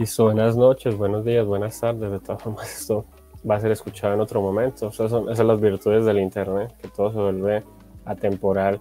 Listo, 0.00 0.24
buenas 0.24 0.56
noches, 0.56 0.96
buenos 0.96 1.26
días, 1.26 1.44
buenas 1.44 1.78
tardes. 1.78 2.10
De 2.10 2.20
todas 2.20 2.42
formas, 2.42 2.74
esto 2.80 3.04
va 3.48 3.56
a 3.56 3.60
ser 3.60 3.70
escuchado 3.70 4.14
en 4.14 4.20
otro 4.20 4.40
momento. 4.40 4.88
Esas 4.88 5.10
son, 5.10 5.24
esas 5.24 5.36
son 5.36 5.48
las 5.48 5.60
virtudes 5.60 6.06
del 6.06 6.20
Internet, 6.20 6.74
que 6.80 6.88
todo 6.88 7.12
se 7.12 7.18
vuelve 7.18 7.62
atemporal. 8.06 8.80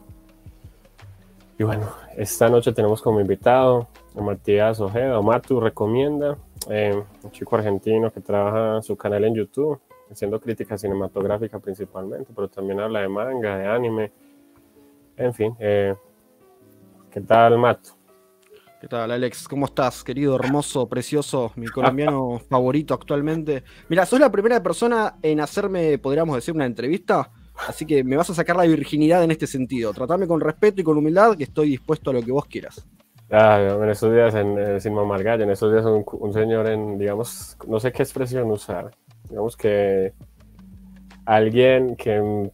Y 1.58 1.64
bueno, 1.64 1.90
esta 2.16 2.48
noche 2.48 2.72
tenemos 2.72 3.02
como 3.02 3.20
invitado 3.20 3.90
a 4.16 4.22
Matías 4.22 4.80
Ojeda, 4.80 5.20
o 5.20 5.22
Matu 5.22 5.60
recomienda, 5.60 6.38
eh, 6.70 7.04
un 7.22 7.32
chico 7.32 7.58
argentino 7.58 8.10
que 8.14 8.22
trabaja 8.22 8.78
en 8.78 8.84
su 8.84 8.96
canal 8.96 9.26
en 9.26 9.36
YouTube, 9.36 9.78
haciendo 10.10 10.40
crítica 10.40 10.78
cinematográfica 10.78 11.60
principalmente, 11.60 12.32
pero 12.34 12.48
también 12.48 12.80
habla 12.80 13.02
de 13.02 13.10
manga, 13.10 13.58
de 13.58 13.68
anime, 13.68 14.14
en 15.18 15.34
fin. 15.34 15.54
Eh, 15.60 15.94
¿Qué 17.12 17.20
tal, 17.20 17.58
Matu? 17.58 17.99
¿Qué 18.80 18.88
tal, 18.88 19.12
Alex? 19.12 19.46
¿Cómo 19.50 19.66
estás, 19.66 20.06
querido, 20.06 20.38
hermoso, 20.38 20.88
precioso, 20.88 21.52
mi 21.58 21.68
colombiano 21.74 22.40
favorito 22.50 22.94
actualmente? 22.94 23.62
Mira, 23.90 24.06
sos 24.06 24.22
la 24.22 24.32
primera 24.32 24.64
persona 24.64 25.16
en 25.22 25.42
hacerme, 25.42 25.98
podríamos 25.98 26.38
decir, 26.38 26.54
una 26.54 26.66
entrevista, 26.66 27.30
así 27.68 27.86
que 27.86 28.06
me 28.06 28.16
vas 28.16 28.30
a 28.30 28.34
sacar 28.34 28.56
la 28.56 28.64
virginidad 28.64 29.22
en 29.22 29.32
este 29.32 29.48
sentido. 29.48 29.92
Tratame 29.94 30.28
con 30.28 30.40
respeto 30.40 30.80
y 30.80 30.86
con 30.86 30.98
humildad, 30.98 31.36
que 31.36 31.44
estoy 31.44 31.72
dispuesto 31.72 32.12
a 32.12 32.14
lo 32.14 32.22
que 32.22 32.32
vos 32.32 32.46
quieras. 32.46 32.88
Ah, 33.30 33.60
en 33.60 33.90
esos 33.90 34.14
días, 34.14 34.34
en, 34.36 34.58
eh, 34.58 34.80
sin 34.80 34.94
mamar 34.94 35.24
gallo, 35.24 35.44
en 35.44 35.52
esos 35.52 35.74
días 35.74 35.84
un, 35.84 36.06
un 36.14 36.34
señor 36.34 36.70
en, 36.70 36.98
digamos, 36.98 37.58
no 37.68 37.82
sé 37.82 37.92
qué 37.92 38.02
expresión 38.04 38.50
usar, 38.50 38.92
digamos 39.30 39.58
que 39.58 40.14
alguien 41.26 41.98
que 41.98 42.50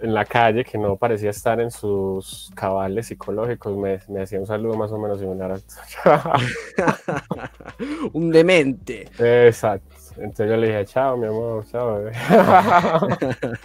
en, 0.00 0.14
la 0.14 0.24
calle 0.24 0.64
que 0.64 0.78
no 0.78 0.96
parecía 0.96 1.30
estar 1.30 1.60
en 1.60 1.70
sus 1.70 2.50
cabales 2.54 3.06
psicológicos 3.06 3.76
me, 3.76 4.00
me 4.08 4.22
hacía 4.22 4.40
un 4.40 4.46
saludo 4.46 4.74
más 4.74 4.90
o 4.92 4.98
menos 4.98 5.18
similar 5.18 5.52
a 6.04 6.38
un 8.12 8.30
demente. 8.30 9.08
Exacto. 9.18 9.94
Entonces 10.16 10.48
yo 10.48 10.56
le 10.56 10.66
dije, 10.68 10.84
chao, 10.86 11.16
mi 11.16 11.26
amor, 11.26 11.64
chao, 11.66 11.94
bebé. 11.94 12.12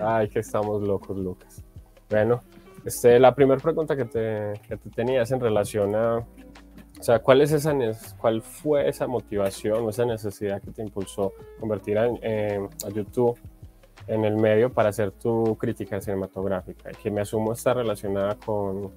Ay, 0.00 0.28
que 0.28 0.38
estamos 0.38 0.82
locos, 0.82 1.16
Lucas. 1.16 1.62
Bueno, 2.08 2.42
este, 2.84 3.18
la 3.18 3.34
primera 3.34 3.60
pregunta 3.60 3.94
que 3.94 4.06
te, 4.06 4.54
que 4.66 4.76
te 4.76 4.90
tenías 4.90 5.30
en 5.30 5.40
relación 5.40 5.94
a, 5.94 6.18
o 6.18 7.02
sea, 7.02 7.18
¿cuál, 7.18 7.42
es 7.42 7.52
esa, 7.52 7.74
¿cuál 8.18 8.40
fue 8.42 8.88
esa 8.88 9.06
motivación 9.06 9.84
o 9.84 9.90
esa 9.90 10.04
necesidad 10.04 10.62
que 10.62 10.70
te 10.70 10.82
impulsó 10.82 11.32
convertir 11.60 11.98
a, 11.98 12.08
eh, 12.22 12.66
a 12.86 12.88
YouTube 12.88 13.38
en 14.08 14.24
el 14.24 14.36
medio 14.36 14.72
para 14.72 14.88
hacer 14.88 15.12
tu 15.12 15.56
crítica 15.56 16.00
cinematográfica? 16.00 16.90
Que 16.92 17.10
me 17.10 17.20
asumo 17.20 17.52
está 17.52 17.74
relacionada 17.74 18.34
con, 18.36 18.92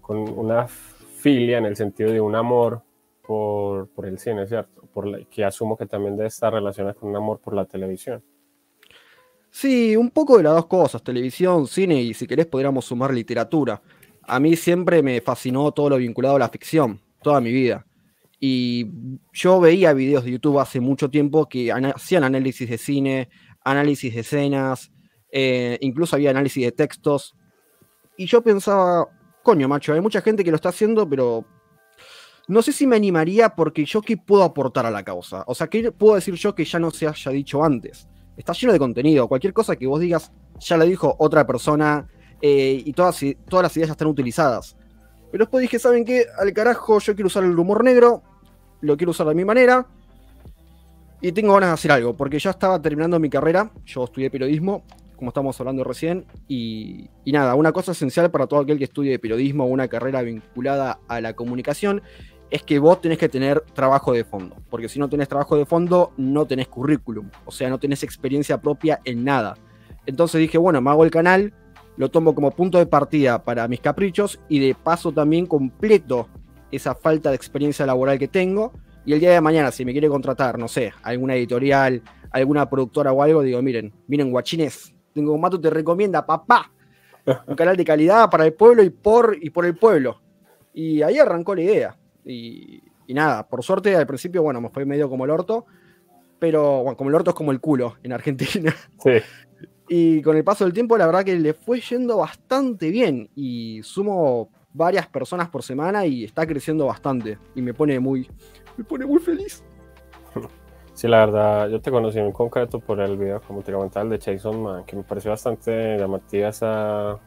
con 0.00 0.18
una 0.18 0.66
filia 0.68 1.58
en 1.58 1.64
el 1.64 1.76
sentido 1.76 2.12
de 2.12 2.20
un 2.20 2.34
amor 2.36 2.82
por, 3.26 3.88
por 3.88 4.06
el 4.06 4.18
cine, 4.18 4.46
¿cierto? 4.46 4.82
Por 4.92 5.06
la- 5.06 5.24
que 5.24 5.44
asumo 5.44 5.76
que 5.76 5.86
también 5.86 6.16
debe 6.16 6.28
estar 6.28 6.52
relacionada 6.52 6.94
con 6.94 7.08
un 7.08 7.16
amor 7.16 7.40
por 7.40 7.54
la 7.54 7.64
televisión. 7.64 8.22
Sí, 9.50 9.96
un 9.96 10.10
poco 10.10 10.36
de 10.36 10.42
las 10.42 10.54
dos 10.54 10.66
cosas, 10.66 11.02
televisión, 11.02 11.66
cine 11.66 12.02
y 12.02 12.12
si 12.12 12.26
querés 12.26 12.46
podríamos 12.46 12.84
sumar 12.84 13.14
literatura. 13.14 13.80
A 14.22 14.40
mí 14.40 14.56
siempre 14.56 15.02
me 15.02 15.20
fascinó 15.20 15.70
todo 15.72 15.90
lo 15.90 15.96
vinculado 15.96 16.36
a 16.36 16.40
la 16.40 16.48
ficción, 16.48 17.00
toda 17.22 17.40
mi 17.40 17.52
vida. 17.52 17.86
Y 18.40 18.86
yo 19.32 19.60
veía 19.60 19.92
videos 19.92 20.24
de 20.24 20.32
YouTube 20.32 20.58
hace 20.58 20.80
mucho 20.80 21.08
tiempo 21.08 21.48
que 21.48 21.70
hacían 21.72 22.24
análisis 22.24 22.68
de 22.68 22.76
cine, 22.78 23.28
análisis 23.64 24.14
de 24.14 24.20
escenas, 24.20 24.92
eh, 25.32 25.78
incluso 25.80 26.14
había 26.14 26.30
análisis 26.30 26.64
de 26.64 26.72
textos. 26.72 27.34
Y 28.16 28.26
yo 28.26 28.42
pensaba, 28.42 29.08
coño, 29.42 29.66
macho, 29.66 29.94
hay 29.94 30.00
mucha 30.00 30.20
gente 30.20 30.44
que 30.44 30.50
lo 30.50 30.56
está 30.56 30.68
haciendo, 30.68 31.08
pero 31.08 31.44
no 32.46 32.62
sé 32.62 32.72
si 32.72 32.86
me 32.86 32.96
animaría 32.96 33.54
porque 33.56 33.84
yo 33.84 34.02
qué 34.02 34.16
puedo 34.16 34.44
aportar 34.44 34.86
a 34.86 34.90
la 34.90 35.02
causa. 35.02 35.42
O 35.46 35.54
sea, 35.54 35.66
¿qué 35.66 35.90
puedo 35.90 36.14
decir 36.14 36.34
yo 36.34 36.54
que 36.54 36.64
ya 36.64 36.78
no 36.78 36.90
se 36.90 37.08
haya 37.08 37.32
dicho 37.32 37.64
antes? 37.64 38.06
Está 38.36 38.52
lleno 38.52 38.72
de 38.72 38.78
contenido. 38.78 39.26
Cualquier 39.26 39.52
cosa 39.52 39.74
que 39.76 39.86
vos 39.86 40.00
digas 40.00 40.30
ya 40.60 40.76
la 40.76 40.84
dijo 40.84 41.16
otra 41.18 41.46
persona 41.46 42.06
eh, 42.40 42.82
y 42.84 42.92
todas, 42.92 43.18
todas 43.48 43.62
las 43.64 43.76
ideas 43.76 43.88
ya 43.88 43.92
están 43.92 44.08
utilizadas. 44.08 44.76
Pero 45.32 45.44
después 45.44 45.62
dije, 45.62 45.78
¿saben 45.78 46.04
qué? 46.04 46.26
Al 46.38 46.52
carajo, 46.52 47.00
yo 47.00 47.14
quiero 47.14 47.26
usar 47.26 47.42
el 47.42 47.58
humor 47.58 47.82
negro, 47.82 48.22
lo 48.82 48.96
quiero 48.96 49.10
usar 49.10 49.26
de 49.26 49.34
mi 49.34 49.44
manera 49.44 49.88
y 51.24 51.32
tengo 51.32 51.54
ganas 51.54 51.70
de 51.70 51.74
hacer 51.74 51.90
algo, 51.90 52.14
porque 52.14 52.38
ya 52.38 52.50
estaba 52.50 52.82
terminando 52.82 53.18
mi 53.18 53.30
carrera, 53.30 53.72
yo 53.86 54.04
estudié 54.04 54.28
periodismo, 54.28 54.84
como 55.16 55.30
estamos 55.30 55.58
hablando 55.58 55.82
recién, 55.82 56.26
y, 56.48 57.08
y 57.24 57.32
nada, 57.32 57.54
una 57.54 57.72
cosa 57.72 57.92
esencial 57.92 58.30
para 58.30 58.46
todo 58.46 58.60
aquel 58.60 58.76
que 58.76 58.84
estudie 58.84 59.18
periodismo 59.18 59.64
o 59.64 59.68
una 59.68 59.88
carrera 59.88 60.20
vinculada 60.20 60.98
a 61.08 61.22
la 61.22 61.32
comunicación 61.32 62.02
es 62.50 62.62
que 62.62 62.78
vos 62.78 63.00
tenés 63.00 63.16
que 63.16 63.30
tener 63.30 63.62
trabajo 63.72 64.12
de 64.12 64.24
fondo, 64.24 64.56
porque 64.68 64.86
si 64.90 64.98
no 64.98 65.08
tenés 65.08 65.26
trabajo 65.26 65.56
de 65.56 65.64
fondo, 65.64 66.12
no 66.18 66.44
tenés 66.44 66.68
currículum, 66.68 67.30
o 67.46 67.50
sea, 67.50 67.70
no 67.70 67.78
tenés 67.78 68.02
experiencia 68.02 68.60
propia 68.60 69.00
en 69.06 69.24
nada. 69.24 69.56
Entonces 70.04 70.42
dije, 70.42 70.58
bueno, 70.58 70.82
me 70.82 70.90
hago 70.90 71.04
el 71.04 71.10
canal, 71.10 71.54
lo 71.96 72.10
tomo 72.10 72.34
como 72.34 72.50
punto 72.50 72.76
de 72.76 72.84
partida 72.84 73.42
para 73.44 73.66
mis 73.66 73.80
caprichos 73.80 74.40
y 74.50 74.58
de 74.58 74.74
paso 74.74 75.10
también 75.10 75.46
completo 75.46 76.28
esa 76.70 76.94
falta 76.94 77.30
de 77.30 77.36
experiencia 77.36 77.86
laboral 77.86 78.18
que 78.18 78.28
tengo. 78.28 78.74
Y 79.04 79.12
el 79.12 79.20
día 79.20 79.32
de 79.32 79.40
mañana, 79.40 79.70
si 79.70 79.84
me 79.84 79.92
quiere 79.92 80.08
contratar, 80.08 80.58
no 80.58 80.68
sé, 80.68 80.92
alguna 81.02 81.34
editorial, 81.34 82.02
alguna 82.30 82.68
productora 82.68 83.12
o 83.12 83.22
algo, 83.22 83.42
digo, 83.42 83.60
miren, 83.62 83.92
miren, 84.06 84.30
guachines, 84.30 84.94
tengo 85.12 85.36
Mato 85.38 85.60
te 85.60 85.70
recomienda, 85.70 86.24
papá, 86.24 86.72
un 87.46 87.54
canal 87.54 87.76
de 87.76 87.84
calidad 87.84 88.30
para 88.30 88.46
el 88.46 88.54
pueblo 88.54 88.82
y 88.82 88.90
por, 88.90 89.36
y 89.40 89.50
por 89.50 89.66
el 89.66 89.76
pueblo. 89.76 90.20
Y 90.72 91.02
ahí 91.02 91.18
arrancó 91.18 91.54
la 91.54 91.62
idea. 91.62 91.96
Y, 92.24 92.82
y 93.06 93.14
nada, 93.14 93.46
por 93.46 93.62
suerte 93.62 93.94
al 93.94 94.06
principio, 94.06 94.42
bueno, 94.42 94.60
me 94.60 94.70
fue 94.70 94.84
medio 94.84 95.08
como 95.08 95.24
el 95.24 95.30
orto, 95.30 95.66
pero 96.38 96.82
bueno, 96.82 96.96
como 96.96 97.10
el 97.10 97.16
orto 97.16 97.30
es 97.30 97.36
como 97.36 97.52
el 97.52 97.60
culo 97.60 97.96
en 98.02 98.12
Argentina. 98.12 98.74
Sí. 99.02 99.12
Y 99.88 100.22
con 100.22 100.36
el 100.36 100.44
paso 100.44 100.64
del 100.64 100.72
tiempo, 100.72 100.96
la 100.96 101.06
verdad 101.06 101.24
que 101.24 101.38
le 101.38 101.52
fue 101.52 101.80
yendo 101.80 102.16
bastante 102.16 102.90
bien. 102.90 103.28
Y 103.34 103.80
sumo 103.82 104.50
varias 104.72 105.06
personas 105.06 105.48
por 105.50 105.62
semana 105.62 106.06
y 106.06 106.24
está 106.24 106.46
creciendo 106.46 106.86
bastante. 106.86 107.38
Y 107.54 107.62
me 107.62 107.74
pone 107.74 108.00
muy, 108.00 108.28
me 108.76 108.84
pone 108.84 109.06
muy 109.06 109.18
feliz. 109.20 109.62
Sí, 110.94 111.08
la 111.08 111.26
verdad, 111.26 111.68
yo 111.68 111.80
te 111.80 111.90
conocí 111.90 112.18
en 112.20 112.30
concreto 112.30 112.78
por 112.78 113.00
el 113.00 113.16
video, 113.16 113.40
como 113.40 113.62
te 113.62 113.72
comentaba, 113.72 114.04
el 114.04 114.10
de 114.10 114.20
Jason 114.20 114.62
Man, 114.62 114.84
que 114.84 114.94
me 114.94 115.02
pareció 115.02 115.32
bastante 115.32 115.96
llamativa 115.98 116.48
esa, 116.50 117.18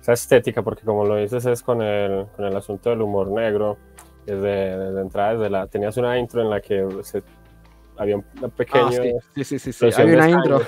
esa 0.00 0.12
estética, 0.12 0.62
porque 0.62 0.82
como 0.84 1.06
lo 1.06 1.16
dices 1.16 1.46
es 1.46 1.62
con 1.62 1.80
el, 1.80 2.26
con 2.36 2.44
el 2.44 2.54
asunto 2.54 2.90
del 2.90 3.00
humor 3.00 3.28
negro, 3.30 3.78
desde, 4.26 4.76
desde 4.78 5.00
entrada, 5.00 5.32
desde 5.34 5.48
la, 5.50 5.66
tenías 5.68 5.96
una 5.96 6.18
intro 6.18 6.42
en 6.42 6.50
la 6.50 6.60
que 6.60 6.86
se- 7.02 7.22
había 7.96 8.16
un 8.16 8.24
pequeño... 8.54 8.84
Ah, 8.86 9.20
sí, 9.34 9.44
sí, 9.44 9.58
sí, 9.58 9.72
sí, 9.72 9.90
Había 9.96 10.14
una 10.14 10.30
intro. 10.30 10.60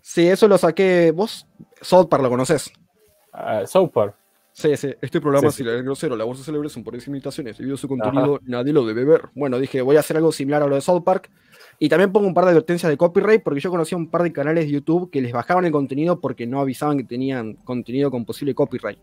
Sí, 0.00 0.28
eso 0.28 0.46
lo 0.46 0.58
saqué. 0.58 1.10
Vos, 1.12 1.46
South 1.80 2.08
Park, 2.08 2.22
lo 2.22 2.28
South 3.66 3.90
Park. 3.92 4.14
Sí, 4.52 4.76
sí. 4.76 4.94
Este 5.00 5.20
programa, 5.20 5.50
Sí, 5.50 5.58
si 5.58 5.64
la 5.64 5.72
grosero, 5.82 6.16
la 6.16 6.24
voz 6.24 6.38
de 6.38 6.44
célebre 6.44 6.68
son 6.68 6.84
por 6.84 6.94
imitaciones. 6.94 7.56
Debido 7.56 7.74
a 7.74 7.78
su 7.78 7.88
contenido, 7.88 8.38
nadie 8.44 8.72
lo 8.72 8.84
debe 8.84 9.04
ver. 9.04 9.22
Bueno, 9.34 9.58
dije, 9.58 9.80
voy 9.80 9.96
a 9.96 10.00
hacer 10.00 10.16
algo 10.16 10.30
similar 10.30 10.62
a 10.62 10.66
lo 10.66 10.74
de 10.74 10.80
South 10.80 11.02
Park. 11.02 11.30
Y 11.78 11.88
también 11.88 12.12
pongo 12.12 12.26
un 12.26 12.34
par 12.34 12.44
de 12.44 12.50
advertencias 12.50 12.90
de 12.90 12.96
copyright, 12.96 13.42
porque 13.42 13.60
yo 13.60 13.70
conocía 13.70 13.96
un 13.96 14.10
par 14.10 14.22
de 14.22 14.32
canales 14.32 14.66
de 14.66 14.70
YouTube 14.70 15.10
que 15.10 15.20
les 15.20 15.32
bajaban 15.32 15.64
el 15.64 15.72
contenido 15.72 16.20
porque 16.20 16.46
no 16.46 16.60
avisaban 16.60 16.98
que 16.98 17.04
tenían 17.04 17.54
contenido 17.64 18.10
con 18.10 18.24
posible 18.24 18.54
copyright. 18.54 18.98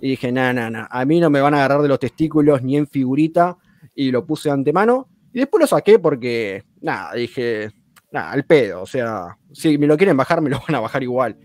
Y 0.00 0.10
dije, 0.10 0.30
nada, 0.30 0.52
nada, 0.52 0.70
nada. 0.70 0.88
A 0.90 1.04
mí 1.04 1.20
no 1.20 1.30
me 1.30 1.40
van 1.40 1.54
a 1.54 1.58
agarrar 1.58 1.82
de 1.82 1.88
los 1.88 1.98
testículos 1.98 2.62
ni 2.62 2.76
en 2.76 2.86
figurita. 2.86 3.56
Y 3.94 4.10
lo 4.10 4.26
puse 4.26 4.50
de 4.50 4.54
antemano. 4.54 5.08
Y 5.32 5.38
después 5.40 5.60
lo 5.60 5.66
saqué 5.66 5.98
porque, 5.98 6.64
nada, 6.80 7.14
dije, 7.14 7.70
nada, 8.10 8.30
al 8.32 8.44
pedo. 8.44 8.82
O 8.82 8.86
sea, 8.86 9.38
si 9.52 9.78
me 9.78 9.86
lo 9.86 9.96
quieren 9.96 10.16
bajar, 10.16 10.40
me 10.42 10.50
lo 10.50 10.60
van 10.60 10.76
a 10.76 10.80
bajar 10.80 11.02
igual. 11.02 11.36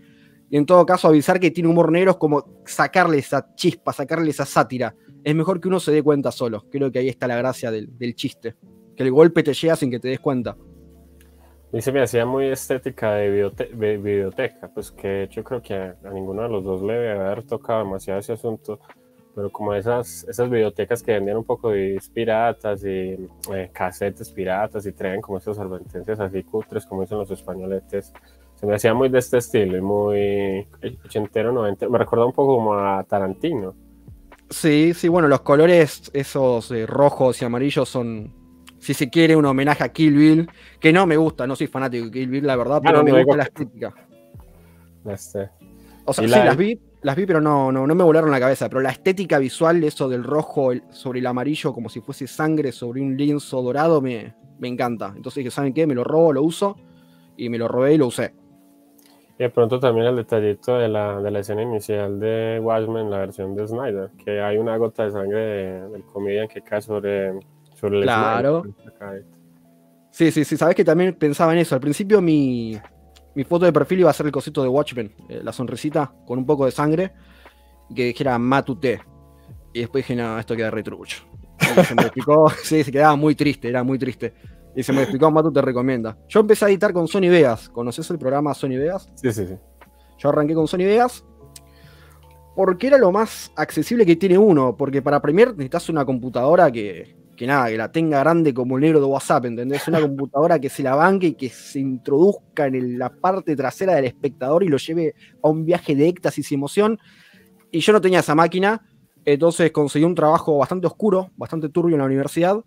Y 0.50 0.56
en 0.56 0.66
todo 0.66 0.86
caso, 0.86 1.08
avisar 1.08 1.38
que 1.38 1.50
tiene 1.50 1.68
humor 1.68 1.92
negro 1.92 2.12
es 2.12 2.16
como 2.16 2.62
sacarle 2.64 3.18
esa 3.18 3.54
chispa, 3.54 3.92
sacarle 3.92 4.30
esa 4.30 4.46
sátira. 4.46 4.94
Es 5.22 5.34
mejor 5.34 5.60
que 5.60 5.68
uno 5.68 5.78
se 5.78 5.92
dé 5.92 6.02
cuenta 6.02 6.30
solo. 6.32 6.64
Creo 6.70 6.90
que 6.90 7.00
ahí 7.00 7.08
está 7.08 7.26
la 7.26 7.36
gracia 7.36 7.70
del, 7.70 7.96
del 7.98 8.14
chiste. 8.14 8.56
Que 8.96 9.02
el 9.02 9.12
golpe 9.12 9.42
te 9.42 9.52
llega 9.52 9.76
sin 9.76 9.90
que 9.90 10.00
te 10.00 10.08
des 10.08 10.20
cuenta. 10.20 10.56
Mí 11.70 11.82
se 11.82 11.92
me 11.92 12.00
hacía 12.00 12.24
muy 12.24 12.46
estética 12.46 13.14
de, 13.16 13.50
de 13.74 13.96
videoteca, 13.98 14.70
pues 14.72 14.90
que 14.90 15.28
yo 15.30 15.44
creo 15.44 15.60
que 15.60 15.74
a, 15.74 15.96
a 16.02 16.10
ninguno 16.10 16.42
de 16.42 16.48
los 16.48 16.64
dos 16.64 16.82
le 16.82 16.94
debe 16.94 17.10
haber 17.12 17.42
tocado 17.42 17.84
demasiado 17.84 18.20
ese 18.20 18.32
asunto, 18.32 18.80
pero 19.34 19.52
como 19.52 19.74
esas, 19.74 20.24
esas 20.26 20.48
videotecas 20.48 21.02
que 21.02 21.12
vendían 21.12 21.36
un 21.36 21.44
poco 21.44 21.70
de 21.70 22.00
piratas 22.14 22.82
y 22.86 23.28
eh, 23.54 23.70
casetes 23.70 24.32
piratas 24.32 24.86
y 24.86 24.92
traen 24.92 25.20
como 25.20 25.36
esas 25.36 25.58
advertencias 25.58 26.18
así 26.20 26.42
cutres, 26.42 26.86
como 26.86 27.02
dicen 27.02 27.18
los 27.18 27.30
españoletes, 27.30 28.14
se 28.58 28.66
me 28.66 28.74
hacía 28.74 28.92
muy 28.94 29.08
de 29.08 29.18
este 29.18 29.38
estilo 29.38 29.76
y 29.76 29.80
muy 29.80 30.66
ochentero, 31.04 31.52
noventero, 31.52 31.90
me 31.90 31.98
recuerda 31.98 32.24
un 32.26 32.32
poco 32.32 32.56
como 32.56 32.74
a 32.74 33.04
Tarantino. 33.04 33.74
Sí, 34.50 34.94
sí, 34.94 35.08
bueno, 35.08 35.28
los 35.28 35.40
colores 35.42 36.10
esos 36.14 36.70
eh, 36.70 36.86
rojos 36.86 37.40
y 37.40 37.44
amarillos 37.44 37.88
son, 37.88 38.32
si 38.78 38.94
se 38.94 39.10
quiere, 39.10 39.36
un 39.36 39.44
homenaje 39.44 39.84
a 39.84 39.90
Kill 39.90 40.14
Bill, 40.16 40.50
que 40.80 40.92
no 40.92 41.06
me 41.06 41.16
gusta, 41.16 41.46
no 41.46 41.54
soy 41.54 41.66
fanático 41.66 42.06
de 42.06 42.10
Kill 42.10 42.28
Bill, 42.30 42.46
la 42.46 42.56
verdad, 42.56 42.76
Ah, 42.78 42.82
pero 42.84 42.98
no, 42.98 43.04
me 43.04 43.12
gusta 43.12 43.36
la 43.36 43.42
estética. 43.44 43.94
Este, 45.06 45.50
O 46.04 46.12
sea, 46.12 46.24
sí 46.24 46.30
la- 46.30 46.44
las 46.44 46.56
vi, 46.56 46.80
Las 47.00 47.14
vi, 47.14 47.26
pero 47.26 47.40
no, 47.40 47.70
no, 47.70 47.86
no 47.86 47.94
me 47.94 48.02
volaron 48.02 48.28
la 48.32 48.40
cabeza. 48.40 48.68
Pero 48.68 48.80
la 48.80 48.90
estética 48.90 49.38
visual, 49.38 49.84
eso 49.84 50.08
del 50.08 50.24
rojo 50.24 50.72
sobre 50.90 51.20
el 51.20 51.26
amarillo, 51.28 51.72
como 51.72 51.88
si 51.88 52.00
fuese 52.00 52.26
sangre 52.26 52.72
sobre 52.72 53.00
un 53.00 53.16
lienzo 53.16 53.62
dorado, 53.62 54.00
me, 54.00 54.34
me 54.58 54.66
encanta. 54.66 55.12
Entonces 55.14 55.36
dije, 55.36 55.52
¿saben 55.52 55.72
qué? 55.72 55.86
Me 55.86 55.94
lo 55.94 56.02
robo, 56.02 56.32
lo 56.32 56.42
uso. 56.42 56.76
Y 57.36 57.50
me 57.50 57.56
lo 57.58 57.68
robé 57.68 57.94
y 57.94 57.98
lo 57.98 58.08
usé. 58.08 58.34
Y 59.38 59.44
de 59.44 59.50
pronto 59.50 59.78
también 59.78 60.08
el 60.08 60.16
detallito 60.16 60.78
de 60.78 60.88
la, 60.88 61.20
de 61.20 61.30
la 61.30 61.38
escena 61.38 61.62
inicial 61.62 62.18
de 62.18 62.58
Watchmen, 62.60 63.08
la 63.08 63.18
versión 63.18 63.54
de 63.54 63.68
Snyder, 63.68 64.10
que 64.24 64.40
hay 64.40 64.58
una 64.58 64.76
gota 64.76 65.04
de 65.04 65.12
sangre 65.12 65.88
del 65.88 66.02
comedian 66.02 66.48
que 66.48 66.60
cae 66.60 66.82
sobre, 66.82 67.38
sobre 67.74 67.98
el 67.98 68.02
Claro. 68.02 68.64
Sí, 70.10 70.32
sí, 70.32 70.44
sí. 70.44 70.56
Sabes 70.56 70.74
que 70.74 70.84
también 70.84 71.14
pensaba 71.14 71.52
en 71.52 71.60
eso. 71.60 71.76
Al 71.76 71.80
principio 71.80 72.20
mi, 72.20 72.76
mi 73.36 73.44
foto 73.44 73.64
de 73.64 73.72
perfil 73.72 74.00
iba 74.00 74.10
a 74.10 74.12
ser 74.12 74.26
el 74.26 74.32
cosito 74.32 74.60
de 74.60 74.68
Watchmen, 74.68 75.14
eh, 75.28 75.40
la 75.44 75.52
sonrisita 75.52 76.12
con 76.26 76.40
un 76.40 76.44
poco 76.44 76.64
de 76.64 76.72
sangre, 76.72 77.12
que 77.94 78.06
dijera 78.06 78.36
Matute. 78.36 79.00
Y 79.72 79.80
después 79.80 80.04
dije, 80.04 80.20
no, 80.20 80.36
esto 80.40 80.56
queda 80.56 80.72
retrucho. 80.72 81.22
Se 81.86 81.94
me 81.94 82.02
explicó, 82.02 82.50
sí, 82.64 82.82
se 82.82 82.90
quedaba 82.90 83.14
muy 83.14 83.36
triste, 83.36 83.68
era 83.68 83.84
muy 83.84 84.00
triste. 84.00 84.34
Y 84.78 84.84
se 84.84 84.92
me 84.92 85.02
explicó, 85.02 85.28
Matu 85.28 85.52
te 85.52 85.60
recomienda. 85.60 86.16
Yo 86.28 86.38
empecé 86.38 86.64
a 86.64 86.68
editar 86.68 86.92
con 86.92 87.08
Sony 87.08 87.22
Vegas. 87.22 87.68
¿Conoces 87.68 88.08
el 88.12 88.16
programa 88.16 88.54
Sony 88.54 88.78
Vegas? 88.78 89.10
Sí, 89.16 89.32
sí, 89.32 89.44
sí. 89.44 89.54
Yo 90.18 90.28
arranqué 90.28 90.54
con 90.54 90.68
Sony 90.68 90.84
Vegas 90.84 91.24
porque 92.54 92.86
era 92.86 92.96
lo 92.96 93.10
más 93.10 93.50
accesible 93.56 94.06
que 94.06 94.14
tiene 94.14 94.38
uno. 94.38 94.76
Porque 94.76 95.02
para 95.02 95.20
Premiere 95.20 95.50
necesitas 95.50 95.88
una 95.88 96.04
computadora 96.04 96.70
que, 96.70 97.16
que 97.36 97.44
nada, 97.44 97.70
que 97.70 97.76
la 97.76 97.90
tenga 97.90 98.20
grande 98.20 98.54
como 98.54 98.76
el 98.76 98.82
negro 98.82 99.00
de 99.00 99.06
WhatsApp, 99.06 99.46
¿entendés? 99.46 99.88
Una 99.88 100.00
computadora 100.00 100.60
que 100.60 100.68
se 100.68 100.84
la 100.84 100.94
banque 100.94 101.26
y 101.26 101.34
que 101.34 101.48
se 101.48 101.80
introduzca 101.80 102.68
en 102.68 103.00
la 103.00 103.10
parte 103.10 103.56
trasera 103.56 103.96
del 103.96 104.04
espectador 104.04 104.62
y 104.62 104.68
lo 104.68 104.76
lleve 104.76 105.16
a 105.42 105.48
un 105.48 105.64
viaje 105.64 105.96
de 105.96 106.06
éxtasis 106.06 106.52
y 106.52 106.54
emoción. 106.54 107.00
Y 107.72 107.80
yo 107.80 107.92
no 107.92 108.00
tenía 108.00 108.20
esa 108.20 108.36
máquina, 108.36 108.80
entonces 109.24 109.72
conseguí 109.72 110.04
un 110.04 110.14
trabajo 110.14 110.56
bastante 110.56 110.86
oscuro, 110.86 111.32
bastante 111.36 111.68
turbio 111.68 111.96
en 111.96 111.98
la 111.98 112.06
universidad, 112.06 112.62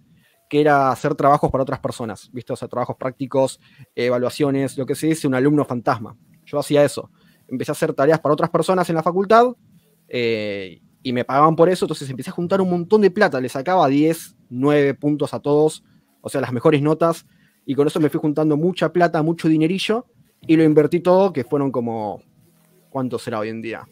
que 0.51 0.59
era 0.59 0.91
hacer 0.91 1.15
trabajos 1.15 1.49
para 1.49 1.61
otras 1.61 1.79
personas, 1.79 2.29
¿viste? 2.33 2.51
O 2.51 2.57
sea, 2.57 2.67
trabajos 2.67 2.97
prácticos, 2.97 3.61
evaluaciones, 3.95 4.77
lo 4.77 4.85
que 4.85 4.95
se 4.95 5.07
dice 5.07 5.25
un 5.25 5.33
alumno 5.33 5.63
fantasma. 5.63 6.17
Yo 6.43 6.59
hacía 6.59 6.83
eso. 6.83 7.09
Empecé 7.47 7.71
a 7.71 7.73
hacer 7.73 7.93
tareas 7.93 8.19
para 8.19 8.33
otras 8.33 8.49
personas 8.49 8.89
en 8.89 8.97
la 8.97 9.01
facultad 9.01 9.45
eh, 10.09 10.81
y 11.01 11.13
me 11.13 11.23
pagaban 11.23 11.55
por 11.55 11.69
eso, 11.69 11.85
entonces 11.85 12.09
empecé 12.09 12.31
a 12.31 12.33
juntar 12.33 12.59
un 12.59 12.69
montón 12.69 12.99
de 12.99 13.09
plata, 13.09 13.39
le 13.39 13.47
sacaba 13.47 13.87
10, 13.87 14.35
9 14.49 14.93
puntos 14.95 15.33
a 15.33 15.39
todos, 15.39 15.85
o 16.19 16.27
sea, 16.27 16.41
las 16.41 16.51
mejores 16.51 16.81
notas, 16.81 17.25
y 17.65 17.73
con 17.73 17.87
eso 17.87 18.01
me 18.01 18.09
fui 18.09 18.19
juntando 18.19 18.57
mucha 18.57 18.91
plata, 18.91 19.23
mucho 19.23 19.47
dinerillo, 19.47 20.05
y 20.45 20.57
lo 20.57 20.65
invertí 20.65 20.99
todo, 20.99 21.31
que 21.31 21.45
fueron 21.45 21.71
como, 21.71 22.21
¿cuánto 22.89 23.19
será 23.19 23.39
hoy 23.39 23.47
en 23.47 23.61
día? 23.61 23.87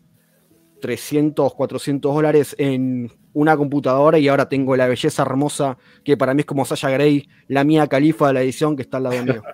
300, 0.82 1.56
400 1.56 2.14
dólares 2.14 2.54
en 2.60 3.10
una 3.40 3.56
computadora 3.56 4.20
y 4.20 4.28
ahora 4.28 4.50
tengo 4.50 4.76
la 4.76 4.88
belleza 4.88 5.22
hermosa 5.22 5.78
que 6.04 6.18
para 6.18 6.34
mí 6.34 6.42
es 6.42 6.46
como 6.46 6.66
Sasha 6.66 6.90
Grey, 6.90 7.28
la 7.48 7.64
mía 7.64 7.88
califa 7.88 8.28
de 8.28 8.34
la 8.34 8.42
edición 8.42 8.76
que 8.76 8.82
está 8.82 8.98
al 8.98 9.04
lado 9.04 9.24
mío. 9.24 9.42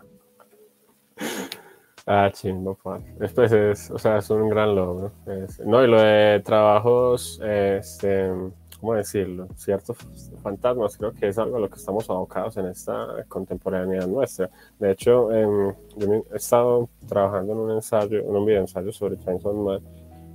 Ah, 2.08 2.30
chingo, 2.32 2.78
Después 3.18 3.52
es, 3.52 3.90
o 3.90 3.98
sea, 3.98 4.20
es 4.20 4.30
un 4.30 4.48
gran 4.48 4.76
logro. 4.76 5.12
no, 5.66 5.84
y 5.84 5.88
lo 5.88 6.00
de 6.00 6.40
trabajos, 6.46 7.42
este, 7.44 8.32
¿cómo 8.80 8.94
decirlo? 8.94 9.48
Ciertos 9.56 9.98
fantasmas, 10.44 10.98
creo 10.98 11.14
que 11.14 11.30
es 11.30 11.40
algo 11.40 11.58
a 11.58 11.62
lo 11.62 11.68
que 11.68 11.78
estamos 11.78 12.08
abocados 12.08 12.58
en 12.58 12.68
esta 12.68 13.26
contemporaneidad 13.28 14.06
nuestra. 14.08 14.52
De 14.78 14.92
hecho, 14.92 15.32
yo 15.32 16.26
he 16.32 16.36
estado 16.38 16.90
trabajando 17.08 17.54
en 17.54 17.60
un 17.60 17.72
ensayo, 17.72 18.20
en 18.20 18.36
un 18.36 18.46
video 18.46 18.62
ensayo 18.62 18.92
sobre 18.92 19.18
Chainsaw 19.18 19.56
Man, 19.56 19.82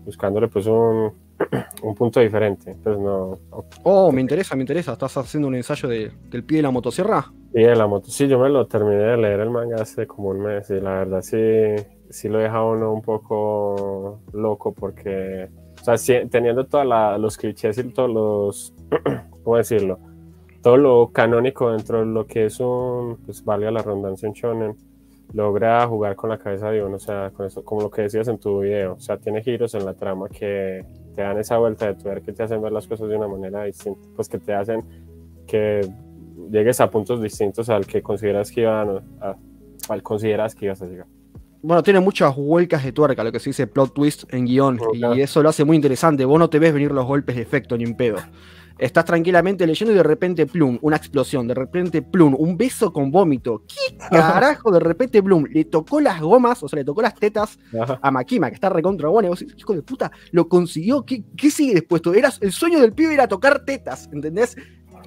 buscándole 0.04 0.48
pues 0.48 0.66
un, 0.66 1.12
un 1.82 1.94
punto 1.94 2.20
diferente. 2.20 2.76
No. 2.84 3.38
Oh, 3.82 4.12
me 4.12 4.20
interesa, 4.20 4.56
me 4.56 4.62
interesa. 4.62 4.92
¿Estás 4.92 5.16
haciendo 5.16 5.48
un 5.48 5.54
ensayo 5.54 5.88
de, 5.88 6.10
del 6.28 6.44
pie 6.44 6.58
de 6.58 6.62
la 6.62 6.70
motosierra? 6.70 7.32
Sí, 7.52 7.60
de 7.62 7.74
la 7.74 7.86
moto. 7.86 8.10
Sí, 8.10 8.28
yo 8.28 8.38
me 8.38 8.48
lo 8.48 8.66
terminé 8.66 9.02
de 9.02 9.16
leer 9.16 9.40
el 9.40 9.50
manga 9.50 9.82
hace 9.82 10.06
como 10.06 10.28
un 10.28 10.40
mes 10.40 10.70
y 10.70 10.80
la 10.80 10.90
verdad 11.00 11.22
sí, 11.22 11.36
sí 12.08 12.28
lo 12.28 12.38
deja 12.38 12.62
uno 12.64 12.92
un 12.92 13.02
poco 13.02 14.20
loco 14.32 14.72
porque, 14.72 15.48
o 15.80 15.96
sea, 15.96 16.28
teniendo 16.28 16.66
todos 16.66 16.86
los 17.18 17.36
clichés 17.36 17.78
y 17.78 17.84
todos 17.84 18.10
los, 18.10 18.74
¿cómo 19.42 19.56
decirlo? 19.56 19.98
Todo 20.62 20.76
lo 20.76 21.10
canónico 21.10 21.72
dentro 21.72 22.00
de 22.00 22.06
lo 22.06 22.26
que 22.26 22.46
es 22.46 22.60
un, 22.60 23.16
pues 23.24 23.44
valga 23.44 23.70
la 23.70 23.82
redundancia, 23.82 24.28
un 24.28 24.34
shonen, 24.34 24.76
logra 25.32 25.86
jugar 25.86 26.16
con 26.16 26.30
la 26.30 26.38
cabeza 26.38 26.70
de 26.70 26.84
uno, 26.84 26.96
o 26.96 27.00
sea, 27.00 27.30
con 27.30 27.46
eso, 27.46 27.64
como 27.64 27.82
lo 27.82 27.90
que 27.90 28.02
decías 28.02 28.28
en 28.28 28.38
tu 28.38 28.60
video, 28.60 28.94
o 28.94 29.00
sea, 29.00 29.16
tiene 29.16 29.42
giros 29.42 29.74
en 29.74 29.84
la 29.86 29.94
trama 29.94 30.28
que 30.28 30.84
te 31.14 31.22
dan 31.22 31.38
esa 31.38 31.58
vuelta 31.58 31.86
de 31.86 31.94
tuer 31.94 32.22
que 32.22 32.32
te 32.32 32.42
hacen 32.42 32.62
ver 32.62 32.72
las 32.72 32.86
cosas 32.86 33.08
de 33.08 33.16
una 33.16 33.28
manera 33.28 33.64
distinta, 33.64 34.00
pues 34.16 34.28
que 34.28 34.38
te 34.38 34.54
hacen 34.54 34.82
que 35.46 35.80
llegues 36.50 36.80
a 36.80 36.90
puntos 36.90 37.22
distintos 37.22 37.68
al 37.68 37.86
que 37.86 38.02
consideras 38.02 38.50
que 38.50 38.62
iban 38.62 39.00
a, 39.20 39.36
al 39.88 40.02
consideras 40.02 40.54
que 40.54 40.66
ibas 40.66 40.80
a 40.82 40.86
llegar. 40.86 41.06
Bueno, 41.62 41.82
tiene 41.82 42.00
muchas 42.00 42.34
vuelcas 42.34 42.82
de 42.84 42.92
tuerca, 42.92 43.22
lo 43.22 43.32
que 43.32 43.38
se 43.38 43.50
dice 43.50 43.66
plot 43.66 43.92
twist 43.92 44.32
en 44.32 44.46
guion, 44.46 44.80
y 44.94 45.20
eso 45.20 45.42
lo 45.42 45.50
hace 45.50 45.64
muy 45.64 45.76
interesante. 45.76 46.24
Vos 46.24 46.38
no 46.38 46.48
te 46.48 46.58
ves 46.58 46.72
venir 46.72 46.90
los 46.90 47.04
golpes 47.04 47.36
de 47.36 47.42
efecto 47.42 47.76
ni 47.76 47.84
en 47.84 47.94
pedo. 47.94 48.16
Estás 48.80 49.04
tranquilamente 49.04 49.66
leyendo 49.66 49.92
y 49.92 49.96
de 49.96 50.02
repente, 50.02 50.46
plum, 50.46 50.78
una 50.80 50.96
explosión. 50.96 51.46
De 51.46 51.52
repente, 51.52 52.00
plum, 52.00 52.34
un 52.38 52.56
beso 52.56 52.90
con 52.90 53.10
vómito. 53.10 53.62
¿Qué 53.68 53.94
carajo? 54.10 54.72
De 54.72 54.80
repente, 54.80 55.22
plum, 55.22 55.44
le 55.52 55.66
tocó 55.66 56.00
las 56.00 56.18
gomas, 56.18 56.62
o 56.62 56.68
sea, 56.68 56.78
le 56.78 56.84
tocó 56.84 57.02
las 57.02 57.14
tetas 57.14 57.58
a 58.00 58.10
Makima, 58.10 58.48
que 58.48 58.54
está 58.54 58.70
recontra 58.70 59.08
buena. 59.08 59.28
Y 59.28 59.30
vos 59.30 59.42
hijo 59.42 59.74
de 59.74 59.82
puta, 59.82 60.10
lo 60.32 60.48
consiguió. 60.48 61.04
¿Qué, 61.04 61.22
¿Qué, 61.36 61.50
sigue 61.50 61.74
después? 61.74 62.00
Eras, 62.16 62.38
el 62.40 62.52
sueño 62.52 62.80
del 62.80 62.94
pibe 62.94 63.12
era 63.12 63.28
tocar 63.28 63.66
tetas, 63.66 64.08
¿entendés? 64.12 64.56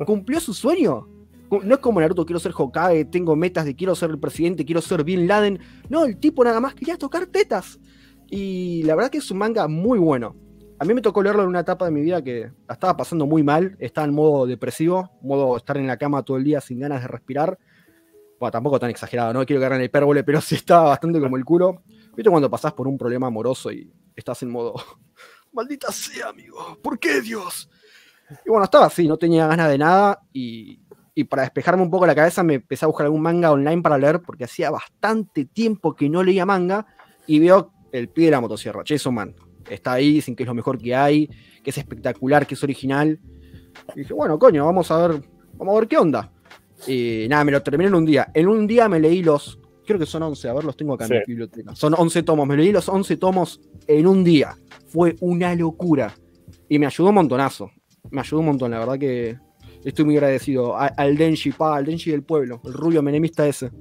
Cumplió 0.05 0.39
su 0.39 0.53
sueño. 0.53 1.07
No 1.49 1.75
es 1.75 1.81
como 1.81 1.99
Naruto, 1.99 2.25
quiero 2.25 2.39
ser 2.39 2.51
Hokage, 2.55 3.05
tengo 3.05 3.35
metas 3.35 3.65
de 3.65 3.75
quiero 3.75 3.95
ser 3.95 4.11
el 4.11 4.19
presidente, 4.19 4.65
quiero 4.65 4.81
ser 4.81 5.03
Bin 5.03 5.27
Laden. 5.27 5.59
No, 5.89 6.05
el 6.05 6.17
tipo 6.17 6.43
nada 6.43 6.59
más 6.59 6.75
quería 6.75 6.97
tocar 6.97 7.25
tetas. 7.25 7.79
Y 8.29 8.83
la 8.83 8.95
verdad 8.95 9.09
que 9.09 9.17
es 9.17 9.31
un 9.31 9.39
manga 9.39 9.67
muy 9.67 9.97
bueno. 9.97 10.35
A 10.83 10.85
mí 10.85 10.93
me 10.93 11.01
tocó 11.01 11.23
leerlo 11.23 11.43
en 11.43 11.47
una 11.47 11.61
etapa 11.61 11.85
de 11.85 11.91
mi 11.91 12.01
vida 12.01 12.21
que 12.21 12.51
la 12.67 12.73
estaba 12.73 12.97
pasando 12.97 13.25
muy 13.25 13.41
mal, 13.41 13.77
estaba 13.79 14.05
en 14.05 14.13
modo 14.13 14.45
depresivo, 14.45 15.17
modo 15.21 15.55
estar 15.55 15.77
en 15.77 15.87
la 15.87 15.95
cama 15.95 16.23
todo 16.23 16.35
el 16.35 16.43
día 16.43 16.59
sin 16.59 16.77
ganas 16.77 17.01
de 17.01 17.07
respirar. 17.07 17.57
Bueno, 18.37 18.51
tampoco 18.51 18.81
tan 18.81 18.89
exagerado, 18.89 19.31
no 19.31 19.45
quiero 19.45 19.61
caer 19.61 19.79
en 19.79 19.83
hipérbole, 19.83 20.25
pero 20.25 20.41
sí 20.41 20.55
estaba 20.55 20.89
bastante 20.89 21.21
como 21.21 21.37
el 21.37 21.45
culo. 21.45 21.83
¿Viste 22.17 22.29
cuando 22.29 22.51
pasás 22.51 22.73
por 22.73 22.89
un 22.89 22.97
problema 22.97 23.27
amoroso 23.27 23.71
y 23.71 23.93
estás 24.13 24.43
en 24.43 24.49
modo, 24.49 24.73
maldita 25.53 25.89
sea, 25.89 26.27
amigo, 26.27 26.77
¿por 26.83 26.99
qué 26.99 27.21
Dios? 27.21 27.69
Y 28.45 28.49
bueno, 28.49 28.65
estaba 28.65 28.87
así, 28.87 29.07
no 29.07 29.15
tenía 29.15 29.47
ganas 29.47 29.69
de 29.69 29.77
nada 29.77 30.19
y 30.33 30.81
y 31.15 31.23
para 31.23 31.43
despejarme 31.43 31.83
un 31.83 31.91
poco 31.91 32.07
la 32.07 32.15
cabeza 32.15 32.43
me 32.43 32.55
empecé 32.55 32.83
a 32.83 32.87
buscar 32.89 33.05
algún 33.05 33.21
manga 33.21 33.51
online 33.51 33.81
para 33.81 33.97
leer 33.97 34.21
porque 34.21 34.43
hacía 34.43 34.69
bastante 34.69 35.45
tiempo 35.45 35.95
que 35.95 36.09
no 36.09 36.23
leía 36.23 36.45
manga 36.45 36.87
y 37.25 37.39
veo 37.39 37.71
el 37.93 38.09
pie 38.09 38.25
de 38.25 38.31
la 38.31 38.41
motosierra, 38.41 38.83
Chainsaw 38.83 39.13
Man. 39.13 39.33
Está 39.69 39.93
ahí, 39.93 40.13
dicen 40.13 40.35
que 40.35 40.43
es 40.43 40.47
lo 40.47 40.53
mejor 40.53 40.77
que 40.77 40.95
hay, 40.95 41.27
que 41.63 41.69
es 41.69 41.77
espectacular, 41.77 42.45
que 42.45 42.55
es 42.55 42.63
original. 42.63 43.19
Y 43.95 43.99
dije, 43.99 44.13
bueno, 44.13 44.37
coño, 44.37 44.65
vamos 44.65 44.89
a 44.91 45.07
ver, 45.07 45.21
vamos 45.53 45.75
a 45.75 45.79
ver 45.79 45.87
qué 45.87 45.97
onda. 45.97 46.31
Y 46.87 47.27
nada, 47.29 47.43
me 47.43 47.51
lo 47.51 47.61
terminé 47.61 47.87
en 47.87 47.95
un 47.95 48.05
día. 48.05 48.29
En 48.33 48.47
un 48.47 48.67
día 48.67 48.89
me 48.89 48.99
leí 48.99 49.23
los, 49.23 49.59
creo 49.85 49.99
que 49.99 50.05
son 50.05 50.23
11, 50.23 50.49
a 50.49 50.53
ver, 50.53 50.63
los 50.63 50.75
tengo 50.75 50.93
acá 50.93 51.05
en 51.05 51.11
mi 51.11 51.19
biblioteca. 51.27 51.75
Son 51.75 51.93
11 51.97 52.23
tomos, 52.23 52.47
me 52.47 52.57
leí 52.57 52.71
los 52.71 52.89
11 52.89 53.17
tomos 53.17 53.61
en 53.87 54.07
un 54.07 54.23
día. 54.23 54.55
Fue 54.87 55.15
una 55.21 55.55
locura. 55.55 56.13
Y 56.69 56.79
me 56.79 56.85
ayudó 56.85 57.09
un 57.09 57.15
montonazo. 57.15 57.71
Me 58.11 58.21
ayudó 58.21 58.39
un 58.41 58.47
montón, 58.47 58.71
la 58.71 58.79
verdad 58.79 58.99
que 58.99 59.37
estoy 59.83 60.05
muy 60.05 60.15
agradecido 60.15 60.75
al 60.77 61.17
Denji, 61.17 61.51
pa, 61.51 61.77
al 61.77 61.85
Denji 61.85 62.11
del 62.11 62.23
pueblo, 62.23 62.61
el 62.65 62.73
rubio 62.73 63.01
menemista 63.01 63.47
ese. 63.47 63.71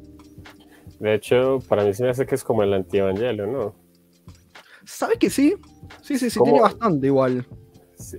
De 0.98 1.14
hecho, 1.14 1.58
para 1.68 1.84
mí 1.84 1.92
se 1.94 2.04
me 2.04 2.10
hace 2.10 2.26
que 2.26 2.34
es 2.34 2.44
como 2.44 2.62
el 2.62 2.72
anti-evangelio, 2.72 3.46
¿no? 3.46 3.74
¿Sabes 4.84 5.18
que 5.18 5.30
sí? 5.30 5.54
Sí, 6.02 6.18
sí, 6.18 6.30
sí, 6.30 6.40
tiene 6.42 6.60
bastante 6.60 7.06
igual. 7.06 7.46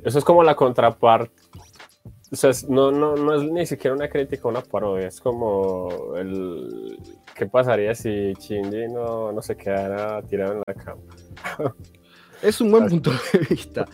eso 0.03 0.19
es 0.19 0.23
como 0.23 0.43
la 0.43 0.55
contraparte. 0.55 1.31
O 2.31 2.35
sea, 2.35 2.49
no, 2.67 2.91
no, 2.91 3.15
no 3.15 3.35
es 3.35 3.43
ni 3.43 3.65
siquiera 3.65 3.95
una 3.95 4.09
crítica, 4.09 4.47
una 4.47 4.61
parodia. 4.61 5.07
Es 5.07 5.21
como 5.21 6.15
el. 6.15 6.97
¿Qué 7.35 7.45
pasaría 7.45 7.93
si 7.93 8.33
Shinji 8.33 8.87
no, 8.87 9.31
no 9.31 9.41
se 9.41 9.55
quedara 9.55 10.21
tirado 10.23 10.53
en 10.53 10.63
la 10.65 10.73
cama? 10.73 11.01
es 12.41 12.59
un 12.59 12.71
buen 12.71 12.87
punto 12.87 13.11
de 13.11 13.39
vista. 13.49 13.85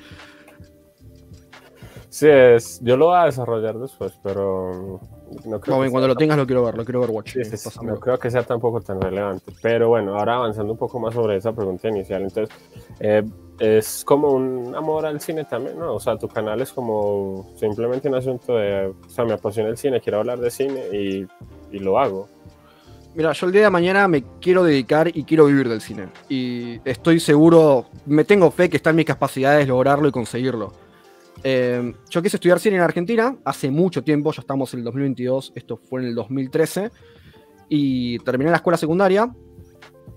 Sí, 2.10 2.28
es, 2.28 2.80
yo 2.82 2.98
lo 2.98 3.08
voy 3.08 3.18
a 3.18 3.26
desarrollar 3.26 3.78
después, 3.78 4.14
pero 4.24 5.02
no 5.46 5.60
creo 5.60 5.78
cuando 5.92 6.08
lo 6.08 6.16
tengas 6.16 6.38
lo 6.38 6.46
quiero 6.46 6.64
ver, 6.64 6.78
lo 6.78 6.86
quiero 6.86 7.02
ver 7.02 7.10
Watch. 7.12 7.36
no 7.82 8.00
creo 8.00 8.18
que 8.18 8.32
sea 8.32 8.44
tampoco 8.44 8.82
tan 8.82 9.00
relevante. 9.00 9.52
Pero 9.62 9.90
bueno, 9.90 10.18
ahora 10.18 10.36
avanzando 10.36 10.74
un 10.74 10.80
poco 10.80 11.00
más 11.00 11.14
sobre 11.14 11.38
esa 11.38 11.54
pregunta 11.54 11.88
inicial, 11.88 12.24
entonces 12.24 12.56
eh, 13.00 13.24
es 13.60 14.04
como 14.06 14.32
un 14.32 14.76
amor 14.76 15.06
al 15.06 15.20
cine 15.20 15.46
también, 15.46 15.78
¿no? 15.78 15.96
O 15.96 16.00
sea, 16.00 16.18
tu 16.18 16.28
canal 16.28 16.62
es 16.62 16.72
como 16.72 17.52
simplemente 17.56 18.08
un 18.08 18.16
asunto 18.16 18.56
de, 18.56 18.88
o 18.88 19.10
sea, 19.10 19.26
me 19.26 19.34
apasiona 19.34 19.70
el 19.70 19.78
cine, 19.78 20.02
quiero 20.02 20.20
hablar 20.20 20.40
de 20.40 20.50
cine 20.50 20.82
y, 20.92 21.28
y 21.72 21.80
lo 21.80 22.00
hago. 22.00 22.28
Mira, 23.16 23.34
yo 23.34 23.48
el 23.48 23.52
día 23.52 23.64
de 23.64 23.70
mañana 23.70 24.08
me 24.08 24.24
quiero 24.40 24.64
dedicar 24.64 25.10
y 25.16 25.24
quiero 25.24 25.46
vivir 25.46 25.68
del 25.68 25.82
cine. 25.82 26.10
Y 26.30 26.80
estoy 26.86 27.20
seguro, 27.20 27.86
me 28.06 28.24
tengo 28.24 28.52
fe 28.52 28.70
que 28.70 28.78
está 28.78 28.92
en 28.92 28.98
mis 28.98 29.06
capacidades 29.06 29.68
lograrlo 29.68 30.08
y 30.08 30.12
conseguirlo. 30.12 30.72
Eh, 31.44 31.94
yo 32.10 32.22
quise 32.22 32.38
estudiar 32.38 32.60
cine 32.60 32.78
en 32.78 32.82
Argentina 32.82 33.38
hace 33.46 33.72
mucho 33.72 34.04
tiempo, 34.04 34.32
ya 34.32 34.42
estamos 34.42 34.74
en 34.74 34.80
el 34.80 34.86
2022, 34.86 35.54
esto 35.56 35.78
fue 35.78 36.02
en 36.02 36.08
el 36.08 36.16
2013. 36.16 36.92
Y 37.70 38.20
terminé 38.20 38.50
la 38.50 38.58
escuela 38.58 38.78
secundaria 38.78 39.32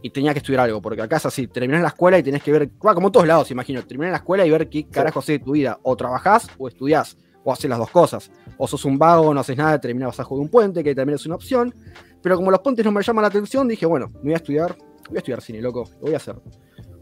y 0.02 0.10
tenía 0.10 0.32
que 0.32 0.38
estudiar 0.38 0.62
algo, 0.62 0.80
porque 0.82 1.02
acá 1.02 1.16
es 1.16 1.26
así, 1.26 1.46
terminás 1.46 1.82
la 1.82 1.88
escuela 1.88 2.18
y 2.18 2.22
tenés 2.22 2.42
que 2.42 2.50
ver, 2.50 2.70
como 2.78 3.08
en 3.08 3.12
todos 3.12 3.26
lados, 3.26 3.50
imagino, 3.50 3.82
terminás 3.84 4.12
la 4.12 4.18
escuela 4.18 4.44
y 4.44 4.50
ver 4.50 4.68
qué 4.68 4.88
carajo 4.88 5.20
haces 5.20 5.38
de 5.38 5.44
tu 5.44 5.52
vida. 5.52 5.78
O 5.82 5.96
trabajás 5.96 6.48
o 6.58 6.66
estudiás, 6.66 7.16
o 7.44 7.52
haces 7.52 7.68
las 7.68 7.78
dos 7.78 7.90
cosas. 7.90 8.30
O 8.56 8.66
sos 8.66 8.84
un 8.84 8.98
vago, 8.98 9.32
no 9.32 9.40
haces 9.40 9.56
nada, 9.56 9.80
terminás 9.80 10.16
bajo 10.16 10.34
de 10.34 10.40
un 10.40 10.48
puente, 10.48 10.82
que 10.82 10.94
también 10.94 11.16
es 11.16 11.26
una 11.26 11.36
opción. 11.36 11.74
Pero 12.22 12.36
como 12.36 12.50
los 12.50 12.60
puentes 12.60 12.84
no 12.84 12.92
me 12.92 13.02
llaman 13.02 13.22
la 13.22 13.28
atención, 13.28 13.68
dije, 13.68 13.86
bueno, 13.86 14.08
me 14.14 14.22
voy 14.22 14.32
a 14.32 14.36
estudiar, 14.36 14.76
voy 15.08 15.16
a 15.16 15.18
estudiar 15.18 15.40
cine, 15.40 15.60
loco, 15.60 15.88
lo 15.94 16.00
voy 16.00 16.14
a 16.14 16.16
hacer. 16.16 16.36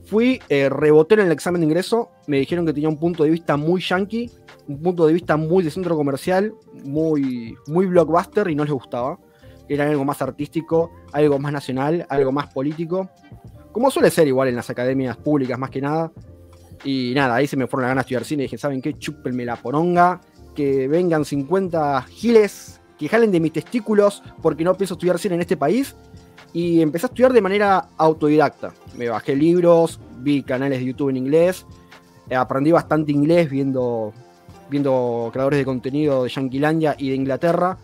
Fui, 0.05 0.41
eh, 0.49 0.69
reboté 0.69 1.15
en 1.15 1.21
el 1.21 1.33
examen 1.33 1.61
de 1.61 1.67
ingreso, 1.67 2.11
me 2.27 2.39
dijeron 2.39 2.67
que 2.67 2.73
tenía 2.73 2.89
un 2.89 2.99
punto 2.99 3.25
de 3.25 3.31
vista 3.31 3.57
muy 3.57 3.81
yankee, 3.81 4.31
un 4.67 4.83
punto 4.83 5.07
de 5.07 5.13
vista 5.13 5.37
muy 5.37 5.63
de 5.63 5.71
centro 5.71 5.97
comercial, 5.97 6.55
muy, 6.85 7.57
muy 7.67 7.87
blockbuster 7.87 8.49
y 8.49 8.55
no 8.55 8.65
les 8.65 8.73
gustaba. 8.73 9.19
Era 9.69 9.89
algo 9.89 10.05
más 10.05 10.21
artístico, 10.21 10.91
algo 11.13 11.39
más 11.39 11.53
nacional, 11.53 12.07
algo 12.09 12.33
más 12.33 12.53
político. 12.53 13.11
Como 13.73 13.91
suele 13.91 14.11
ser 14.11 14.27
igual 14.27 14.49
en 14.49 14.57
las 14.57 14.69
academias 14.69 15.17
públicas 15.17 15.59
más 15.59 15.71
que 15.71 15.81
nada. 15.81 16.13
Y 16.83 17.13
nada, 17.15 17.37
ahí 17.37 17.47
se 17.47 17.57
me 17.57 17.67
fueron 17.67 17.83
la 17.83 17.89
ganas 17.89 18.05
de 18.05 18.07
estudiar 18.07 18.25
cine 18.25 18.43
y 18.43 18.47
dije, 18.47 18.59
¿saben 18.59 18.83
qué? 18.83 18.95
Chúpenme 18.95 19.45
la 19.45 19.57
poronga, 19.57 20.21
que 20.55 20.89
vengan 20.89 21.25
50 21.25 22.03
giles 22.03 22.81
que 22.99 23.09
jalen 23.09 23.31
de 23.33 23.41
mis 23.41 23.53
testículos 23.53 24.23
porque 24.43 24.63
no 24.65 24.75
pienso 24.77 24.95
estudiar 24.95 25.19
cine 25.19 25.37
en 25.37 25.41
este 25.41 25.57
país. 25.57 25.97
Y 26.53 26.81
empecé 26.83 27.07
a 27.07 27.09
estudiar 27.09 27.33
de 27.33 27.41
manera 27.41 27.89
autodidacta. 27.97 28.73
Me 28.97 29.09
bajé 29.09 29.37
libros, 29.37 30.01
vi 30.19 30.43
canales 30.43 30.81
de 30.81 30.87
YouTube 30.87 31.11
en 31.11 31.17
inglés, 31.17 31.67
eh, 32.29 32.35
aprendí 32.35 32.73
bastante 32.73 33.13
inglés 33.13 33.49
viendo, 33.49 34.13
viendo 34.69 35.31
creadores 35.33 35.59
de 35.59 35.65
contenido 35.65 36.25
de 36.25 36.31
Yanquilandia 36.31 36.95
y 36.99 37.11
de 37.11 37.17
Inglaterra. 37.17 37.79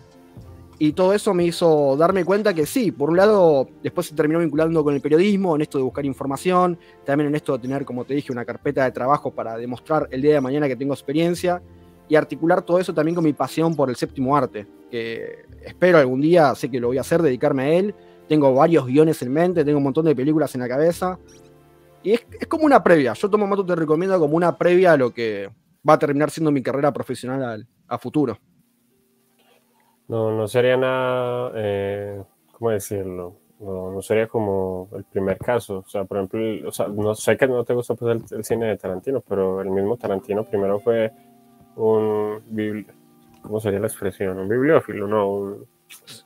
Y 0.78 0.92
todo 0.92 1.14
eso 1.14 1.32
me 1.32 1.44
hizo 1.44 1.96
darme 1.96 2.24
cuenta 2.24 2.52
que 2.52 2.66
sí, 2.66 2.92
por 2.92 3.08
un 3.08 3.16
lado, 3.16 3.66
después 3.82 4.08
se 4.08 4.14
terminó 4.14 4.40
vinculando 4.40 4.84
con 4.84 4.94
el 4.94 5.00
periodismo, 5.00 5.56
en 5.56 5.62
esto 5.62 5.78
de 5.78 5.84
buscar 5.84 6.04
información, 6.04 6.78
también 7.04 7.28
en 7.28 7.34
esto 7.34 7.54
de 7.54 7.60
tener, 7.60 7.86
como 7.86 8.04
te 8.04 8.12
dije, 8.12 8.30
una 8.30 8.44
carpeta 8.44 8.84
de 8.84 8.92
trabajo 8.92 9.30
para 9.30 9.56
demostrar 9.56 10.06
el 10.10 10.20
día 10.20 10.34
de 10.34 10.40
mañana 10.42 10.68
que 10.68 10.76
tengo 10.76 10.92
experiencia 10.92 11.62
y 12.08 12.14
articular 12.14 12.62
todo 12.62 12.78
eso 12.78 12.92
también 12.92 13.14
con 13.14 13.24
mi 13.24 13.32
pasión 13.32 13.74
por 13.74 13.88
el 13.88 13.96
séptimo 13.96 14.36
arte, 14.36 14.66
que 14.90 15.46
espero 15.64 15.98
algún 15.98 16.20
día, 16.20 16.54
sé 16.54 16.70
que 16.70 16.78
lo 16.78 16.88
voy 16.88 16.98
a 16.98 17.00
hacer, 17.00 17.22
dedicarme 17.22 17.62
a 17.62 17.68
él. 17.70 17.94
Tengo 18.28 18.54
varios 18.54 18.86
guiones 18.86 19.20
en 19.22 19.32
mente, 19.32 19.64
tengo 19.64 19.78
un 19.78 19.84
montón 19.84 20.04
de 20.04 20.16
películas 20.16 20.54
en 20.54 20.60
la 20.62 20.68
cabeza. 20.68 21.18
Y 22.02 22.12
es, 22.12 22.26
como 22.48 22.64
una 22.64 22.82
previa. 22.82 23.12
Yo 23.14 23.30
Tomo 23.30 23.46
Mato 23.46 23.64
te 23.64 23.74
recomiendo 23.74 24.18
como 24.18 24.36
una 24.36 24.56
previa 24.56 24.92
a 24.92 24.96
lo 24.96 25.12
que 25.12 25.50
va 25.88 25.94
a 25.94 25.98
terminar 25.98 26.30
siendo 26.30 26.50
mi 26.50 26.62
carrera 26.62 26.92
profesional 26.92 27.66
a, 27.88 27.98
futuro. 27.98 28.38
No, 30.08 30.36
no 30.36 30.46
sería 30.46 30.76
nada, 30.76 31.52
eh, 31.56 32.22
¿cómo 32.52 32.70
decirlo? 32.70 33.36
No, 33.58 34.02
sería 34.02 34.28
como 34.28 34.88
el 34.94 35.04
primer 35.04 35.38
caso. 35.38 35.78
O 35.78 35.88
sea, 35.88 36.04
por 36.04 36.18
ejemplo, 36.18 36.40
no 36.94 37.14
sé 37.14 37.36
que 37.36 37.46
no 37.46 37.64
te 37.64 37.74
gusta 37.74 37.94
pues, 37.94 38.16
el, 38.16 38.38
el, 38.38 38.44
cine 38.44 38.66
de 38.66 38.76
Tarantino, 38.76 39.20
pero 39.20 39.60
el 39.62 39.70
mismo 39.70 39.96
Tarantino 39.96 40.44
primero 40.44 40.78
fue 40.78 41.10
un 41.76 42.86
¿cómo 43.42 43.60
sería 43.60 43.80
la 43.80 43.86
expresión? 43.86 44.38
Un 44.38 44.48
bibliófilo, 44.48 45.06
no, 45.06 45.30
un 45.30 45.66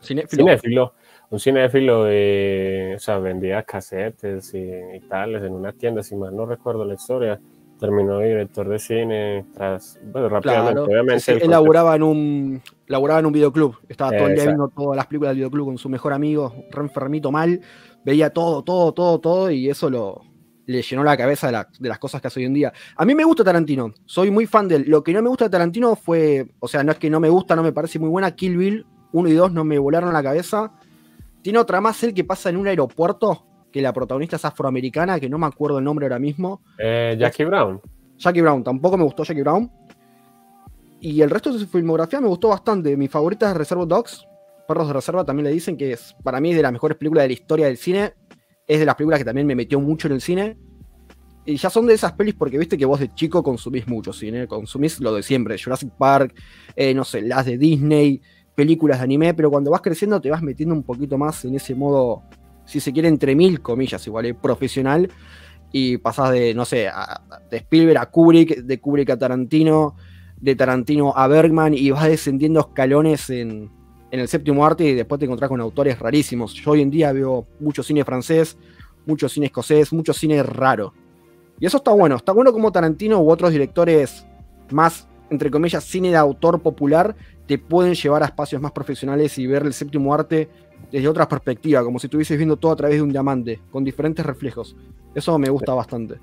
cinéfilo. 0.02 0.94
Un 1.30 1.38
cinéfilo 1.38 2.04
de, 2.04 2.94
o 2.96 2.98
sea, 2.98 3.18
vendía 3.18 3.62
casetes 3.62 4.52
y, 4.52 5.00
tales 5.08 5.42
en 5.42 5.52
una 5.52 5.72
tienda, 5.72 6.02
si 6.02 6.16
mal 6.16 6.34
no 6.34 6.44
recuerdo 6.44 6.84
la 6.84 6.94
historia. 6.94 7.40
Terminó 7.78 8.18
director 8.18 8.68
de 8.68 8.78
cine 8.78 9.46
tras, 9.54 9.98
bueno, 10.02 10.28
rápidamente, 10.28 10.80
obviamente. 10.80 11.32
él 11.42 11.50
laburaba 11.50 11.96
en 11.96 12.02
un, 12.02 12.62
laburaba 12.88 13.20
en 13.20 13.26
un 13.26 13.32
videoclub, 13.32 13.78
estaba 13.88 14.10
todo 14.10 14.26
el 14.26 14.34
día 14.34 14.44
viendo 14.44 14.68
todas 14.68 14.96
las 14.96 15.06
películas 15.06 15.30
del 15.30 15.38
videoclub 15.38 15.66
con 15.66 15.78
su 15.78 15.88
mejor 15.88 16.12
amigo, 16.12 16.52
re 16.70 16.82
enfermito 16.82 17.32
mal, 17.32 17.58
veía 18.04 18.30
todo, 18.34 18.62
todo, 18.64 18.92
todo, 18.92 19.18
todo, 19.18 19.50
y 19.50 19.70
eso 19.70 19.88
lo, 19.88 20.20
le 20.66 20.82
llenó 20.82 21.02
la 21.02 21.16
cabeza 21.16 21.46
de, 21.78 21.88
las 21.88 21.98
cosas 21.98 22.20
que 22.20 22.28
hace 22.28 22.40
hoy 22.40 22.46
en 22.46 22.54
día. 22.54 22.72
A 22.96 23.04
mí 23.04 23.14
me 23.14 23.24
gusta 23.24 23.42
Tarantino, 23.42 23.92
soy 24.04 24.30
muy 24.30 24.46
fan 24.46 24.68
de 24.68 24.76
él. 24.76 24.84
Lo 24.86 25.02
que 25.02 25.12
no 25.12 25.22
me 25.22 25.28
gusta 25.28 25.46
de 25.46 25.50
Tarantino 25.50 25.96
fue, 25.96 26.52
o 26.60 26.68
sea, 26.68 26.84
no 26.84 26.92
es 26.92 26.98
que 26.98 27.10
no 27.10 27.18
me 27.18 27.28
gusta, 27.28 27.56
no 27.56 27.62
me 27.62 27.72
parece 27.72 27.98
muy 27.98 28.08
buena. 28.08 28.34
Kill 28.34 28.56
Bill 28.56 28.86
1 29.12 29.28
y 29.28 29.32
2 29.32 29.52
no 29.52 29.64
me 29.64 29.78
volaron 29.78 30.12
la 30.12 30.22
cabeza. 30.22 30.72
Tiene 31.42 31.58
otra 31.58 31.80
más, 31.80 32.02
el 32.02 32.14
que 32.14 32.24
pasa 32.24 32.50
en 32.50 32.56
un 32.56 32.66
aeropuerto, 32.66 33.46
que 33.72 33.80
la 33.80 33.92
protagonista 33.92 34.36
es 34.36 34.44
afroamericana, 34.44 35.18
que 35.20 35.28
no 35.28 35.38
me 35.38 35.46
acuerdo 35.46 35.78
el 35.78 35.84
nombre 35.84 36.06
ahora 36.06 36.18
mismo. 36.18 36.62
Eh, 36.78 37.16
Jackie 37.18 37.44
Brown. 37.44 37.80
Jackie 38.16 38.40
Brown, 38.42 38.62
tampoco 38.62 38.96
me 38.96 39.04
gustó 39.04 39.24
Jackie 39.24 39.42
Brown. 39.42 39.70
Y 41.00 41.22
el 41.22 41.30
resto 41.30 41.52
de 41.52 41.58
su 41.58 41.66
filmografía 41.66 42.20
me 42.20 42.28
gustó 42.28 42.48
bastante. 42.48 42.96
Mi 42.96 43.08
favorita 43.08 43.50
es 43.50 43.56
Reservoir 43.56 43.88
Dogs. 43.88 44.26
Perros 44.68 44.86
de 44.86 44.92
Reserva 44.92 45.24
también 45.24 45.44
le 45.44 45.50
dicen 45.52 45.76
que 45.76 45.92
es, 45.92 46.14
para 46.22 46.40
mí 46.40 46.50
es 46.50 46.56
de 46.56 46.62
las 46.62 46.72
mejores 46.72 46.96
películas 46.98 47.24
de 47.24 47.28
la 47.28 47.32
historia 47.32 47.66
del 47.66 47.76
cine 47.76 48.12
es 48.70 48.78
de 48.78 48.86
las 48.86 48.94
películas 48.94 49.18
que 49.18 49.24
también 49.24 49.48
me 49.48 49.56
metió 49.56 49.80
mucho 49.80 50.06
en 50.06 50.14
el 50.14 50.20
cine. 50.20 50.56
Y 51.44 51.56
ya 51.56 51.70
son 51.70 51.86
de 51.86 51.94
esas 51.94 52.12
pelis 52.12 52.34
porque 52.34 52.56
viste 52.56 52.78
que 52.78 52.84
vos 52.84 53.00
de 53.00 53.12
chico 53.12 53.42
consumís 53.42 53.88
mucho 53.88 54.12
cine, 54.12 54.46
consumís 54.46 55.00
lo 55.00 55.12
de 55.12 55.24
siempre, 55.24 55.58
Jurassic 55.60 55.90
Park, 55.98 56.32
eh, 56.76 56.94
no 56.94 57.04
sé, 57.04 57.22
las 57.22 57.46
de 57.46 57.58
Disney, 57.58 58.20
películas 58.60 58.98
de 58.98 59.04
anime, 59.04 59.32
pero 59.32 59.50
cuando 59.50 59.70
vas 59.70 59.80
creciendo 59.80 60.20
te 60.20 60.28
vas 60.28 60.42
metiendo 60.42 60.74
un 60.74 60.82
poquito 60.82 61.16
más 61.16 61.46
en 61.46 61.54
ese 61.54 61.74
modo, 61.74 62.22
si 62.66 62.78
se 62.78 62.92
quiere, 62.92 63.08
entre 63.08 63.34
mil 63.34 63.62
comillas, 63.62 64.06
igual, 64.06 64.26
eh, 64.26 64.34
profesional, 64.34 65.10
y 65.72 65.96
pasás 65.96 66.30
de, 66.32 66.52
no 66.52 66.66
sé, 66.66 66.90
de 67.50 67.56
Spielberg 67.56 67.98
a 67.98 68.10
Kubrick, 68.10 68.58
de 68.58 68.78
Kubrick 68.78 69.08
a 69.08 69.16
Tarantino, 69.16 69.96
de 70.38 70.54
Tarantino 70.54 71.14
a 71.16 71.26
Bergman, 71.26 71.72
y 71.72 71.90
vas 71.90 72.06
descendiendo 72.06 72.60
escalones 72.60 73.30
en, 73.30 73.70
en 74.10 74.20
el 74.20 74.28
séptimo 74.28 74.66
arte 74.66 74.84
y 74.84 74.94
después 74.94 75.18
te 75.18 75.24
encontrás 75.24 75.48
con 75.48 75.62
autores 75.62 75.98
rarísimos. 75.98 76.52
Yo 76.52 76.72
hoy 76.72 76.82
en 76.82 76.90
día 76.90 77.12
veo 77.12 77.46
mucho 77.60 77.82
cine 77.82 78.04
francés, 78.04 78.58
mucho 79.06 79.26
cine 79.26 79.46
escocés, 79.46 79.90
mucho 79.90 80.12
cine 80.12 80.42
raro. 80.42 80.92
Y 81.58 81.64
eso 81.64 81.78
está 81.78 81.92
bueno. 81.92 82.16
Está 82.16 82.32
bueno 82.32 82.52
como 82.52 82.72
Tarantino 82.72 83.20
u 83.20 83.30
otros 83.30 83.52
directores 83.52 84.26
más, 84.70 85.08
entre 85.30 85.50
comillas, 85.50 85.82
cine 85.84 86.10
de 86.10 86.16
autor 86.16 86.60
popular 86.60 87.16
te 87.50 87.58
pueden 87.58 87.94
llevar 87.94 88.22
a 88.22 88.26
espacios 88.26 88.62
más 88.62 88.70
profesionales 88.70 89.36
y 89.36 89.44
ver 89.44 89.64
el 89.64 89.72
séptimo 89.72 90.14
arte 90.14 90.48
desde 90.92 91.08
otra 91.08 91.28
perspectiva, 91.28 91.82
como 91.82 91.98
si 91.98 92.06
estuvieses 92.06 92.36
viendo 92.36 92.56
todo 92.56 92.70
a 92.70 92.76
través 92.76 92.98
de 92.98 93.02
un 93.02 93.10
diamante, 93.10 93.60
con 93.72 93.82
diferentes 93.82 94.24
reflejos. 94.24 94.76
Eso 95.16 95.36
me 95.36 95.48
gusta 95.48 95.74
bastante. 95.74 96.20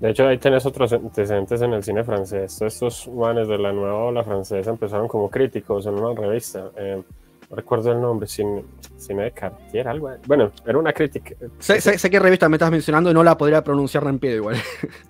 De 0.00 0.10
hecho, 0.10 0.26
ahí 0.26 0.38
tenés 0.38 0.66
otros 0.66 0.92
antecedentes 0.92 1.62
en 1.62 1.72
el 1.72 1.84
cine 1.84 2.02
francés. 2.02 2.60
Estos 2.60 3.06
manes 3.06 3.46
de 3.46 3.58
la 3.58 3.72
nueva 3.72 4.06
ola 4.06 4.24
francesa 4.24 4.68
empezaron 4.68 5.06
como 5.06 5.30
críticos 5.30 5.86
en 5.86 5.94
una 5.94 6.20
revista. 6.20 6.68
Eh, 6.76 7.00
no 7.48 7.54
recuerdo 7.54 7.92
el 7.92 8.00
nombre, 8.00 8.26
Cine, 8.26 8.64
cine 8.96 9.22
de 9.22 9.30
Cartier, 9.30 9.86
algo. 9.86 10.10
Bueno, 10.26 10.50
era 10.66 10.78
una 10.78 10.92
crítica. 10.92 11.36
Sé, 11.60 11.80
sé, 11.80 12.10
qué 12.10 12.18
revista 12.18 12.48
me 12.48 12.56
estás 12.56 12.72
mencionando 12.72 13.08
y 13.08 13.14
no 13.14 13.22
la 13.22 13.38
podría 13.38 13.62
pronunciar 13.62 14.04
en 14.08 14.18
pie 14.18 14.34
igual. 14.34 14.56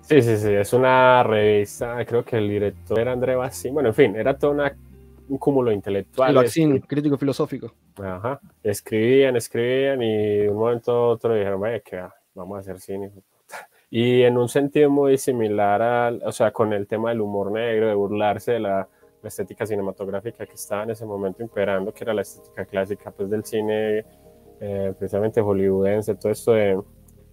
Sí, 0.01 0.21
sí, 0.21 0.37
sí. 0.37 0.51
Es 0.51 0.71
una 0.71 1.23
revista, 1.23 2.05
creo 2.05 2.23
que 2.23 2.37
el 2.37 2.47
director 2.47 2.99
era 2.99 3.13
André 3.13 3.35
Bassin. 3.35 3.73
Bueno, 3.73 3.89
en 3.89 3.95
fin, 3.95 4.15
era 4.15 4.37
todo 4.37 4.51
un 5.29 5.37
cúmulo 5.37 5.71
intelectual. 5.71 6.35
Bassin, 6.35 6.79
crítico 6.79 7.17
filosófico. 7.17 7.73
Ajá. 7.97 8.39
Escribían, 8.63 9.35
escribían 9.35 10.01
y 10.01 10.37
de 10.37 10.49
un 10.49 10.57
momento 10.57 10.91
a 10.91 11.07
otro 11.09 11.33
dijeron, 11.33 11.61
vaya, 11.61 11.79
que 11.79 12.01
vamos 12.33 12.57
a 12.57 12.59
hacer 12.59 12.79
cine. 12.79 13.11
Y 13.89 14.23
en 14.23 14.37
un 14.37 14.49
sentido 14.49 14.89
muy 14.89 15.17
similar 15.17 15.81
al, 15.81 16.21
o 16.25 16.31
sea, 16.31 16.51
con 16.51 16.73
el 16.73 16.87
tema 16.87 17.09
del 17.09 17.21
humor 17.21 17.51
negro, 17.51 17.87
de 17.87 17.95
burlarse 17.95 18.53
de 18.53 18.59
la, 18.59 18.87
estética 19.23 19.65
cinematográfica 19.65 20.45
que 20.45 20.53
estaba 20.53 20.83
en 20.83 20.91
ese 20.91 21.05
momento 21.05 21.43
imperando, 21.43 21.93
que 21.93 22.05
era 22.05 22.13
la 22.13 22.21
estética 22.21 22.63
clásica 22.63 23.11
pues, 23.11 23.29
del 23.29 23.43
cine, 23.43 24.05
eh, 24.61 24.93
precisamente 24.97 25.41
hollywoodense, 25.41 26.15
todo 26.15 26.31
esto 26.31 26.53
de, 26.53 26.81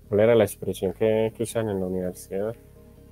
¿cuál 0.09 0.21
era 0.21 0.35
la 0.35 0.43
expresión 0.43 0.93
que, 0.93 1.33
que 1.37 1.45
usan 1.45 1.69
en 1.69 1.79
la 1.79 1.87
universidad? 1.87 2.53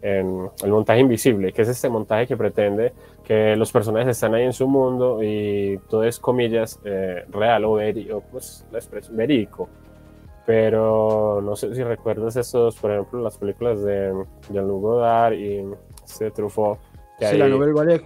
En 0.03 0.51
el 0.65 0.71
montaje 0.71 0.99
invisible, 0.99 1.53
que 1.53 1.63
es 1.63 1.69
este 1.69 1.89
montaje 1.89 2.27
que 2.27 2.37
pretende 2.37 2.93
que 3.25 3.55
los 3.55 3.71
personajes 3.71 4.09
están 4.09 4.35
ahí 4.35 4.43
en 4.43 4.53
su 4.53 4.67
mundo 4.67 5.23
y 5.23 5.79
todo 5.89 6.03
es 6.03 6.19
comillas 6.19 6.81
eh, 6.85 7.25
real 7.31 7.65
o, 7.65 7.75
verídico, 7.75 8.23
pues, 8.33 8.67
la 8.73 8.79
expresión 8.79 9.17
verídico 9.17 9.69
pero 10.45 11.41
no 11.43 11.55
sé 11.57 11.75
si 11.75 11.83
recuerdas 11.83 12.37
esos, 12.37 12.77
por 12.77 12.91
ejemplo, 12.91 13.21
las 13.21 13.39
películas 13.39 13.83
de 13.83 14.13
Jean-Luc 14.51 14.81
Godard 14.81 15.35
y 15.35 15.65
este 16.05 16.31
Truffaut. 16.31 16.79
Que 17.19 17.29
sí, 17.29 17.37
la 17.39 17.49
novela 17.49 17.73
Ballet. 17.73 18.03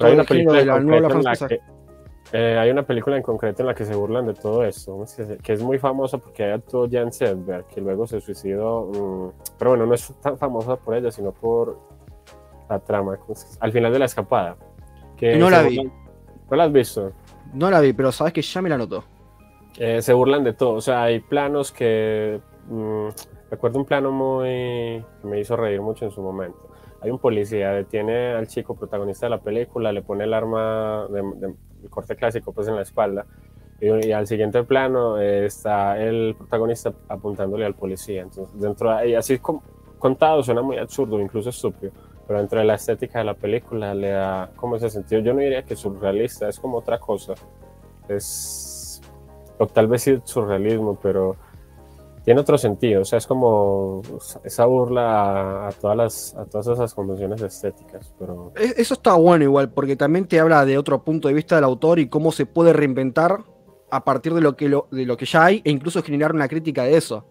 Hay 0.00 0.12
una, 0.12 0.24
película 0.24 0.60
en 0.60 0.66
la 0.66 1.34
que, 1.48 1.60
eh, 2.32 2.58
hay 2.58 2.70
una 2.70 2.82
película 2.82 3.16
en 3.16 3.22
concreto 3.22 3.62
en 3.62 3.68
la 3.68 3.74
que 3.74 3.84
se 3.84 3.94
burlan 3.94 4.26
de 4.26 4.34
todo 4.34 4.64
esto, 4.64 5.04
que 5.42 5.52
es 5.52 5.62
muy 5.62 5.78
famosa 5.78 6.18
porque 6.18 6.44
hay 6.44 6.52
actuó 6.52 6.88
Jan 6.90 7.12
Sedberg, 7.12 7.66
que 7.66 7.80
luego 7.80 8.06
se 8.06 8.20
suicidó, 8.20 8.84
mm, 8.86 9.32
pero 9.58 9.70
bueno, 9.70 9.86
no 9.86 9.94
es 9.94 10.12
tan 10.20 10.36
famosa 10.36 10.76
por 10.76 10.94
ella, 10.94 11.10
sino 11.10 11.32
por 11.32 11.78
la 12.68 12.78
trama, 12.80 13.18
al 13.60 13.72
final 13.72 13.92
de 13.92 13.98
la 13.98 14.04
escapada. 14.04 14.56
Que 15.16 15.36
no 15.36 15.48
la 15.50 15.62
vi. 15.62 15.90
¿No 16.50 16.56
la 16.56 16.64
has 16.64 16.72
visto? 16.72 17.12
No 17.54 17.70
la 17.70 17.80
vi, 17.80 17.92
pero 17.92 18.12
sabes 18.12 18.32
que 18.32 18.42
ya 18.42 18.62
me 18.62 18.68
la 18.68 18.78
notó. 18.78 19.04
eh, 19.78 20.02
se 20.02 20.12
burlan 20.12 20.44
de 20.44 20.52
todo. 20.52 20.74
O 20.74 20.80
sea, 20.80 21.04
hay 21.04 21.20
planos 21.20 21.72
que... 21.72 22.40
Mm, 22.68 23.08
recuerdo 23.50 23.78
un 23.78 23.84
plano 23.84 24.10
muy... 24.12 25.02
que 25.20 25.26
me 25.26 25.40
hizo 25.40 25.56
reír 25.56 25.80
mucho 25.80 26.04
en 26.04 26.10
su 26.10 26.20
momento. 26.20 26.67
Hay 27.00 27.10
un 27.10 27.18
policía, 27.18 27.70
detiene 27.70 28.32
al 28.32 28.48
chico 28.48 28.74
protagonista 28.74 29.26
de 29.26 29.30
la 29.30 29.40
película, 29.40 29.92
le 29.92 30.02
pone 30.02 30.24
el 30.24 30.34
arma 30.34 31.06
de, 31.10 31.54
corte 31.90 32.16
clásico 32.16 32.52
pues 32.52 32.66
en 32.66 32.74
la 32.74 32.82
espalda 32.82 33.24
y, 33.80 34.10
al 34.10 34.26
siguiente 34.26 34.64
plano 34.64 35.18
eh, 35.18 35.46
está 35.46 35.96
el 35.98 36.34
protagonista 36.36 36.92
apuntándole 37.08 37.64
al 37.64 37.74
policía. 37.74 38.22
Entonces, 38.22 38.60
dentro 38.60 38.96
de, 38.96 39.16
así 39.16 39.40
contado 39.98 40.42
suena 40.42 40.62
muy 40.62 40.78
absurdo, 40.78 41.20
incluso 41.20 41.50
estúpido, 41.50 41.92
pero 42.26 42.40
dentro 42.40 42.58
de 42.58 42.64
la 42.64 42.74
estética 42.74 43.20
de 43.20 43.24
la 43.24 43.34
película 43.34 43.94
le 43.94 44.10
da 44.10 44.50
como 44.56 44.76
ese 44.76 44.90
sentido. 44.90 45.20
Yo 45.20 45.32
no 45.32 45.40
diría 45.40 45.62
que 45.62 45.76
surrealista, 45.76 46.48
es 46.48 46.58
como 46.58 46.78
otra 46.78 46.98
cosa. 46.98 47.34
Es, 48.08 49.00
o 49.58 49.66
tal 49.66 49.86
vez 49.86 50.02
sí 50.02 50.20
surrealismo, 50.24 50.98
pero 51.00 51.36
tiene 52.28 52.42
otro 52.42 52.58
sentido. 52.58 53.00
O 53.00 53.04
sea, 53.06 53.16
es 53.16 53.26
como 53.26 54.02
esa 54.44 54.66
burla 54.66 55.66
a, 55.66 55.72
todas, 55.72 55.96
las, 55.96 56.34
a 56.34 56.44
todas 56.44 56.66
esas 56.66 56.92
convenciones 56.92 57.40
estéticas. 57.40 58.12
Pero... 58.18 58.52
E, 58.54 58.74
eso 58.76 58.92
está 58.92 59.14
bueno 59.14 59.44
igual, 59.44 59.70
porque 59.70 59.96
también 59.96 60.26
te 60.26 60.38
habla 60.38 60.66
de 60.66 60.76
otro 60.76 61.02
punto 61.02 61.28
de 61.28 61.32
vista 61.32 61.54
del 61.54 61.64
autor 61.64 61.98
y 62.00 62.10
cómo 62.10 62.30
se 62.30 62.44
puede 62.44 62.74
reinventar 62.74 63.44
a 63.90 64.04
partir 64.04 64.34
de 64.34 64.42
lo 64.42 64.56
que, 64.56 64.68
de 64.68 65.06
lo 65.06 65.16
que 65.16 65.24
ya 65.24 65.46
hay 65.46 65.62
e 65.64 65.70
incluso 65.70 66.02
generar 66.02 66.34
una 66.34 66.48
crítica 66.48 66.84
de 66.84 66.98
eso. 66.98 67.24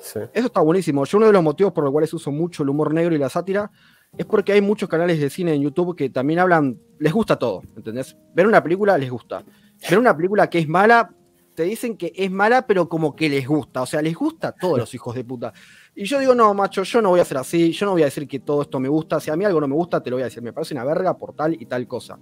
Eso 0.00 0.28
está 0.32 0.60
buenísimo. 0.60 1.04
Yo 1.04 1.18
uno 1.18 1.28
de 1.28 1.32
los 1.32 1.44
motivos 1.44 1.72
por 1.72 1.84
los 1.84 1.92
cuales 1.92 2.12
uso 2.12 2.32
mucho 2.32 2.64
el 2.64 2.70
humor 2.70 2.92
negro 2.92 3.14
y 3.14 3.18
la 3.18 3.28
sátira 3.28 3.70
es 4.18 4.26
porque 4.26 4.50
hay 4.50 4.60
muchos 4.60 4.88
canales 4.88 5.20
de 5.20 5.30
cine 5.30 5.54
en 5.54 5.62
YouTube 5.62 5.94
que 5.94 6.10
también 6.10 6.40
hablan, 6.40 6.76
les 6.98 7.12
gusta 7.12 7.36
todo, 7.36 7.62
¿entendés? 7.76 8.16
Ver 8.34 8.48
una 8.48 8.64
película 8.64 8.98
les 8.98 9.12
gusta. 9.12 9.44
Ver 9.88 9.96
una 10.00 10.16
película 10.16 10.50
que 10.50 10.58
es 10.58 10.66
mala, 10.66 11.14
te 11.54 11.64
dicen 11.64 11.96
que 11.96 12.12
es 12.14 12.30
mala, 12.30 12.66
pero 12.66 12.88
como 12.88 13.14
que 13.14 13.28
les 13.28 13.46
gusta. 13.46 13.82
O 13.82 13.86
sea, 13.86 14.02
les 14.02 14.14
gusta 14.14 14.48
a 14.48 14.52
todos 14.52 14.78
los 14.78 14.94
hijos 14.94 15.14
de 15.14 15.24
puta. 15.24 15.52
Y 15.94 16.04
yo 16.04 16.18
digo, 16.18 16.34
no, 16.34 16.54
macho, 16.54 16.82
yo 16.82 17.02
no 17.02 17.10
voy 17.10 17.20
a 17.20 17.24
ser 17.24 17.38
así, 17.38 17.72
yo 17.72 17.86
no 17.86 17.92
voy 17.92 18.02
a 18.02 18.06
decir 18.06 18.26
que 18.26 18.40
todo 18.40 18.62
esto 18.62 18.80
me 18.80 18.88
gusta. 18.88 19.20
Si 19.20 19.30
a 19.30 19.36
mí 19.36 19.44
algo 19.44 19.60
no 19.60 19.68
me 19.68 19.74
gusta, 19.74 20.02
te 20.02 20.10
lo 20.10 20.16
voy 20.16 20.22
a 20.22 20.26
decir. 20.26 20.42
Me 20.42 20.52
parece 20.52 20.74
una 20.74 20.84
verga 20.84 21.16
por 21.16 21.34
tal 21.34 21.54
y 21.54 21.66
tal 21.66 21.86
cosa. 21.86 22.18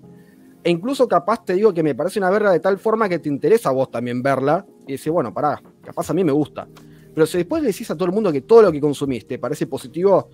E 0.64 0.70
incluso 0.70 1.06
capaz 1.06 1.44
te 1.44 1.54
digo 1.54 1.72
que 1.72 1.82
me 1.82 1.94
parece 1.94 2.18
una 2.18 2.30
verga 2.30 2.50
de 2.50 2.60
tal 2.60 2.78
forma 2.78 3.08
que 3.08 3.18
te 3.18 3.28
interesa 3.28 3.68
a 3.68 3.72
vos 3.72 3.90
también 3.90 4.22
verla. 4.22 4.66
Y 4.86 4.92
decir, 4.92 5.12
bueno, 5.12 5.32
pará, 5.32 5.62
capaz 5.82 6.10
a 6.10 6.14
mí 6.14 6.24
me 6.24 6.32
gusta. 6.32 6.66
Pero 7.14 7.26
si 7.26 7.38
después 7.38 7.62
le 7.62 7.68
decís 7.68 7.90
a 7.90 7.94
todo 7.94 8.06
el 8.06 8.12
mundo 8.12 8.32
que 8.32 8.42
todo 8.42 8.62
lo 8.62 8.72
que 8.72 8.80
consumiste 8.80 9.38
parece 9.38 9.66
positivo, 9.66 10.30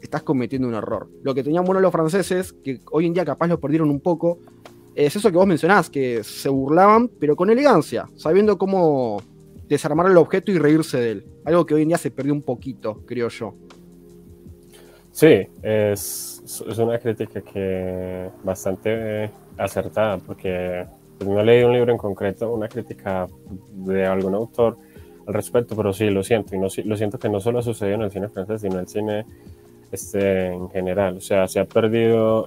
estás 0.00 0.22
cometiendo 0.22 0.68
un 0.68 0.74
error. 0.74 1.08
Lo 1.22 1.34
que 1.34 1.42
tenían 1.42 1.64
bueno 1.64 1.80
los 1.80 1.90
franceses, 1.90 2.52
que 2.52 2.80
hoy 2.90 3.06
en 3.06 3.14
día 3.14 3.24
capaz 3.24 3.46
lo 3.48 3.58
perdieron 3.58 3.90
un 3.90 4.00
poco, 4.00 4.38
es 4.94 5.16
eso 5.16 5.30
que 5.30 5.36
vos 5.36 5.46
mencionás, 5.46 5.90
que 5.90 6.22
se 6.22 6.48
burlaban, 6.48 7.08
pero 7.08 7.36
con 7.36 7.50
elegancia, 7.50 8.08
sabiendo 8.16 8.56
cómo 8.58 9.20
desarmar 9.68 10.06
el 10.10 10.16
objeto 10.16 10.52
y 10.52 10.58
reírse 10.58 10.98
de 10.98 11.10
él. 11.10 11.26
Algo 11.44 11.66
que 11.66 11.74
hoy 11.74 11.82
en 11.82 11.88
día 11.88 11.98
se 11.98 12.10
perdió 12.10 12.32
un 12.32 12.42
poquito, 12.42 13.02
creo 13.06 13.28
yo. 13.28 13.54
Sí, 15.10 15.46
es, 15.62 16.42
una 16.76 16.98
crítica 16.98 17.40
que 17.40 18.30
bastante 18.42 19.30
acertada, 19.56 20.18
porque 20.18 20.86
pues, 21.18 21.30
no 21.30 21.42
leído 21.42 21.68
un 21.68 21.74
libro 21.74 21.92
en 21.92 21.98
concreto, 21.98 22.52
una 22.52 22.68
crítica 22.68 23.26
de 23.72 24.04
algún 24.04 24.34
autor 24.34 24.76
al 25.26 25.34
respecto, 25.34 25.76
pero 25.76 25.92
sí, 25.92 26.10
lo 26.10 26.22
siento, 26.22 26.54
y 26.54 26.58
no, 26.58 26.68
lo 26.84 26.96
siento 26.96 27.18
que 27.18 27.28
no 27.28 27.40
solo 27.40 27.60
ha 27.60 27.62
sucedido 27.62 27.96
en 27.96 28.02
el 28.02 28.10
cine 28.10 28.28
francés, 28.28 28.60
sino 28.60 28.74
en 28.74 28.80
el 28.80 28.88
cine 28.88 29.26
este, 29.90 30.48
en 30.48 30.68
general. 30.70 31.16
O 31.16 31.20
sea, 31.20 31.46
se 31.46 31.60
ha 31.60 31.64
perdido 31.64 32.46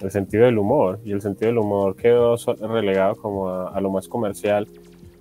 el 0.00 0.10
sentido 0.10 0.44
del 0.44 0.58
humor, 0.58 1.00
y 1.04 1.12
el 1.12 1.20
sentido 1.20 1.48
del 1.48 1.58
humor 1.58 1.96
quedó 1.96 2.36
relegado 2.60 3.16
como 3.16 3.48
a, 3.48 3.80
lo 3.80 3.90
más 3.90 4.08
comercial. 4.08 4.66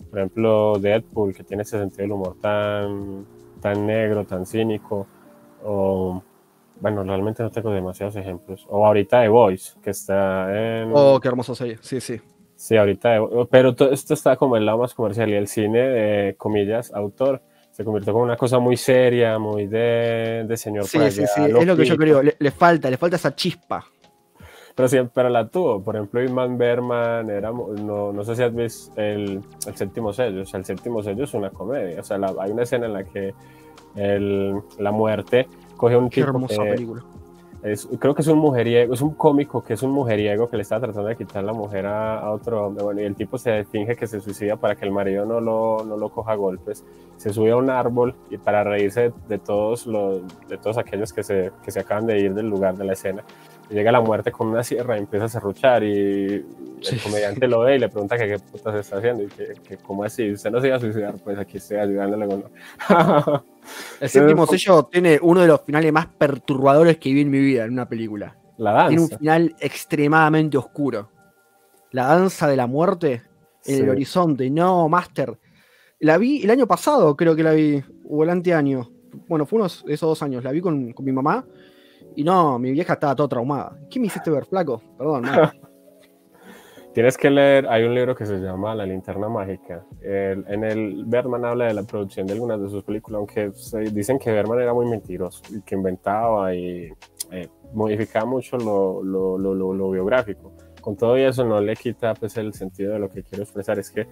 Por 0.10 0.20
ejemplo, 0.20 0.78
Deadpool, 0.80 1.34
que 1.34 1.44
tiene 1.44 1.64
ese 1.64 1.80
sentido 1.80 2.04
del 2.04 2.12
humor 2.12 2.36
tan, 2.42 3.26
tan 3.62 3.86
negro, 3.86 4.26
tan 4.26 4.46
cínico, 4.46 5.08
o 5.64 6.22
bueno, 6.80 7.04
realmente 7.04 7.42
no 7.44 7.50
tengo 7.50 7.72
demasiados 7.72 8.16
ejemplos. 8.16 8.66
O 8.70 8.86
ahorita 8.86 9.22
The 9.22 9.30
Voice, 9.30 9.74
que 9.82 9.92
está 9.92 10.82
en... 10.82 10.92
Oh, 10.94 11.20
qué 11.20 11.30
hermoso 11.30 11.56
serie, 11.56 11.78
sí, 11.82 12.02
sí. 12.02 12.20
Sí, 12.56 12.78
ahorita, 12.78 13.20
pero 13.50 13.76
todo 13.76 13.92
esto 13.92 14.14
está 14.14 14.36
como 14.36 14.56
el 14.56 14.66
lado 14.66 14.78
más 14.78 14.94
comercial 14.94 15.30
y 15.30 15.34
el 15.34 15.48
cine, 15.48 15.80
de 15.80 16.36
comillas, 16.36 16.94
autor, 16.94 17.42
se 17.72 17.84
convirtió 17.84 18.14
como 18.14 18.24
una 18.24 18.38
cosa 18.38 18.60
muy 18.60 18.78
seria, 18.78 19.40
muy 19.40 19.66
de, 19.68 20.46
de 20.48 20.58
señor. 20.58 20.86
Sí, 20.86 21.00
sí, 21.10 21.24
sí, 21.26 21.42
es 21.42 21.66
lo 21.66 21.76
que 21.76 21.86
yo 21.86 21.98
creo, 21.98 22.22
le, 22.22 22.52
falta, 22.52 22.90
le 22.90 22.98
falta 22.98 23.16
esa 23.16 23.36
chispa. 23.36 23.84
Pero 24.76 24.88
siempre 24.88 25.30
la 25.30 25.48
tuvo, 25.48 25.84
por 25.84 25.96
ejemplo, 25.96 26.24
Iman 26.24 26.58
Berman, 26.58 27.30
era, 27.30 27.52
no, 27.52 28.12
no 28.12 28.24
sé 28.24 28.36
si 28.36 28.44
has 28.44 28.54
visto 28.56 28.92
el, 29.00 29.42
el, 29.68 29.76
séptimo 29.76 30.12
sello, 30.14 30.42
o 30.42 30.46
sea, 30.46 30.60
el 30.60 30.66
séptimo 30.66 31.04
sello 31.04 31.26
es 31.26 31.34
una 31.36 31.52
comedia, 31.52 32.00
o 32.00 32.04
sea, 32.04 32.20
hay 32.40 32.52
una 32.52 32.64
escena 32.64 32.88
en 32.88 32.94
la 32.94 33.04
que 33.04 33.36
el, 33.96 34.60
la 34.80 34.92
muerte 34.92 35.48
coge 35.78 35.96
un 35.96 36.10
Qué 36.10 36.22
hermosa 36.22 36.64
película 36.64 37.04
creo 38.00 38.14
que 38.14 38.22
es 38.22 38.28
un 38.28 38.40
mujeriego, 38.40 38.94
es 38.94 39.02
un 39.02 39.14
cómico 39.14 39.64
que 39.64 39.74
es 39.74 39.84
un 39.84 39.92
mujeriego 39.92 40.50
que 40.50 40.58
le 40.58 40.64
está 40.64 40.80
tratando 40.82 41.08
de 41.08 41.16
quitar 41.16 41.44
la 41.44 41.54
mujer 41.54 41.86
a, 41.86 42.30
otro 42.32 42.66
hombre. 42.66 42.84
Bueno, 42.84 43.02
y 43.02 43.06
el 43.06 43.16
tipo 43.16 43.38
se 43.38 43.64
finge 43.66 43.96
que 43.96 44.06
se 44.06 44.20
suicida 44.20 44.58
para 44.58 44.76
que 44.76 44.86
el 44.86 44.92
marido 44.92 45.26
no 45.26 45.40
lo, 45.40 45.84
no 45.86 45.96
lo 45.96 46.10
coja 46.10 46.34
a 46.34 46.36
golpes. 46.36 46.84
Se 47.16 47.32
sube 47.32 47.52
a 47.52 47.56
un 47.56 47.70
árbol 47.70 48.16
y 48.30 48.38
para 48.38 48.66
reírse 48.66 49.14
de, 49.30 49.40
todos, 49.40 49.88
los, 49.88 50.22
de 50.50 50.58
todos 50.58 50.78
aquellos 50.78 51.14
que 51.14 51.24
se, 51.24 51.52
que 51.64 51.72
se 51.72 51.80
acaban 51.80 52.06
de 52.06 52.20
ir 52.20 52.34
del 52.34 52.50
lugar 52.50 52.76
de 52.76 52.84
la 52.84 52.94
escena. 52.94 53.24
Llega 53.70 53.92
la 53.92 54.02
muerte 54.02 54.32
con 54.32 54.48
una 54.48 54.64
sierra 54.64 54.96
y 54.96 55.00
empieza 55.00 55.26
a 55.26 55.30
serruchar 55.30 55.84
y 55.84 56.46
el 56.92 57.02
comediante 57.04 57.48
lo 57.48 57.62
ve 57.62 57.76
y 57.76 57.80
le 57.80 57.90
pregunta 57.90 58.18
que 58.18 58.28
qué 58.28 58.40
puta 58.40 58.72
se 58.72 58.80
está 58.80 58.98
haciendo 58.98 59.24
y 59.24 59.28
que, 59.28 59.54
que 59.68 59.78
cómo 59.78 60.04
así, 60.04 60.32
usted 60.32 60.52
no 60.52 60.62
se 60.62 60.68
iba 60.68 60.78
a 60.78 60.80
suicidar, 60.80 61.16
pues 61.24 61.38
aquí 61.38 61.58
estoy 61.58 61.78
ayudándole. 61.78 62.26
Bueno. 62.26 62.46
El 64.00 64.10
séptimo 64.10 64.46
sello 64.46 64.84
tiene 64.84 65.20
uno 65.22 65.42
de 65.42 65.48
los 65.48 65.62
finales 65.62 65.92
más 65.94 66.08
perturbadores 66.08 66.98
que 66.98 67.14
vi 67.14 67.22
en 67.22 67.32
mi 67.32 67.40
vida 67.40 67.66
en 67.66 67.72
una 67.72 67.88
película. 67.88 68.38
La 68.58 68.72
danza. 68.72 68.90
Tiene 68.90 69.02
un 69.04 69.10
final 69.10 69.56
extremadamente 69.60 70.58
oscuro. 70.58 71.10
La 71.92 72.08
danza 72.08 72.48
de 72.48 72.58
la 72.58 72.68
muerte 72.68 73.22
en 73.66 73.84
el 73.84 73.90
horizonte. 73.90 74.50
No, 74.50 74.90
Master. 74.90 75.38
La 76.00 76.18
vi 76.18 76.44
el 76.44 76.50
año 76.50 76.68
pasado, 76.68 77.16
creo 77.16 77.36
que 77.36 77.44
la 77.44 77.54
vi, 77.54 77.82
o 78.10 78.24
el 78.24 78.30
anteaño. 78.30 78.90
Bueno, 79.28 79.46
fue 79.46 79.60
unos 79.60 79.86
esos 79.88 80.10
dos 80.10 80.24
años. 80.24 80.44
La 80.44 80.52
vi 80.52 80.60
con, 80.60 80.94
mi 80.98 81.12
mamá. 81.12 81.46
Y 82.16 82.24
no, 82.24 82.60
mi 82.60 82.72
vieja 82.72 82.94
estaba 82.94 83.16
toda 83.16 83.30
traumada. 83.30 83.78
¿Qué 83.90 84.00
me 84.00 84.08
hiciste 84.08 84.30
ver, 84.30 84.46
flaco? 84.46 84.82
Perdón, 84.98 85.24
Tienes 86.94 87.18
que 87.18 87.32
leer, 87.32 87.68
hay 87.68 87.86
un 87.86 87.96
libro 87.96 88.16
que 88.16 88.24
se 88.24 88.38
llama 88.38 88.76
La 88.76 88.86
linterna 88.86 89.28
mágica. 89.28 89.84
en 90.04 90.64
el 90.64 91.06
Berman 91.06 91.44
habla 91.44 91.66
de 91.66 91.74
la 91.74 91.84
producción 91.84 92.28
de 92.28 92.34
algunas 92.34 92.62
de 92.62 92.70
sus 92.70 92.84
películas, 92.84 93.18
aunque 93.18 93.52
dicen 93.92 94.20
que 94.20 94.32
Berman 94.32 94.60
era 94.62 94.76
muy 94.76 94.86
mentiroso 94.86 95.42
y 95.50 95.62
que 95.64 95.74
inventaba 95.74 96.54
y 96.54 96.94
eh, 97.32 97.50
modificaba 97.74 98.26
mucho 98.26 98.58
lo, 98.58 99.02
lo, 99.02 99.40
lo, 99.40 99.74
lo, 99.74 99.90
biográfico. 99.90 100.54
Con 100.84 100.96
todo 100.96 101.16
eso 101.16 101.46
no 101.46 101.62
le 101.62 101.76
quita 101.76 102.14
pues, 102.14 102.38
el 102.38 102.54
sentido 102.54 102.94
de 102.94 103.00
lo 103.00 103.10
que 103.10 103.24
quiero 103.24 103.44
expresar. 103.44 103.80
Es 103.80 103.90
que 103.90 104.06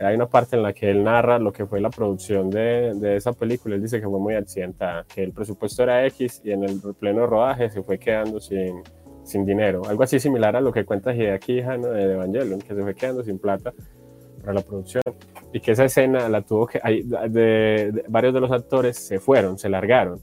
hay 0.00 0.14
una 0.14 0.26
parte 0.26 0.56
en 0.56 0.62
la 0.62 0.72
que 0.72 0.90
él 0.90 1.04
narra 1.04 1.38
lo 1.38 1.52
que 1.52 1.64
fue 1.64 1.80
la 1.80 1.88
producción 1.88 2.50
de, 2.50 2.92
de 2.94 3.16
esa 3.16 3.32
película. 3.32 3.76
Él 3.76 3.82
dice 3.82 4.00
que 4.00 4.06
fue 4.06 4.18
muy 4.18 4.34
accidentada, 4.34 5.06
que 5.12 5.22
el 5.22 5.32
presupuesto 5.32 5.84
era 5.84 6.04
X 6.06 6.42
y 6.44 6.50
en 6.50 6.64
el 6.64 6.80
pleno 6.98 7.26
rodaje 7.26 7.70
se 7.70 7.82
fue 7.82 7.98
quedando 7.98 8.40
sin 8.40 8.82
sin 9.26 9.44
dinero. 9.44 9.82
Algo 9.88 10.02
así 10.02 10.20
similar 10.20 10.56
a 10.56 10.60
lo 10.60 10.72
que 10.72 10.84
cuenta 10.84 11.14
Hideaki 11.14 11.60
Hano 11.60 11.88
de 11.88 12.12
Evangelion, 12.14 12.60
que 12.60 12.74
se 12.74 12.82
fue 12.82 12.94
quedando 12.94 13.22
sin 13.22 13.38
plata 13.38 13.72
para 14.40 14.54
la 14.54 14.60
producción. 14.62 15.02
Y 15.52 15.60
que 15.60 15.72
esa 15.72 15.84
escena 15.84 16.28
la 16.28 16.42
tuvo 16.42 16.66
que. 16.66 16.80
Hay, 16.82 17.02
de, 17.02 18.04
varios 18.08 18.32
de 18.32 18.40
los 18.40 18.52
actores 18.52 18.96
se 18.96 19.18
fueron, 19.18 19.58
se 19.58 19.68
largaron. 19.68 20.20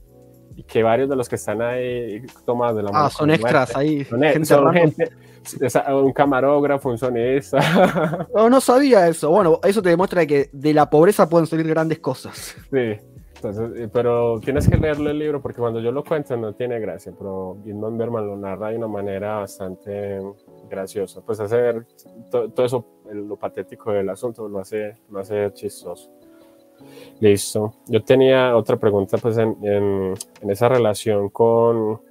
Y 0.56 0.64
que 0.64 0.84
varios 0.84 1.10
de 1.10 1.16
los 1.16 1.28
que 1.28 1.36
están 1.36 1.62
ahí 1.62 2.22
tomados 2.46 2.78
de 2.78 2.84
la 2.84 2.92
mano. 2.92 3.06
Ah, 3.06 3.10
son 3.10 3.30
extras 3.32 3.76
ahí. 3.76 4.06
Son, 4.06 4.24
e, 4.24 4.34
gente, 4.34 5.10
un 5.90 6.14
camarógrafo, 6.14 6.90
un 6.90 6.98
sonista. 6.98 7.60
No, 8.36 8.50
no 8.50 8.62
sabía 8.62 9.08
eso. 9.08 9.30
Bueno, 9.30 9.60
eso 9.64 9.82
te 9.82 9.90
demuestra 9.90 10.26
que 10.26 10.50
de 10.52 10.74
la 10.74 10.90
pobreza 10.90 11.30
pueden 11.30 11.48
salir 11.48 11.68
grandes 11.68 12.00
cosas. 12.00 12.56
Sí. 12.72 12.98
Eh, 13.44 13.90
pero 13.92 14.40
tienes 14.40 14.70
que 14.70 14.78
leerlo 14.78 15.10
el 15.10 15.20
libro 15.20 15.42
porque 15.42 15.60
cuando 15.60 15.80
yo 15.80 15.92
lo 15.92 16.04
cuento 16.04 16.38
no 16.38 16.54
tiene 16.54 16.80
gracia, 16.80 17.14
pero 17.18 17.58
Gilman 17.64 17.98
Berman 17.98 18.26
lo 18.26 18.38
narra 18.38 18.70
de 18.70 18.78
una 18.78 18.88
manera 18.88 19.40
bastante 19.40 20.20
graciosa. 20.70 21.22
Pues 21.22 21.40
hacer 21.40 21.86
todo 22.30 22.66
eso, 22.66 22.86
lo 23.12 23.36
patético 23.36 23.92
del 23.92 24.10
asunto, 24.10 24.48
lo 24.48 24.60
hace, 24.60 24.96
lo 25.10 25.20
hace 25.20 25.52
chistoso. 25.54 26.10
Listo. 27.20 27.74
Yo 27.88 28.04
tenía 28.04 28.56
otra 28.56 28.78
pregunta 28.78 29.18
pues 29.18 29.38
en, 29.38 29.58
en, 29.64 30.14
esa 30.50 30.70
relación 30.70 31.30
con, 31.30 32.02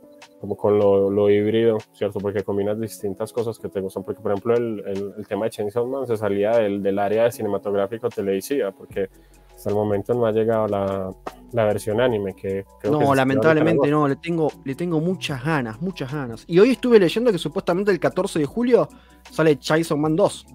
como 0.42 0.56
con 0.56 0.76
lo, 0.76 1.08
lo, 1.08 1.30
híbrido, 1.30 1.78
¿cierto? 1.92 2.18
Porque 2.18 2.42
combinas 2.42 2.76
distintas 2.80 3.32
cosas 3.32 3.60
que 3.60 3.68
te 3.68 3.80
gustan. 3.80 4.02
Porque, 4.02 4.20
por 4.20 4.32
ejemplo, 4.32 4.56
el, 4.56 4.82
el, 4.84 5.14
el 5.18 5.26
tema 5.28 5.44
de 5.44 5.52
Chainsaw 5.52 5.86
Man 5.86 6.04
se 6.08 6.16
salía 6.16 6.50
del, 6.56 6.82
del 6.82 6.98
área 6.98 7.22
de 7.22 7.30
cinematográfico 7.30 8.08
televisiva, 8.08 8.72
porque 8.72 9.08
hasta 9.54 9.70
el 9.70 9.76
momento 9.76 10.14
no 10.14 10.26
ha 10.26 10.32
llegado 10.32 10.66
la, 10.66 11.10
la 11.52 11.64
versión 11.66 12.00
anime 12.00 12.34
que 12.34 12.64
no 12.90 13.14
lamentablemente 13.14 13.88
no 13.88 14.08
le 14.08 14.16
tengo 14.16 14.48
le 14.64 14.74
tengo 14.74 14.98
muchas 14.98 15.44
ganas 15.44 15.80
muchas 15.80 16.12
ganas 16.12 16.44
y 16.48 16.58
hoy 16.58 16.70
estuve 16.70 16.98
leyendo 16.98 17.30
que 17.30 17.38
supuestamente 17.38 17.92
el 17.92 18.00
14 18.00 18.40
de 18.40 18.46
julio 18.46 18.88
sale 19.30 19.56
Chainsaw 19.60 19.96
Man 19.96 20.16
2 20.16 20.46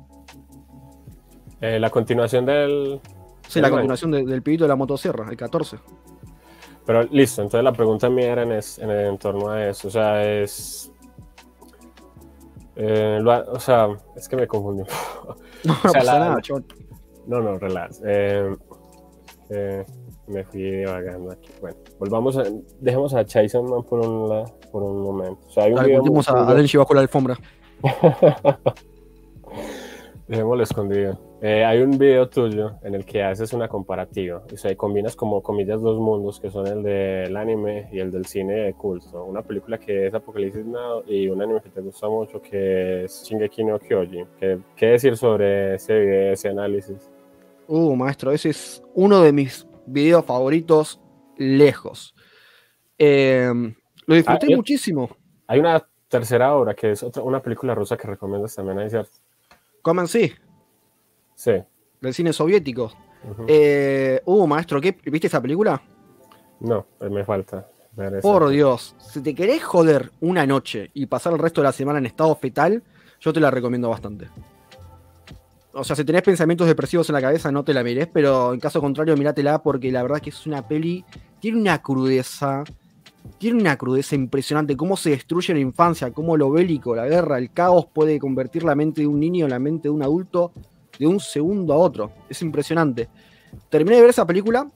Eh, 1.62 1.80
la 1.80 1.90
continuación 1.90 2.46
del. 2.46 3.00
Sí, 3.48 3.62
la 3.62 3.70
continuación 3.70 4.12
de- 4.12 4.26
del 4.26 4.42
pibito 4.44 4.66
de 4.66 4.68
la 4.68 4.76
motosierra, 4.76 5.28
el 5.30 5.38
14. 5.38 5.78
Pero 6.88 7.04
listo, 7.04 7.42
entonces 7.44 7.64
la 7.64 7.74
pregunta 7.74 8.10
mía 8.10 8.32
era 8.32 8.42
en, 8.44 8.54
es- 8.54 8.80
en, 8.80 8.90
en 8.90 9.18
torno 9.20 9.50
a 9.50 9.68
eso. 9.68 9.90
O 9.90 9.92
sea, 9.92 10.24
es. 10.26 10.92
eh, 12.78 13.20
lo 13.22 13.32
o 13.52 13.60
sea, 13.60 13.90
es 14.16 14.28
que 14.30 14.36
me 14.38 14.48
confundí. 14.48 14.84
No, 15.66 15.74
O 15.84 15.90
sea, 15.90 15.92
pasa 16.00 16.14
la- 16.14 16.20
nada. 16.20 16.38
No, 17.28 17.42
no, 17.42 17.60
relax. 17.60 18.02
Eh, 18.06 18.56
eh, 19.50 19.86
me 20.28 20.44
fui 20.46 20.62
divagando 20.62 21.32
aquí. 21.32 21.50
Bueno, 21.60 21.76
volvamos 22.00 22.38
a. 22.38 22.44
Dejemos 22.80 23.14
a 23.14 23.26
Chainsaw 23.26 23.64
Man 23.64 23.84
por 23.84 24.00
un, 24.00 24.30
la- 24.30 24.46
por 24.72 24.82
un 24.84 25.02
momento. 25.02 25.40
O 25.46 25.50
sea, 25.52 25.66
hay 25.66 25.72
un 25.72 25.76
Dale, 25.76 25.90
video 25.90 26.02
a, 26.30 26.80
bajo 26.80 26.94
la 26.94 27.02
alfombra. 27.02 27.38
Dejémoslo 30.28 30.64
escondido. 30.64 31.20
Eh, 31.40 31.64
hay 31.64 31.82
un 31.82 32.00
video 32.00 32.28
tuyo 32.28 32.80
en 32.82 32.96
el 32.96 33.06
que 33.06 33.22
haces 33.22 33.54
una 33.54 33.68
comparativa. 33.68 34.42
O 34.52 34.58
sea, 34.58 34.72
y 34.72 34.76
combinas 34.76 35.16
como 35.16 35.44
comillas 35.44 35.82
dos 35.82 36.00
mundos, 36.00 36.40
que 36.40 36.50
son 36.50 36.66
el 36.66 36.82
del 36.82 37.38
anime 37.38 37.88
y 37.92 38.00
el 38.00 38.12
del 38.12 38.26
cine 38.26 38.54
de 38.54 38.74
culto. 38.74 39.24
Una 39.24 39.44
película 39.44 39.78
que 39.78 40.08
es 40.08 40.14
Apocalipsis 40.16 40.66
Now 40.66 41.04
y 41.06 41.28
un 41.30 41.40
anime 41.42 41.62
que 41.62 41.70
te 41.70 41.82
gusta 41.82 42.10
mucho 42.10 42.42
que 42.42 43.04
es 43.04 43.24
Shingeki 43.24 43.64
no 43.66 43.78
Kyojin. 43.78 44.26
¿Qué, 44.40 44.58
qué 44.76 44.86
decir 44.88 45.16
sobre 45.16 45.76
ese 45.76 46.00
video, 46.00 46.34
ese 46.34 46.50
análisis? 46.50 47.12
Uh, 47.68 47.96
maestro, 47.96 48.32
ese 48.32 48.50
es 48.50 48.82
uno 48.96 49.22
de 49.22 49.32
mis 49.32 49.68
videos 49.86 50.26
favoritos 50.26 51.00
lejos. 51.38 52.16
Eh, 52.98 53.52
lo 54.08 54.16
disfruté 54.16 54.48
Ah, 54.52 54.56
muchísimo. 54.56 55.10
Hay 55.46 55.60
una 55.60 55.86
tercera 56.08 56.56
obra 56.56 56.74
que 56.74 56.92
es 56.92 57.04
otra, 57.04 57.22
una 57.22 57.42
película 57.44 57.76
rusa 57.76 57.96
que 57.96 58.08
recomiendas 58.08 58.56
también, 58.56 58.80
¿hay 58.80 58.90
cierto? 58.90 59.18
Coman 59.84 60.08
sí, 60.08 60.32
Sí. 61.38 61.52
del 62.02 62.14
cine 62.14 62.34
soviético. 62.34 62.92
Eh, 63.48 64.22
uh, 64.26 64.48
maestro, 64.48 64.82
¿qué? 64.82 64.98
¿viste 65.06 65.28
esa 65.28 65.42
película? 65.42 65.82
No, 66.60 66.88
eh, 67.00 67.10
me 67.10 67.24
falta. 67.24 67.68
Por 68.22 68.50
Dios, 68.50 68.96
si 69.00 69.22
te 69.22 69.34
querés 69.34 69.64
joder 69.64 70.12
una 70.20 70.46
noche 70.46 70.90
y 70.94 71.06
pasar 71.06 71.34
el 71.34 71.40
resto 71.40 71.62
de 71.62 71.66
la 71.66 71.72
semana 71.72 72.00
en 72.00 72.08
estado 72.08 72.36
fetal, 72.36 72.84
yo 73.20 73.34
te 73.34 73.40
la 73.40 73.52
recomiendo 73.52 73.90
bastante. 73.90 74.30
O 75.74 75.84
sea, 75.84 75.96
si 75.96 76.04
tenés 76.04 76.24
pensamientos 76.24 76.68
depresivos 76.68 77.08
en 77.10 77.14
la 77.14 77.22
cabeza, 77.22 77.52
no 77.52 77.64
te 77.64 77.74
la 77.74 77.84
mires, 77.84 78.08
pero 78.12 78.54
en 78.54 78.60
caso 78.60 78.82
contrario, 78.82 79.16
mirátela 79.16 79.62
porque 79.62 79.92
la 79.92 80.02
verdad 80.02 80.20
que 80.20 80.32
es 80.32 80.48
una 80.48 80.68
peli. 80.68 81.06
Tiene 81.40 81.60
una 81.60 81.82
crudeza. 81.82 82.64
Tiene 83.38 83.60
una 83.60 83.78
crudeza 83.78 84.16
impresionante. 84.16 84.76
Cómo 84.76 84.98
se 84.98 85.12
destruye 85.12 85.54
la 85.54 85.60
infancia, 85.60 86.12
cómo 86.12 86.36
lo 86.36 86.50
bélico, 86.50 86.96
la 86.96 87.08
guerra, 87.08 87.38
el 87.38 87.52
caos 87.52 87.86
puede 87.94 88.20
convertir 88.20 88.64
la 88.64 88.74
mente 88.74 89.02
de 89.02 89.08
un 89.08 89.20
niño 89.20 89.46
en 89.46 89.52
la 89.52 89.60
mente 89.60 89.88
de 89.88 89.92
un 89.92 90.02
adulto 90.02 90.52
de 91.00 91.08
un 91.08 91.20
segundo 91.20 91.74
a 91.74 91.78
otro. 91.78 92.12
Es 92.30 92.42
impresionante. 92.42 93.10
Terminé 93.70 93.96
de 93.96 94.02
ver 94.02 94.10
esa 94.10 94.26
película, 94.26 94.70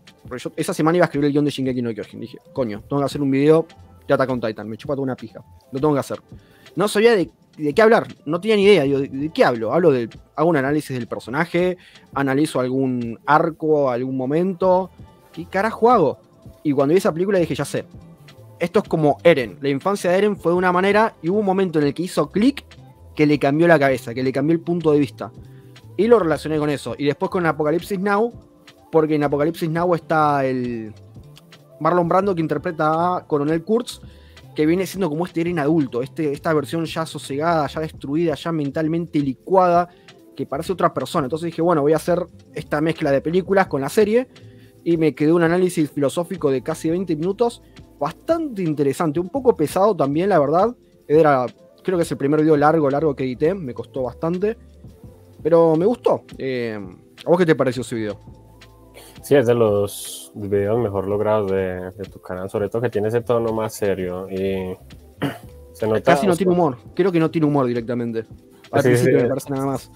esa 0.56 0.74
semana 0.74 0.98
iba 0.98 1.06
a 1.06 1.08
escribir 1.08 1.28
el 1.28 1.32
guion 1.34 1.46
de 1.46 1.52
Shingeki 1.52 1.82
no 1.82 1.94
Kyojin. 1.94 2.20
Dije, 2.20 2.38
coño, 2.54 2.82
tengo 2.88 3.02
que 3.02 3.06
hacer 3.06 3.22
un 3.22 3.32
video 3.32 3.66
de 4.08 4.14
Attack 4.14 4.30
on 4.30 4.42
Titan. 4.42 4.70
Me 4.70 4.78
chupa 4.78 4.94
toda 4.94 5.04
una 5.04 5.16
pija. 5.16 5.44
Lo 5.72 5.80
tengo 5.80 5.94
que 5.94 6.00
hacer. 6.00 6.22
No 6.76 6.88
sabía 6.88 7.16
de, 7.16 7.30
de 7.58 7.74
qué 7.74 7.82
hablar. 7.82 8.08
No 8.26 8.40
tenía 8.40 8.56
ni 8.56 8.64
idea. 8.64 8.84
Digo, 8.84 9.00
¿de, 9.00 9.10
de 9.10 9.30
qué 9.30 9.44
hablo? 9.44 9.74
Hablo 9.74 9.92
del. 9.92 10.10
Hago 10.36 10.50
un 10.50 10.58
análisis 10.58 10.96
del 10.96 11.08
personaje. 11.08 11.78
Analizo 12.14 12.60
algún 12.60 13.20
arco, 13.26 13.90
algún 13.90 14.16
momento. 14.16 14.90
¿Qué 15.34 15.46
carajo 15.46 15.92
hago? 15.92 16.20
Y 16.64 16.72
cuando 16.72 16.94
vi 16.94 17.00
esa 17.00 17.14
película 17.14 17.40
dije, 17.40 17.56
ya 17.56 17.66
sé. 17.66 17.86
Esto 18.60 18.80
es 18.80 18.88
como 18.88 19.18
Eren. 19.24 19.58
La 19.62 19.70
infancia 19.70 20.12
de 20.12 20.18
Eren 20.18 20.38
fue 20.38 20.52
de 20.52 20.58
una 20.58 20.72
manera 20.72 21.16
y 21.22 21.30
hubo 21.30 21.40
un 21.40 21.46
momento 21.46 21.80
en 21.80 21.88
el 21.88 21.94
que 21.94 22.04
hizo 22.04 22.30
clic 22.30 22.64
que 23.16 23.26
le 23.26 23.40
cambió 23.40 23.68
la 23.68 23.80
cabeza, 23.80 24.14
que 24.14 24.24
le 24.24 24.32
cambió 24.32 24.54
el 24.54 24.62
punto 24.62 24.92
de 24.92 25.00
vista. 25.00 25.32
Y 25.98 26.08
lo 26.08 26.20
relacioné 26.20 26.58
con 26.58 26.70
eso. 26.70 26.96
Y 26.98 27.06
después 27.06 27.30
con 27.30 27.46
Apocalipsis 27.46 28.00
Now, 28.00 28.32
porque 28.92 29.16
en 29.16 29.24
Apocalipsis 29.24 29.70
Now 29.70 29.94
está 29.96 30.46
el 30.46 30.94
Marlon 31.80 32.08
Brando 32.08 32.36
que 32.36 32.42
interpreta 32.42 33.18
a 33.18 33.28
Coronel 33.28 33.64
Kurtz, 33.64 34.02
que 34.56 34.66
viene 34.66 34.86
siendo 34.86 35.10
como 35.10 35.26
este 35.26 35.42
Eren 35.42 35.60
adulto, 35.60 36.02
este, 36.02 36.32
esta 36.32 36.54
versión 36.54 36.86
ya 36.86 37.06
sosegada, 37.06 37.68
ya 37.68 37.82
destruida, 37.82 38.36
ya 38.36 38.52
mentalmente 38.52 39.20
licuada, 39.20 39.90
que 40.36 40.46
parece 40.46 40.74
otra 40.74 40.94
persona. 40.94 41.26
Entonces 41.26 41.48
dije, 41.48 41.62
bueno, 41.62 41.82
voy 41.82 41.94
a 41.94 41.98
hacer 41.98 42.26
esta 42.54 42.82
mezcla 42.82 43.12
de 43.12 43.22
películas 43.22 43.68
con 43.68 43.82
la 43.82 43.90
serie 43.90 44.28
y 44.84 44.98
me 44.98 45.16
quedó 45.16 45.36
un 45.36 45.44
análisis 45.44 45.92
filosófico 45.92 46.52
de 46.52 46.62
casi 46.62 46.90
20 46.90 47.16
minutos, 47.16 47.62
bastante 48.00 48.64
interesante, 48.64 49.20
un 49.20 49.30
poco 49.30 49.56
pesado 49.56 49.96
también, 49.96 50.30
la 50.30 50.40
verdad. 50.40 50.76
Era, 51.08 51.46
creo 51.84 51.98
que 51.98 52.04
es 52.04 52.12
el 52.12 52.18
primer 52.18 52.42
video 52.42 52.58
largo, 52.58 52.90
largo 52.90 53.16
que 53.16 53.24
edité, 53.24 53.54
me 53.54 53.74
costó 53.74 54.04
bastante, 54.04 54.58
pero 55.44 55.76
me 55.76 55.86
gustó. 55.86 56.24
Eh, 56.38 56.80
¿A 57.26 57.30
vos 57.30 57.38
qué 57.38 57.46
te 57.46 57.56
pareció 57.56 57.82
ese 57.82 57.96
video? 57.96 58.20
Sí, 59.22 59.36
es 59.36 59.46
de 59.46 59.54
los 59.54 60.32
videos 60.36 60.80
mejor 60.80 61.08
logrados 61.08 61.52
de, 61.52 61.92
de 61.92 62.04
tu 62.12 62.20
canal, 62.22 62.50
sobre 62.50 62.70
todo 62.70 62.82
que 62.82 62.90
tiene 62.90 63.10
ese 63.10 63.22
tono 63.22 63.54
más 63.54 63.74
serio 63.74 64.28
y 64.30 64.76
se 65.74 65.88
nota. 65.88 66.02
Casi 66.02 66.26
no 66.26 66.36
tiene 66.36 66.54
humor, 66.54 66.78
creo 66.96 67.12
que 67.12 67.20
no 67.20 67.30
tiene 67.30 67.48
humor 67.48 67.68
directamente. 67.68 68.26
Al 68.72 68.82
Sí, 68.82 68.88
principio 68.90 69.18
sí. 69.20 69.24
me 69.24 69.30
parece 69.30 69.50
nada 69.52 69.66
más. 69.66 69.92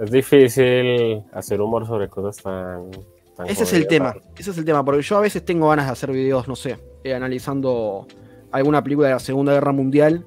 Es 0.00 0.10
difícil 0.10 1.22
hacer 1.32 1.60
humor 1.60 1.86
sobre 1.86 2.08
cosas 2.08 2.42
tan. 2.42 2.90
tan 3.36 3.46
Ese 3.46 3.62
es 3.62 3.72
el 3.72 3.86
tema, 3.86 4.14
ese 4.36 4.50
es 4.50 4.58
el 4.58 4.64
tema, 4.64 4.84
porque 4.84 5.02
yo 5.02 5.16
a 5.16 5.20
veces 5.20 5.44
tengo 5.44 5.68
ganas 5.68 5.86
de 5.86 5.92
hacer 5.92 6.10
videos, 6.10 6.48
no 6.48 6.56
sé, 6.56 6.78
eh, 7.04 7.14
analizando 7.14 8.06
alguna 8.50 8.82
película 8.82 9.08
de 9.08 9.14
la 9.14 9.20
Segunda 9.20 9.52
Guerra 9.52 9.72
Mundial, 9.72 10.26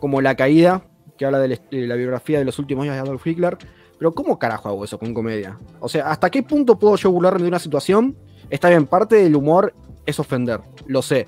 como 0.00 0.20
La 0.20 0.34
Caída, 0.36 0.84
que 1.18 1.26
habla 1.26 1.38
de 1.38 1.48
la, 1.48 1.56
de 1.70 1.86
la 1.86 1.94
biografía 1.96 2.38
de 2.38 2.44
los 2.44 2.58
últimos 2.58 2.84
años 2.84 2.94
de 2.96 3.00
Adolf 3.02 3.26
Hitler, 3.26 3.56
pero 3.98 4.12
¿cómo 4.12 4.38
carajo 4.38 4.68
hago 4.68 4.84
eso 4.84 4.98
con 4.98 5.14
comedia? 5.14 5.58
O 5.80 5.88
sea, 5.88 6.10
¿hasta 6.10 6.30
qué 6.30 6.42
punto 6.42 6.78
puedo 6.78 6.96
yo 6.96 7.10
burlarme 7.10 7.42
de 7.42 7.48
una 7.48 7.58
situación? 7.58 8.16
Está 8.50 8.68
bien, 8.68 8.86
parte 8.86 9.16
del 9.16 9.36
humor 9.36 9.74
es 10.06 10.18
ofender, 10.20 10.60
lo 10.86 11.02
sé, 11.02 11.26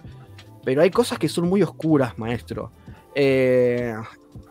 pero 0.64 0.82
hay 0.82 0.90
cosas 0.90 1.18
que 1.18 1.28
son 1.28 1.48
muy 1.48 1.62
oscuras, 1.62 2.18
maestro. 2.18 2.72
Eh, 3.14 3.94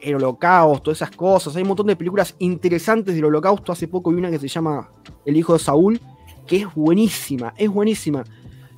el 0.01 0.15
holocausto, 0.15 0.91
esas 0.91 1.11
cosas, 1.11 1.55
hay 1.55 1.61
un 1.63 1.69
montón 1.69 1.87
de 1.87 1.95
películas 1.95 2.35
interesantes 2.39 3.15
del 3.15 3.25
holocausto, 3.25 3.71
hace 3.71 3.87
poco 3.87 4.11
vi 4.11 4.17
una 4.17 4.31
que 4.31 4.39
se 4.39 4.47
llama 4.47 4.89
El 5.25 5.37
hijo 5.37 5.53
de 5.53 5.59
Saúl, 5.59 5.99
que 6.47 6.57
es 6.57 6.73
buenísima, 6.73 7.53
es 7.57 7.69
buenísima. 7.69 8.23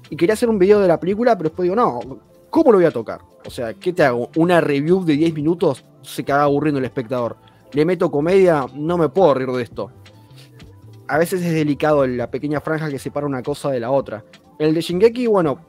Y 0.09 0.15
quería 0.15 0.33
hacer 0.33 0.49
un 0.49 0.57
video 0.57 0.79
de 0.79 0.87
la 0.87 0.99
película, 0.99 1.37
pero 1.37 1.49
después 1.49 1.65
digo, 1.65 1.75
no, 1.75 1.99
¿cómo 2.49 2.71
lo 2.71 2.77
voy 2.77 2.85
a 2.85 2.91
tocar? 2.91 3.21
O 3.45 3.49
sea, 3.49 3.73
¿qué 3.73 3.93
te 3.93 4.03
hago? 4.03 4.29
¿Una 4.35 4.61
review 4.61 5.03
de 5.03 5.13
10 5.13 5.33
minutos? 5.33 5.85
Se 6.01 6.23
caga 6.23 6.43
aburriendo 6.43 6.79
el 6.79 6.85
espectador. 6.85 7.37
Le 7.73 7.85
meto 7.85 8.09
comedia, 8.11 8.65
no 8.73 8.97
me 8.97 9.09
puedo 9.09 9.33
reír 9.33 9.49
de 9.51 9.63
esto. 9.63 9.91
A 11.07 11.17
veces 11.17 11.41
es 11.41 11.53
delicado 11.53 12.05
la 12.07 12.29
pequeña 12.29 12.59
franja 12.61 12.89
que 12.89 12.99
separa 12.99 13.25
una 13.25 13.41
cosa 13.43 13.69
de 13.71 13.79
la 13.79 13.91
otra. 13.91 14.25
El 14.59 14.73
de 14.73 14.81
Shingeki, 14.81 15.27
bueno, 15.27 15.59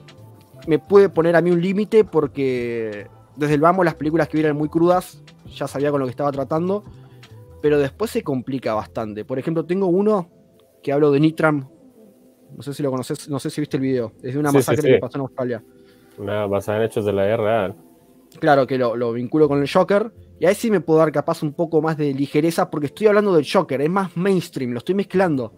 me 0.67 0.79
puede 0.79 1.09
poner 1.09 1.37
a 1.37 1.41
mí 1.41 1.51
un 1.51 1.61
límite 1.61 2.05
porque 2.05 3.07
desde 3.37 3.55
el 3.55 3.61
vamos 3.61 3.85
las 3.85 3.95
películas 3.95 4.29
que 4.29 4.41
eran 4.41 4.57
muy 4.57 4.69
crudas, 4.69 5.23
ya 5.55 5.69
sabía 5.69 5.91
con 5.91 6.01
lo 6.01 6.07
que 6.07 6.11
estaba 6.11 6.33
tratando, 6.33 6.83
pero 7.63 7.79
después 7.79 8.11
se 8.11 8.23
complica 8.23 8.75
bastante. 8.75 9.25
Por 9.25 9.39
ejemplo, 9.39 9.65
tengo 9.65 9.87
uno 9.87 10.29
que 10.83 10.93
hablo 10.93 11.11
de 11.11 11.21
Nitram, 11.21 11.69
no 12.57 12.63
sé 12.63 12.73
si 12.75 12.83
lo 12.83 12.91
conoces, 12.91 13.29
no 13.29 13.39
sé 13.39 13.51
si 13.51 13.61
viste 13.61 13.77
el 13.77 13.83
video, 13.83 14.13
es 14.23 14.35
de 14.35 14.41
una 14.41 14.51
Sí, 14.51 14.57
masacre 14.57 14.83
sí. 14.83 14.89
que 14.89 14.99
pasó 14.99 15.19
en 15.19 15.23
Australia. 15.23 15.63
Una 16.19 16.47
basada 16.47 16.79
en 16.79 16.85
hechos 16.85 17.05
de 17.05 17.13
la 17.13 17.37
real. 17.37 17.77
Claro 18.41 18.67
que 18.67 18.77
lo, 18.77 18.97
lo 18.97 19.13
vinculo 19.13 19.49
con 19.49 19.61
el 19.61 19.71
Joker. 19.71 20.11
Y 20.41 20.47
ahí 20.47 20.55
sí 20.55 20.71
me 20.71 20.81
puedo 20.81 21.01
dar 21.01 21.11
capaz 21.11 21.43
un 21.43 21.53
poco 21.53 21.83
más 21.83 21.97
de 21.97 22.15
ligereza 22.15 22.71
porque 22.71 22.87
estoy 22.87 23.09
hablando 23.09 23.35
del 23.35 23.47
Joker, 23.51 23.81
es 23.81 23.91
más 23.91 24.17
mainstream, 24.17 24.73
lo 24.73 24.79
estoy 24.79 24.95
mezclando. 24.95 25.55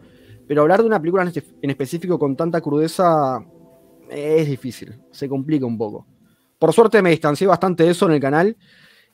Pero 0.47 0.63
hablar 0.63 0.81
de 0.81 0.87
una 0.87 0.99
película 0.99 1.23
en, 1.23 1.71
específico 1.71 2.19
con 2.19 2.35
tanta 2.35 2.61
crudeza 2.61 3.45
es 4.09 4.49
difícil, 4.49 4.99
se 5.11 5.29
complica 5.29 5.67
un 5.67 5.77
poco. 5.77 6.07
Por 6.59 6.73
suerte 6.73 7.03
me 7.03 7.11
distancié 7.11 7.47
bastante 7.47 7.85
de 7.85 7.91
eso 7.91 8.07
en 8.07 8.13
el 8.13 8.21
canal 8.21 8.57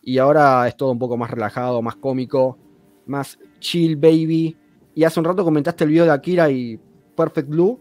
y 0.01 0.19
ahora 0.19 0.67
es 0.69 0.77
todo 0.77 0.93
un 0.93 0.99
poco 0.99 1.17
más 1.17 1.31
relajado, 1.31 1.83
más 1.83 1.97
cómico, 1.97 2.59
más 3.07 3.39
chill 3.59 3.97
baby. 3.97 4.57
Y 4.95 5.05
hace 5.05 5.21
un 5.21 5.27
rato 5.27 5.45
comentaste 5.45 5.85
el 5.85 5.91
video 5.91 6.05
de 6.05 6.13
Akira 6.13 6.49
y 6.51 6.81
Perfect 7.17 7.49
Blue. 7.49 7.81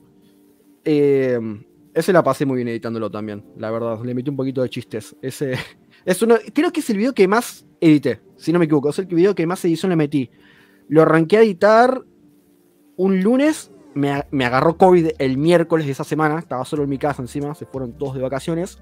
Eh, 0.84 1.39
ese 1.93 2.12
la 2.12 2.24
pasé 2.24 2.45
muy 2.45 2.58
bien 2.58 2.67
editándolo 2.67 3.10
también, 3.10 3.45
la 3.58 3.71
verdad. 3.71 4.04
Le 4.04 4.13
metí 4.13 4.30
un 4.30 4.36
poquito 4.36 4.62
de 4.62 4.69
chistes. 4.69 5.15
Ese 5.21 5.54
es 6.06 6.22
uno, 6.22 6.36
creo 6.54 6.72
que 6.72 6.82
es 6.82 6.89
el 6.91 6.98
video 6.98 7.13
que 7.13 7.28
más 7.28 7.65
edité, 7.82 8.22
si 8.38 8.54
no 8.54 8.60
me 8.60 8.65
equivoco. 8.65 8.89
Es 8.89 9.00
el 9.00 9.08
video 9.08 9.34
que 9.34 9.48
más 9.48 9.65
edición 9.65 9.89
le 9.89 9.96
metí. 9.96 10.30
Lo 10.88 11.02
arranqué 11.02 11.38
a 11.38 11.41
editar 11.41 12.04
un 12.96 13.22
lunes. 13.22 13.72
Me, 13.96 14.24
me 14.30 14.46
agarró 14.46 14.78
COVID 14.78 15.12
el 15.18 15.38
miércoles 15.38 15.88
de 15.88 15.94
esa 15.94 16.04
semana. 16.04 16.38
Estaba 16.38 16.63
solo 16.63 16.84
en 16.84 16.89
mi 16.89 17.00
casa 17.00 17.24
encima. 17.24 17.56
Se 17.56 17.65
fueron 17.65 17.94
todos 17.94 18.15
de 18.15 18.22
vacaciones. 18.22 18.78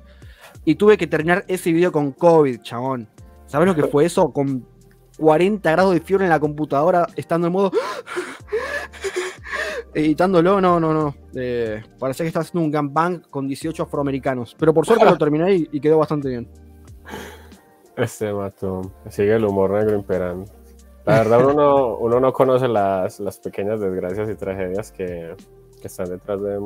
Y 0.66 0.76
tuve 0.76 0.98
que 0.98 1.08
terminar 1.08 1.46
ese 1.48 1.72
video 1.72 1.94
con 1.94 2.12
COVID, 2.12 2.62
chabón. 2.62 3.08
¿Sabes 3.46 3.68
lo 3.68 3.76
que 3.76 3.84
fue 3.84 4.06
eso? 4.06 4.34
Con 4.34 4.66
40 5.18 5.72
grados 5.72 5.94
de 5.94 6.02
fiebre 6.02 6.26
en 6.26 6.30
la 6.30 6.40
computadora, 6.40 7.08
estando 7.16 7.48
en 7.48 7.54
modo. 7.54 7.72
Editándolo, 9.94 10.60
no, 10.60 10.80
no, 10.80 10.94
no. 10.94 11.16
Eh, 11.36 11.84
parecía 12.00 12.24
que 12.24 12.30
estaba 12.30 12.44
haciendo 12.44 12.66
un 12.66 12.72
gangbang 12.72 13.22
con 13.30 13.48
18 13.48 13.84
afroamericanos. 13.84 14.56
Pero 14.60 14.74
por 14.74 14.86
suerte 14.86 15.06
lo 15.06 15.18
terminé 15.18 15.68
y 15.72 15.80
quedó 15.80 16.00
bastante 16.00 16.30
bien. 16.30 16.50
Este 17.96 18.34
mato. 18.34 18.82
Sigue 19.10 19.36
el 19.36 19.46
humor 19.46 19.72
negro 19.72 19.96
imperando. 19.96 20.46
La 21.06 21.18
verdad, 21.20 21.46
uno 21.46 21.54
no, 21.54 21.98
uno 21.98 22.20
no 22.20 22.34
conoce 22.34 22.68
las, 22.68 23.20
las 23.20 23.38
pequeñas 23.38 23.80
desgracias 23.80 24.30
y 24.30 24.36
tragedias 24.36 24.92
que, 24.92 25.36
que 25.82 25.88
están 25.88 26.10
detrás 26.10 26.42
de, 26.42 26.60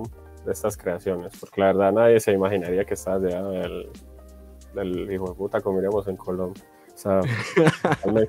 de, 0.46 0.52
estas 0.52 0.78
creaciones, 0.78 1.34
porque 1.40 1.62
la 1.62 1.68
verdad 1.68 1.92
nadie 1.92 2.20
se 2.20 2.34
imaginaría 2.34 2.86
que 2.86 2.94
estás 2.94 3.20
llegando 3.20 3.50
del, 3.52 3.90
del 4.76 5.12
hijo 5.12 5.30
de 5.30 5.34
puta, 5.34 5.60
como 5.60 5.78
diríamos 5.78 6.08
en 6.08 6.18
Colombia. 6.18 6.64
O 6.94 6.98
sea, 6.98 7.20
o 8.06 8.28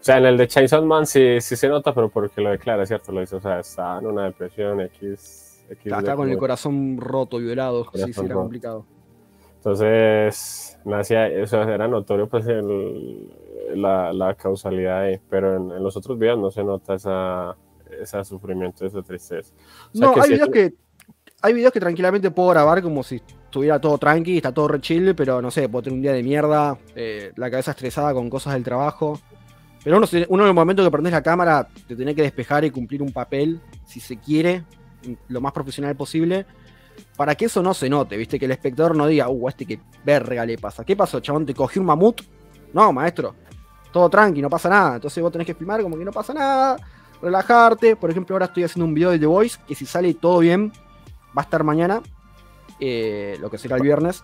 sea, 0.00 0.18
en 0.18 0.26
el 0.26 0.36
de 0.36 0.46
Chainsaw 0.46 0.84
Man 0.84 1.06
sí, 1.06 1.40
sí 1.40 1.56
se 1.56 1.68
nota, 1.68 1.92
pero 1.92 2.08
porque 2.08 2.40
lo 2.40 2.50
declara, 2.50 2.86
¿cierto? 2.86 3.10
Lo 3.10 3.20
dice, 3.20 3.36
o 3.36 3.40
sea, 3.40 3.58
está 3.58 3.98
en 3.98 4.06
una 4.06 4.26
depresión 4.26 4.80
X. 4.80 5.64
X 5.70 5.86
está, 5.86 5.98
está 5.98 6.14
con 6.14 6.30
el 6.30 6.38
corazón 6.38 6.98
roto, 6.98 7.38
violado, 7.38 7.84
sí, 7.92 8.12
sí, 8.12 8.24
era 8.24 8.36
complicado. 8.36 8.86
Entonces, 9.68 10.78
nacía, 10.86 11.28
o 11.42 11.46
sea, 11.46 11.62
era 11.62 11.86
notorio 11.88 12.26
pues 12.26 12.46
el, 12.46 13.28
la, 13.74 14.14
la, 14.14 14.34
causalidad 14.34 15.02
ahí, 15.02 15.20
pero 15.28 15.56
en, 15.56 15.72
en, 15.72 15.82
los 15.82 15.94
otros 15.94 16.18
videos 16.18 16.38
no 16.38 16.50
se 16.50 16.64
nota 16.64 16.94
esa, 16.94 17.54
ese 18.00 18.24
sufrimiento, 18.24 18.86
esa 18.86 19.02
tristeza. 19.02 19.52
O 19.92 19.98
sea, 19.98 20.06
no, 20.06 20.14
que 20.14 20.20
hay, 20.20 20.26
si 20.26 20.32
videos 20.32 20.48
que, 20.48 20.74
hay 21.42 21.52
videos 21.52 21.70
que 21.70 21.80
tranquilamente 21.80 22.30
puedo 22.30 22.48
grabar 22.48 22.82
como 22.82 23.02
si 23.02 23.16
estuviera 23.16 23.78
todo 23.78 23.98
tranqui, 23.98 24.38
está 24.38 24.54
todo 24.54 24.68
re 24.68 24.80
chill, 24.80 25.14
pero 25.14 25.42
no 25.42 25.50
sé, 25.50 25.68
puedo 25.68 25.82
tener 25.82 25.96
un 25.98 26.02
día 26.02 26.12
de 26.14 26.22
mierda, 26.22 26.78
eh, 26.96 27.32
la 27.36 27.50
cabeza 27.50 27.72
estresada 27.72 28.14
con 28.14 28.30
cosas 28.30 28.54
del 28.54 28.64
trabajo. 28.64 29.20
Pero 29.84 29.98
uno, 29.98 30.06
uno 30.30 30.44
en 30.44 30.48
el 30.48 30.54
momento 30.54 30.82
que 30.82 30.90
prendes 30.90 31.12
la 31.12 31.22
cámara 31.22 31.68
te 31.86 31.94
tiene 31.94 32.14
que 32.14 32.22
despejar 32.22 32.64
y 32.64 32.70
cumplir 32.70 33.02
un 33.02 33.12
papel, 33.12 33.60
si 33.84 34.00
se 34.00 34.16
quiere, 34.16 34.64
lo 35.28 35.42
más 35.42 35.52
profesional 35.52 35.94
posible, 35.94 36.46
para 37.16 37.34
que 37.34 37.46
eso 37.46 37.62
no 37.62 37.74
se 37.74 37.88
note, 37.88 38.16
¿viste? 38.16 38.38
Que 38.38 38.44
el 38.44 38.52
espectador 38.52 38.96
no 38.96 39.06
diga, 39.06 39.28
uh, 39.28 39.48
este 39.48 39.66
que 39.66 39.80
verga 40.04 40.44
le 40.44 40.58
pasa. 40.58 40.84
¿Qué 40.84 40.96
pasó, 40.96 41.20
chabón? 41.20 41.46
¿Te 41.46 41.54
cogió 41.54 41.80
un 41.82 41.86
mamut? 41.86 42.22
No, 42.72 42.92
maestro, 42.92 43.34
todo 43.92 44.08
tranqui, 44.08 44.42
no 44.42 44.50
pasa 44.50 44.68
nada. 44.68 44.96
Entonces 44.96 45.22
vos 45.22 45.32
tenés 45.32 45.46
que 45.46 45.54
filmar 45.54 45.82
como 45.82 45.96
que 45.96 46.04
no 46.04 46.12
pasa 46.12 46.34
nada, 46.34 46.76
relajarte. 47.20 47.96
Por 47.96 48.10
ejemplo, 48.10 48.34
ahora 48.34 48.46
estoy 48.46 48.64
haciendo 48.64 48.86
un 48.86 48.94
video 48.94 49.10
de 49.10 49.18
The 49.18 49.26
Voice, 49.26 49.58
que 49.66 49.74
si 49.74 49.86
sale 49.86 50.12
todo 50.14 50.38
bien, 50.40 50.72
va 51.36 51.42
a 51.42 51.44
estar 51.44 51.64
mañana, 51.64 52.00
eh, 52.80 53.36
lo 53.40 53.50
que 53.50 53.58
será 53.58 53.76
el 53.76 53.82
viernes. 53.82 54.22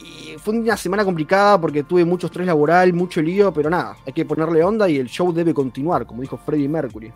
Y 0.00 0.38
fue 0.38 0.54
una 0.54 0.76
semana 0.76 1.04
complicada 1.04 1.60
porque 1.60 1.82
tuve 1.82 2.04
mucho 2.04 2.28
estrés 2.28 2.46
laboral, 2.46 2.92
mucho 2.92 3.20
lío, 3.20 3.52
pero 3.52 3.68
nada, 3.68 3.96
hay 4.06 4.12
que 4.12 4.24
ponerle 4.24 4.64
onda 4.64 4.88
y 4.88 4.96
el 4.96 5.08
show 5.08 5.32
debe 5.32 5.52
continuar, 5.52 6.06
como 6.06 6.22
dijo 6.22 6.38
Freddie 6.38 6.68
Mercury. 6.68 7.12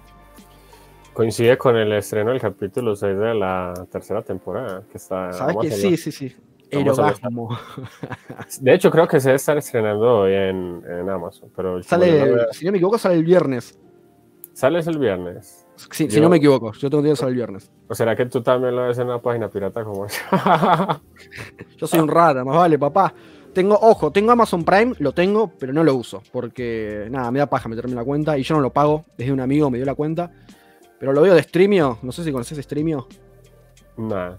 Coincide 1.14 1.56
con 1.56 1.76
el 1.76 1.92
estreno 1.92 2.30
del 2.30 2.40
capítulo 2.40 2.96
6 2.96 3.16
de 3.16 3.34
la 3.34 3.86
tercera 3.90 4.22
temporada, 4.22 4.82
que 4.90 4.98
está... 4.98 5.32
¿Sabes 5.32 5.56
que 5.62 5.70
sí, 5.70 5.96
sí, 5.96 6.12
sí. 6.12 6.36
De 8.60 8.74
hecho, 8.74 8.90
creo 8.90 9.06
que 9.06 9.20
se 9.20 9.28
debe 9.28 9.36
estar 9.36 9.56
estrenando 9.56 10.20
hoy 10.20 10.34
en, 10.34 10.82
en 10.88 11.08
Amazon. 11.08 11.50
Pero 11.54 11.82
sale, 11.82 12.46
si 12.52 12.64
no 12.64 12.72
me 12.72 12.78
equivoco, 12.78 12.98
sale 12.98 13.14
el 13.14 13.24
viernes. 13.24 13.78
¿Sales 14.54 14.86
el 14.86 14.98
viernes? 14.98 15.66
Sí, 15.90 16.06
yo, 16.06 16.10
si 16.12 16.20
no 16.20 16.28
me 16.28 16.36
equivoco, 16.36 16.72
yo 16.72 16.88
tengo 16.88 17.02
que 17.02 17.16
sale 17.16 17.30
el 17.30 17.36
viernes. 17.36 17.70
¿O 17.88 17.94
será 17.94 18.14
que 18.14 18.26
tú 18.26 18.42
también 18.42 18.76
lo 18.76 18.86
ves 18.86 18.98
en 18.98 19.06
una 19.06 19.20
página 19.20 19.48
pirata 19.48 19.84
como 19.84 20.06
yo 21.76 21.86
soy 21.86 22.00
un 22.00 22.08
rata, 22.08 22.44
más 22.44 22.56
vale, 22.56 22.78
papá. 22.78 23.12
Tengo, 23.52 23.78
ojo, 23.80 24.10
tengo 24.10 24.32
Amazon 24.32 24.64
Prime, 24.64 24.94
lo 24.98 25.12
tengo, 25.12 25.52
pero 25.58 25.72
no 25.72 25.84
lo 25.84 25.94
uso. 25.94 26.22
Porque, 26.32 27.06
nada, 27.10 27.30
me 27.30 27.38
da 27.38 27.46
paja 27.46 27.68
meterme 27.68 27.90
en 27.90 27.96
la 27.96 28.04
cuenta 28.04 28.36
y 28.38 28.42
yo 28.42 28.56
no 28.56 28.60
lo 28.60 28.72
pago. 28.72 29.04
Desde 29.16 29.32
un 29.32 29.40
amigo 29.40 29.70
me 29.70 29.78
dio 29.78 29.86
la 29.86 29.94
cuenta. 29.94 30.32
Pero 30.98 31.12
lo 31.12 31.20
veo 31.22 31.34
de 31.34 31.42
Streamio. 31.42 31.98
No 32.02 32.12
sé 32.12 32.24
si 32.24 32.32
conoces 32.32 32.58
Streamio. 32.58 33.06
Nah. 33.96 34.36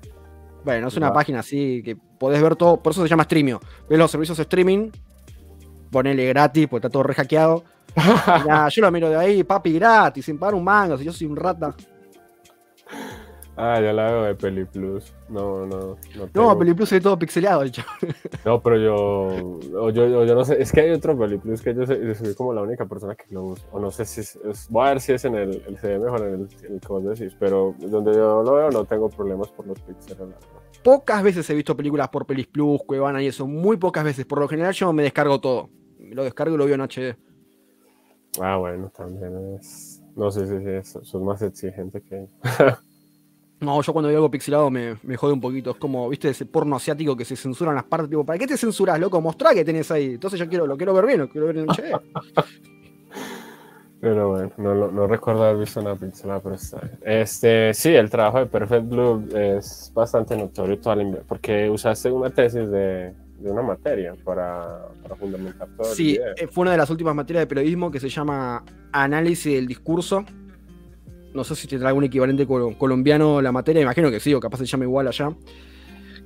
Bueno, 0.64 0.88
es 0.88 0.98
una 0.98 1.14
página 1.14 1.40
así 1.40 1.82
que 1.84 1.96
podés 1.96 2.42
ver 2.42 2.56
todo. 2.56 2.82
Por 2.82 2.92
eso 2.92 3.04
se 3.04 3.10
llama 3.10 3.24
Streamio. 3.24 3.60
Ves 3.88 4.00
los 4.00 4.10
servicios 4.10 4.38
de 4.38 4.44
streaming. 4.44 4.90
Ponele 5.92 6.26
gratis, 6.28 6.68
porque 6.68 6.88
está 6.88 6.92
todo 6.92 7.04
rehackeado. 7.04 7.64
yo 8.72 8.82
lo 8.82 8.92
miro 8.92 9.10
de 9.10 9.16
ahí, 9.16 9.44
papi, 9.44 9.74
gratis, 9.74 10.26
sin 10.26 10.38
pagar 10.38 10.56
un 10.56 10.64
mango. 10.64 10.98
Si 10.98 11.06
yo 11.06 11.14
soy 11.14 11.28
un 11.28 11.36
rata. 11.36 11.76
Ah, 13.58 13.80
ya 13.82 13.94
la 13.94 14.12
veo 14.12 14.24
de 14.24 14.36
Peli 14.36 14.66
Plus. 14.66 15.14
No, 15.30 15.66
no. 15.66 15.98
No, 16.16 16.30
no 16.34 16.60
Peli 16.60 16.74
Plus 16.74 16.92
es 16.92 17.02
todo 17.02 17.18
pixelado, 17.18 17.64
hecho. 17.64 17.84
No, 18.46 18.62
pero 18.62 18.78
yo, 18.78 19.92
yo, 19.92 20.26
yo, 20.26 20.36
no 20.36 20.44
sé. 20.44 20.62
Es 20.62 20.72
que 20.72 20.82
hay 20.82 20.92
otro 20.92 21.18
Peli 21.18 21.38
Plus 21.38 21.62
que 21.62 21.74
yo, 21.74 21.86
soy 21.86 22.36
como 22.36 22.54
la 22.54 22.62
única 22.62 22.86
persona 22.86 23.16
que 23.16 23.26
lo 23.30 23.46
usa. 23.46 23.66
O 23.72 23.80
no 23.80 23.92
sé 23.92 24.06
si 24.06 24.22
es. 24.22 24.68
voy 24.70 24.86
a 24.86 24.90
ver 24.90 25.02
si 25.02 25.14
es 25.14 25.24
en 25.26 25.36
el. 25.36 25.64
el 25.66 25.78
ve 25.82 26.00
mejor 26.00 26.22
en 26.22 26.34
el, 26.34 26.74
el 26.74 26.80
que 26.82 26.88
vos 26.88 27.04
decís. 27.04 27.36
Pero 27.40 27.74
donde 27.80 28.14
yo 28.14 28.44
lo 28.44 28.54
veo 28.54 28.70
no 28.72 28.86
tengo 28.86 29.10
problemas 29.10 29.50
por 29.50 29.66
los 29.68 29.80
píxeles. 29.80 30.18
Pocas 30.84 31.24
veces 31.24 31.50
he 31.50 31.56
visto 31.56 31.76
películas 31.76 32.10
por 32.10 32.26
Pelis 32.26 32.48
Plus, 32.48 32.82
Cuevana 32.86 33.24
y 33.24 33.28
eso. 33.28 33.48
Muy 33.48 33.78
pocas 33.78 34.04
veces. 34.04 34.26
Por 34.26 34.40
lo 34.40 34.48
general 34.48 34.74
yo 34.74 34.92
me 34.92 35.04
descargo 35.04 35.40
todo. 35.40 35.70
Lo 36.00 36.24
descargo 36.24 36.56
y 36.56 36.58
lo 36.58 36.66
veo 36.66 36.76
en 36.76 36.82
HD. 36.82 37.18
Ah, 38.42 38.58
bueno, 38.58 38.92
también 38.96 39.56
es. 39.56 40.04
No 40.16 40.30
sé 40.30 40.48
si 40.48 40.70
es, 40.70 41.16
más 41.16 41.42
exigente 41.42 42.02
que. 42.02 42.28
No, 43.62 43.82
yo 43.82 43.94
cuando 43.94 44.10
veo 44.10 44.18
algo 44.18 44.30
pixelado 44.30 44.70
me, 44.70 44.98
me, 45.04 45.16
jode 45.16 45.34
un 45.34 45.42
poquito. 45.42 45.72
Es 45.72 45.78
como, 45.78 46.10
viste, 46.10 46.30
ese 46.30 46.46
porno 46.46 46.76
asiático 46.76 47.16
que 47.16 47.26
se 47.26 47.36
censuran 47.36 47.76
las 47.76 47.86
partes. 47.86 48.10
Tipo, 48.10 48.26
¿para 48.26 48.38
qué 48.38 48.48
te 48.48 48.58
censuras, 48.58 49.00
loco? 49.00 49.22
Mostrá 49.22 49.54
que 49.54 49.64
tenés 49.64 49.90
ahí. 49.92 50.14
Entonces 50.14 50.40
yo 50.40 50.48
quiero, 50.50 50.68
lo 50.68 50.78
quiero 50.78 50.94
ver 50.94 51.06
bien, 51.06 51.20
lo 51.20 51.30
quiero 51.30 51.48
ver 51.48 51.58
en 51.58 51.70
HD. 51.70 51.96
Pero 54.02 54.30
bueno, 54.30 54.52
no, 54.58 54.92
no, 54.92 55.08
recuerdo 55.08 55.46
haber 55.46 55.62
visto 55.62 55.80
una 55.80 55.96
pixelada, 55.96 56.40
pero 56.42 56.56
está 56.56 56.80
bien. 56.80 57.00
Este, 57.02 57.74
sí, 57.74 57.96
el 57.96 58.10
trabajo 58.10 58.40
de 58.40 58.46
Perfect 58.46 58.88
Blue 58.88 59.28
es 59.34 59.92
bastante 59.96 60.38
notorio, 60.38 60.78
porque 61.28 61.70
usaste 61.70 62.12
una 62.12 62.30
tesis 62.30 62.70
de, 62.70 63.14
de 63.40 63.52
una 63.52 63.62
materia 63.62 64.14
para, 64.24 64.90
para 65.02 65.16
fundamentar 65.16 65.68
todo. 65.76 65.96
Sí, 65.96 66.20
eh, 66.38 66.48
fue 66.48 66.64
una 66.64 66.72
de 66.72 66.78
las 66.78 66.90
últimas 66.90 67.16
materias 67.16 67.44
de 67.44 67.48
periodismo 67.48 67.90
que 67.90 68.00
se 68.00 68.10
llama 68.10 68.64
Análisis 68.92 69.56
del 69.56 69.66
Discurso. 69.66 70.26
No 71.36 71.44
sé 71.44 71.56
si 71.56 71.68
tendrá 71.68 71.90
algún 71.90 72.06
equivalente 72.06 72.48
colombiano 72.48 73.42
la 73.42 73.52
materia, 73.52 73.82
imagino 73.82 74.10
que 74.10 74.20
sí, 74.20 74.34
o 74.34 74.40
capaz 74.40 74.58
se 74.58 74.66
llama 74.66 74.86
igual 74.86 75.08
allá. 75.08 75.32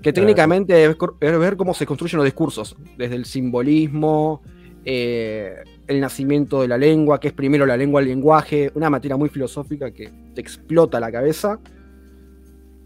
Que 0.01 0.13
técnicamente 0.13 0.85
es 0.85 0.97
ver 1.19 1.57
cómo 1.57 1.73
se 1.73 1.85
construyen 1.85 2.17
los 2.17 2.25
discursos, 2.25 2.77
desde 2.97 3.15
el 3.15 3.25
simbolismo, 3.25 4.41
eh, 4.85 5.55
el 5.87 5.99
nacimiento 5.99 6.61
de 6.61 6.67
la 6.67 6.77
lengua, 6.77 7.19
que 7.19 7.29
es 7.29 7.33
primero 7.33 7.65
la 7.65 7.75
lengua, 7.75 7.99
el 7.99 8.07
lenguaje, 8.07 8.71
una 8.75 8.89
materia 8.89 9.17
muy 9.17 9.27
filosófica 9.27 9.91
que 9.91 10.09
te 10.33 10.39
explota 10.39 10.99
la 10.99 11.11
cabeza. 11.11 11.59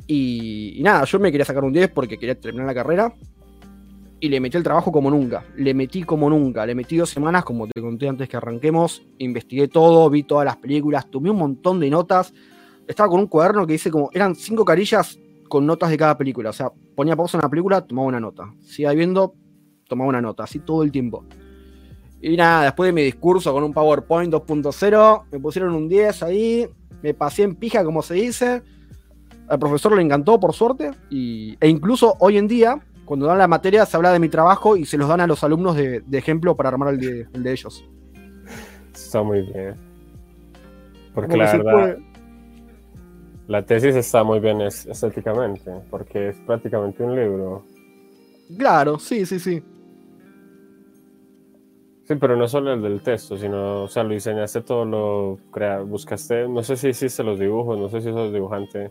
Y, 0.08 0.74
y, 0.78 0.84
nada, 0.84 1.04
yo 1.06 1.20
me 1.20 1.32
quería 1.32 1.46
sacar 1.46 1.64
un 1.64 1.74
10 1.74 1.90
porque 1.90 2.18
quería 2.18 2.40
terminar 2.40 2.66
la 2.66 2.74
carrera, 2.74 3.14
y 4.24 4.30
le 4.30 4.40
metí 4.40 4.56
el 4.56 4.64
trabajo 4.64 4.90
como 4.90 5.12
nunca. 5.12 5.44
Le 5.58 5.74
metí 5.74 6.04
como 6.04 6.30
nunca. 6.30 6.66
Le 6.66 6.74
metí 6.76 6.96
dos 6.96 7.10
semanas, 7.10 7.44
como 7.44 7.68
te 7.68 7.82
conté 7.82 8.08
antes 8.08 8.30
que 8.30 8.38
arranquemos. 8.38 9.06
Investigué 9.18 9.68
todo, 9.68 10.10
vi 10.10 10.24
todas 10.24 10.46
las 10.46 10.56
películas, 10.56 11.12
tomé 11.12 11.30
un 11.30 11.40
montón 11.40 11.82
de 11.82 11.90
notas. 11.90 12.34
Estaba 12.88 13.10
con 13.10 13.20
un 13.20 13.28
cuaderno 13.28 13.68
que 13.68 13.74
dice 13.74 13.92
como. 13.92 14.10
Eran 14.14 14.34
cinco 14.36 14.64
carillas 14.64 15.20
con 15.50 15.66
notas 15.66 15.90
de 15.90 15.98
cada 15.98 16.18
película. 16.18 16.52
O 16.52 16.54
sea, 16.54 16.72
ponía 16.96 17.18
pausa 17.18 17.38
en 17.38 17.42
la 17.42 17.50
película, 17.50 17.82
tomaba 17.82 18.08
una 18.08 18.22
nota. 18.22 18.50
Siga 18.62 18.94
viendo, 18.94 19.36
tomaba 19.90 20.08
una 20.08 20.22
nota. 20.22 20.46
Así 20.46 20.60
todo 20.60 20.84
el 20.84 20.92
tiempo. 20.94 21.26
Y 22.22 22.38
nada, 22.38 22.64
después 22.64 22.88
de 22.88 22.94
mi 22.94 23.04
discurso 23.04 23.52
con 23.52 23.66
un 23.66 23.74
PowerPoint 23.74 24.34
2.0, 24.34 25.26
me 25.34 25.40
pusieron 25.42 25.76
un 25.76 25.90
10 25.90 26.24
ahí. 26.24 26.70
Me 27.02 27.14
pasé 27.14 27.44
en 27.44 27.56
pija, 27.56 27.84
como 27.84 28.02
se 28.02 28.14
dice. 28.14 28.62
Al 29.50 29.60
profesor 29.60 29.94
le 29.94 30.02
encantó, 30.02 30.40
por 30.40 30.54
suerte. 30.54 30.92
Y, 31.10 31.58
e 31.60 31.68
incluso 31.68 32.16
hoy 32.22 32.38
en 32.38 32.48
día, 32.48 32.80
cuando 33.14 33.28
dan 33.28 33.38
la 33.38 33.48
materia 33.48 33.86
se 33.86 33.96
habla 33.96 34.12
de 34.12 34.18
mi 34.18 34.28
trabajo 34.28 34.76
y 34.76 34.88
se 34.88 34.98
los 34.98 35.08
dan 35.08 35.22
a 35.22 35.28
los 35.28 35.44
alumnos 35.44 35.76
de, 35.76 36.02
ejemplo 36.14 36.56
para 36.56 36.70
armar 36.70 36.96
el 36.96 37.00
de, 37.32 37.52
ellos. 37.52 37.88
Está 38.92 39.22
muy 39.22 39.44
bien. 39.44 39.76
Porque 41.14 41.38
la 41.38 41.56
verdad, 41.56 41.98
la 43.48 43.64
tesis 43.64 43.96
está 43.96 44.24
muy 44.24 44.40
bien 44.40 44.62
estéticamente, 44.62 45.72
porque 45.92 46.30
es 46.30 46.38
prácticamente 46.38 47.04
un 47.04 47.16
libro. 47.16 47.64
Claro, 48.58 48.98
sí, 48.98 49.28
sí, 49.28 49.38
sí. 49.38 49.64
Sí, 52.06 52.16
pero 52.20 52.36
no 52.36 52.48
solo 52.48 52.74
el 52.74 52.82
del 52.82 53.04
texto, 53.04 53.38
sino, 53.38 53.84
o 53.84 53.88
sea, 53.88 54.02
lo 54.02 54.16
diseñaste 54.16 54.62
todo, 54.62 54.86
lo 54.86 55.38
creaste, 55.52 55.84
buscaste, 55.84 56.48
no 56.48 56.64
sé 56.64 56.78
si 56.78 56.88
hiciste 56.88 57.22
los 57.22 57.38
dibujos, 57.38 57.78
no 57.78 57.90
sé 57.90 58.02
si 58.02 58.10
sos 58.10 58.34
dibujante. 58.34 58.90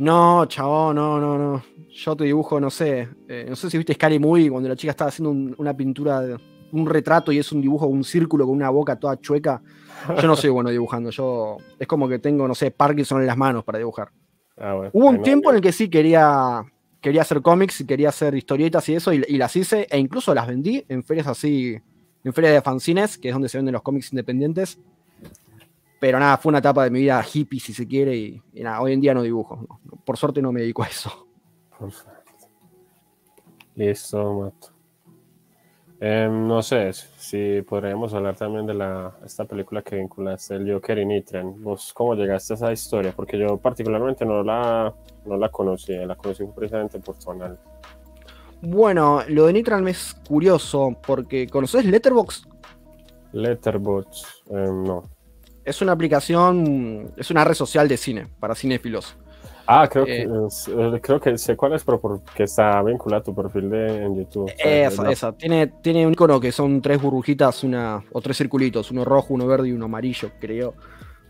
No, 0.00 0.46
chavo, 0.46 0.94
no, 0.94 1.20
no, 1.20 1.36
no. 1.36 1.62
Yo 1.90 2.16
te 2.16 2.24
dibujo, 2.24 2.58
no 2.58 2.70
sé. 2.70 3.06
Eh, 3.28 3.44
no 3.50 3.54
sé 3.54 3.68
si 3.68 3.76
viste 3.76 3.92
Scary 3.92 4.18
Movie 4.18 4.48
cuando 4.48 4.66
la 4.66 4.74
chica 4.74 4.92
estaba 4.92 5.10
haciendo 5.10 5.54
una 5.58 5.76
pintura, 5.76 6.22
un 6.72 6.86
retrato 6.86 7.30
y 7.32 7.38
es 7.38 7.52
un 7.52 7.60
dibujo, 7.60 7.86
un 7.86 8.02
círculo 8.02 8.46
con 8.46 8.56
una 8.56 8.70
boca 8.70 8.98
toda 8.98 9.20
chueca. 9.20 9.60
Yo 10.18 10.26
no 10.26 10.36
soy 10.36 10.48
bueno 10.48 10.70
dibujando. 10.70 11.10
Yo 11.10 11.58
es 11.78 11.86
como 11.86 12.08
que 12.08 12.18
tengo, 12.18 12.48
no 12.48 12.54
sé, 12.54 12.70
Parkinson 12.70 13.20
en 13.20 13.26
las 13.26 13.36
manos 13.36 13.62
para 13.62 13.76
dibujar. 13.76 14.10
Ah, 14.56 14.88
Hubo 14.90 15.06
un 15.06 15.20
tiempo 15.20 15.50
en 15.50 15.56
el 15.56 15.62
que 15.62 15.72
sí 15.72 15.90
quería, 15.90 16.62
quería 17.02 17.20
hacer 17.20 17.42
cómics 17.42 17.82
y 17.82 17.86
quería 17.86 18.08
hacer 18.08 18.34
historietas 18.34 18.88
y 18.88 18.94
eso, 18.94 19.12
y, 19.12 19.22
y, 19.28 19.36
las 19.36 19.54
hice, 19.54 19.86
e 19.90 19.98
incluso 19.98 20.34
las 20.34 20.46
vendí 20.46 20.82
en 20.88 21.02
ferias 21.02 21.26
así, 21.26 21.78
en 22.24 22.32
ferias 22.32 22.54
de 22.54 22.62
fanzines, 22.62 23.18
que 23.18 23.28
es 23.28 23.34
donde 23.34 23.50
se 23.50 23.58
venden 23.58 23.74
los 23.74 23.82
cómics 23.82 24.14
independientes. 24.14 24.80
Pero 26.00 26.18
nada, 26.18 26.38
fue 26.38 26.48
una 26.48 26.58
etapa 26.58 26.82
de 26.84 26.90
mi 26.90 27.00
vida 27.00 27.22
hippie, 27.22 27.60
si 27.60 27.74
se 27.74 27.86
quiere, 27.86 28.16
y, 28.16 28.42
nada, 28.54 28.80
hoy 28.80 28.94
en 28.94 29.02
día 29.02 29.12
no 29.12 29.22
dibujo. 29.22 29.80
Por 30.04 30.16
suerte 30.16 30.40
no 30.40 30.50
me 30.50 30.62
dedico 30.62 30.82
a 30.82 30.86
eso. 30.86 31.28
Perfecto. 31.78 32.48
Listo, 33.74 34.34
Mato. 34.34 34.80
Em, 36.02 36.48
no 36.48 36.62
sé 36.62 36.94
si 36.94 37.60
podríamos 37.60 38.14
hablar 38.14 38.34
también 38.34 38.66
de 38.66 38.72
la, 38.72 39.18
esta 39.22 39.44
película 39.44 39.82
que 39.82 39.96
vinculaste, 39.96 40.54
el 40.54 40.72
Joker 40.72 40.96
y 40.96 41.04
Nitren. 41.04 41.62
¿Vos 41.62 41.92
cómo 41.92 42.14
llegaste 42.14 42.54
a 42.54 42.56
esa 42.56 42.72
historia? 42.72 43.12
Porque 43.14 43.38
yo 43.38 43.58
particularmente 43.58 44.24
no 44.24 44.42
la, 44.42 44.94
no 45.26 45.36
la 45.36 45.50
conocí, 45.50 45.94
la 45.94 46.16
conocí 46.16 46.44
precisamente 46.56 46.98
por 47.00 47.16
análisis. 47.28 47.62
Bueno, 48.62 49.20
lo 49.28 49.46
de 49.46 49.52
Nitran 49.52 49.86
es 49.88 50.14
curioso 50.26 50.96
porque 51.06 51.46
¿conoces 51.46 51.84
Letterboxd? 51.84 52.46
Letterboxd, 53.32 54.24
em, 54.48 54.84
no. 54.84 55.19
Es 55.64 55.82
una 55.82 55.92
aplicación, 55.92 57.12
es 57.16 57.30
una 57.30 57.44
red 57.44 57.54
social 57.54 57.86
de 57.88 57.96
cine 57.96 58.28
para 58.38 58.54
cinéfilos. 58.54 59.16
Ah, 59.66 59.88
creo 59.88 60.04
que, 60.04 60.22
eh, 60.22 61.00
creo 61.00 61.20
que 61.20 61.38
sé 61.38 61.56
cuál 61.56 61.74
es, 61.74 61.84
pero 61.84 62.00
porque 62.00 62.42
está 62.42 62.82
vinculado 62.82 63.20
a 63.20 63.24
tu 63.24 63.34
perfil 63.34 63.70
de, 63.70 64.04
en 64.04 64.16
YouTube. 64.16 64.52
Esa, 64.58 65.10
esa. 65.12 65.32
Tiene, 65.32 65.68
tiene 65.80 66.04
un 66.06 66.12
icono 66.12 66.40
que 66.40 66.50
son 66.50 66.82
tres 66.82 67.00
burbujitas, 67.00 67.62
una, 67.62 68.02
o 68.10 68.20
tres 68.20 68.36
circulitos, 68.36 68.90
uno 68.90 69.04
rojo, 69.04 69.34
uno 69.34 69.46
verde 69.46 69.68
y 69.68 69.72
uno 69.72 69.84
amarillo, 69.84 70.32
creo. 70.40 70.74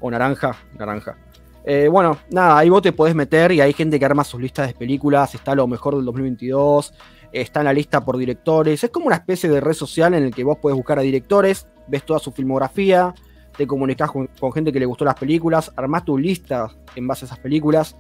O 0.01 0.11
naranja, 0.11 0.57
naranja. 0.79 1.19
Eh, 1.65 1.89
bueno, 1.89 2.19
nada, 2.31 2.57
ahí 2.57 2.71
vos 2.71 2.81
te 2.81 2.93
podés 2.93 3.15
meter 3.15 3.53
y 3.53 3.61
hay 3.61 3.75
gente 3.75 3.99
que 3.99 4.05
arma 4.07 4.25
sus 4.25 4.41
listas 4.41 4.69
de 4.69 4.75
películas, 4.75 5.35
está 5.35 5.55
lo 5.55 5.67
mejor 5.67 5.97
del 5.97 6.07
2022, 6.07 6.95
está 7.33 7.61
en 7.61 7.67
la 7.67 7.73
lista 7.75 8.03
por 8.03 8.17
directores, 8.17 8.83
es 8.83 8.91
como 8.91 9.07
una 9.07 9.17
especie 9.17 9.51
de 9.51 9.61
red 9.61 9.75
social 9.75 10.15
en 10.15 10.25
el 10.25 10.35
que 10.35 10.45
vos 10.45 10.57
podés 10.57 10.77
buscar 10.77 10.99
a 10.99 11.03
directores, 11.03 11.67
ves 11.87 12.05
toda 12.05 12.19
su 12.19 12.33
filmografía, 12.33 13.15
te 13.61 13.67
comunicas 13.67 14.11
con, 14.11 14.27
gente 14.55 14.73
que 14.73 14.81
le 14.81 14.87
gustó 14.87 15.05
las 15.05 15.17
películas, 15.17 15.71
armás 15.77 16.07
tu 16.07 16.17
lista 16.17 16.75
en 16.97 17.07
base 17.07 17.27
a 17.27 17.27
esas 17.27 17.39
películas 17.41 17.95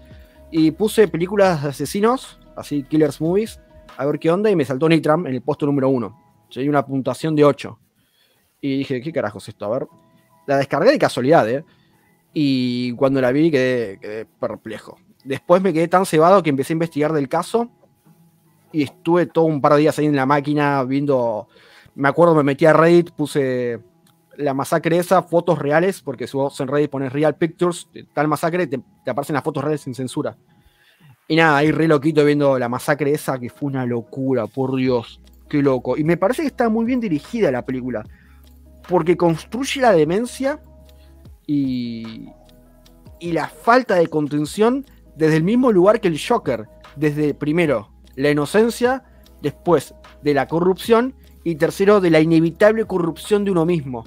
y 0.51 0.71
puse 0.71 1.07
películas 1.07 1.63
de 1.63 1.69
asesinos, 1.69 2.41
así 2.57 2.83
Killers 2.85 3.21
Movies, 3.21 3.61
a 3.99 4.07
ver 4.07 4.19
qué 4.19 4.31
onda, 4.31 4.51
y 4.51 4.57
me 4.57 4.65
saltó 4.65 4.89
Nitram 4.89 5.27
en 5.27 5.35
el 5.35 5.43
puesto 5.43 5.67
número 5.67 5.91
uno. 5.91 6.19
Hay 6.57 6.67
una 6.67 6.83
puntuación 6.87 7.37
de 7.37 7.45
8. 7.45 7.79
Y 8.63 8.79
dije, 8.79 9.03
¿qué 9.03 9.13
carajo 9.13 9.37
es 9.37 9.49
esto? 9.49 9.67
A 9.67 9.69
ver. 9.69 9.87
La 10.47 10.57
descargué 10.57 10.93
de 10.93 10.99
casualidad, 10.99 11.47
¿eh? 11.47 11.63
Y 12.33 12.93
cuando 12.93 13.21
la 13.21 13.31
vi 13.31 13.51
quedé, 13.51 14.27
perplejo. 14.41 14.97
Después 15.25 15.61
me 15.61 15.75
quedé 15.75 15.89
tan 15.89 16.07
cebado 16.07 16.43
que 16.43 16.49
empecé 16.49 16.73
a 16.73 16.77
investigar 16.77 17.13
del 17.13 17.29
caso. 17.29 17.69
Y 18.73 18.85
estuve 18.85 19.27
todo 19.27 19.45
un 19.45 19.61
par 19.61 19.75
de 19.75 19.81
días 19.81 19.99
ahí 19.99 20.07
en 20.07 20.17
la 20.17 20.25
máquina 20.25 20.83
viendo. 20.85 21.49
Me 21.97 22.09
acuerdo, 22.09 22.35
me 22.35 22.45
metí 22.45 22.65
a 22.65 22.73
Reddit, 22.73 23.11
puse 23.11 23.90
la 24.41 24.55
masacre 24.55 24.99
esa, 24.99 25.23
fotos 25.23 25.59
reales, 25.59 26.01
porque 26.01 26.27
si 26.27 26.37
vos 26.37 26.59
en 26.61 26.69
Reddit 26.69 26.91
pones 26.91 27.13
Real 27.13 27.37
Pictures, 27.37 27.89
tal 28.13 28.29
masacre, 28.29 28.67
te, 28.67 28.81
aparecen 29.07 29.35
las 29.35 29.45
fotos 29.45 29.63
reales 29.63 29.83
sin 29.83 29.95
censura. 29.95 30.37
Y 31.29 31.37
nada, 31.37 31.59
ahí 31.59 31.71
re 31.71 31.87
loquito 31.87 32.25
viendo 32.25 32.59
la 32.59 32.69
masacre 32.69 33.13
esa, 33.13 33.39
que 33.39 33.51
fue 33.51 33.69
una 33.69 33.87
locura, 33.87 34.47
por 34.47 34.75
Dios, 34.77 35.21
qué 35.49 35.63
loco. 35.63 35.97
Y 35.97 36.05
me 36.05 36.17
parece 36.17 36.43
que 36.43 36.49
está 36.49 36.69
muy 36.69 36.85
bien 36.85 37.01
dirigida 37.01 37.53
la 37.53 37.65
película, 37.65 38.05
porque 38.89 39.17
construye 39.17 39.81
la 39.81 39.93
demencia 39.93 40.61
y, 41.47 42.29
y 43.21 43.33
la 43.33 43.49
falta 43.49 43.95
de 43.95 44.09
contención 44.09 44.85
desde 45.15 45.37
el 45.37 45.45
mismo 45.45 45.71
lugar 45.71 46.01
que 46.01 46.09
el 46.09 46.19
Joker, 46.21 46.67
desde 46.97 47.35
primero 47.35 47.91
la 48.17 48.31
inocencia, 48.31 49.05
después 49.43 49.95
de 50.23 50.35
la 50.35 50.49
corrupción 50.49 51.15
y 51.45 51.55
tercero 51.55 52.01
de 52.01 52.11
la 52.11 52.21
inevitable 52.21 52.85
corrupción 52.87 53.45
de 53.45 53.51
uno 53.51 53.65
mismo. 53.65 54.05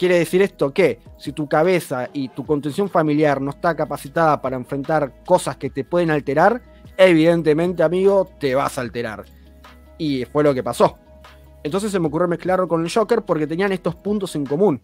Quiere 0.00 0.18
decir 0.18 0.40
esto 0.40 0.72
que 0.72 0.98
si 1.18 1.32
tu 1.32 1.46
cabeza 1.46 2.08
y 2.14 2.30
tu 2.30 2.46
contención 2.46 2.88
familiar 2.88 3.38
no 3.38 3.50
está 3.50 3.76
capacitada 3.76 4.40
para 4.40 4.56
enfrentar 4.56 5.22
cosas 5.26 5.58
que 5.58 5.68
te 5.68 5.84
pueden 5.84 6.10
alterar, 6.10 6.62
evidentemente, 6.96 7.82
amigo, 7.82 8.26
te 8.40 8.54
vas 8.54 8.78
a 8.78 8.80
alterar. 8.80 9.26
Y 9.98 10.24
fue 10.24 10.42
lo 10.42 10.54
que 10.54 10.62
pasó. 10.62 10.96
Entonces 11.62 11.92
se 11.92 12.00
me 12.00 12.06
ocurrió 12.06 12.28
mezclarlo 12.28 12.66
con 12.66 12.82
el 12.82 12.90
Joker 12.90 13.26
porque 13.26 13.46
tenían 13.46 13.72
estos 13.72 13.94
puntos 13.94 14.34
en 14.36 14.46
común. 14.46 14.80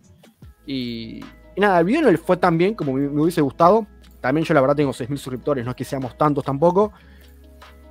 Y, 0.67 1.21
nada, 1.57 1.79
el 1.79 1.87
video 1.87 2.03
no 2.03 2.11
le 2.11 2.19
fue 2.19 2.37
tan 2.37 2.59
bien 2.59 2.75
como 2.75 2.93
me, 2.93 3.09
hubiese 3.09 3.41
gustado. 3.41 3.87
También 4.21 4.45
yo 4.45 4.53
la 4.53 4.61
verdad 4.61 4.77
tengo 4.77 4.93
6.000 4.93 5.17
suscriptores, 5.17 5.65
no 5.65 5.71
es 5.71 5.77
que 5.79 5.85
seamos 5.85 6.19
tantos 6.19 6.45
tampoco. 6.45 6.93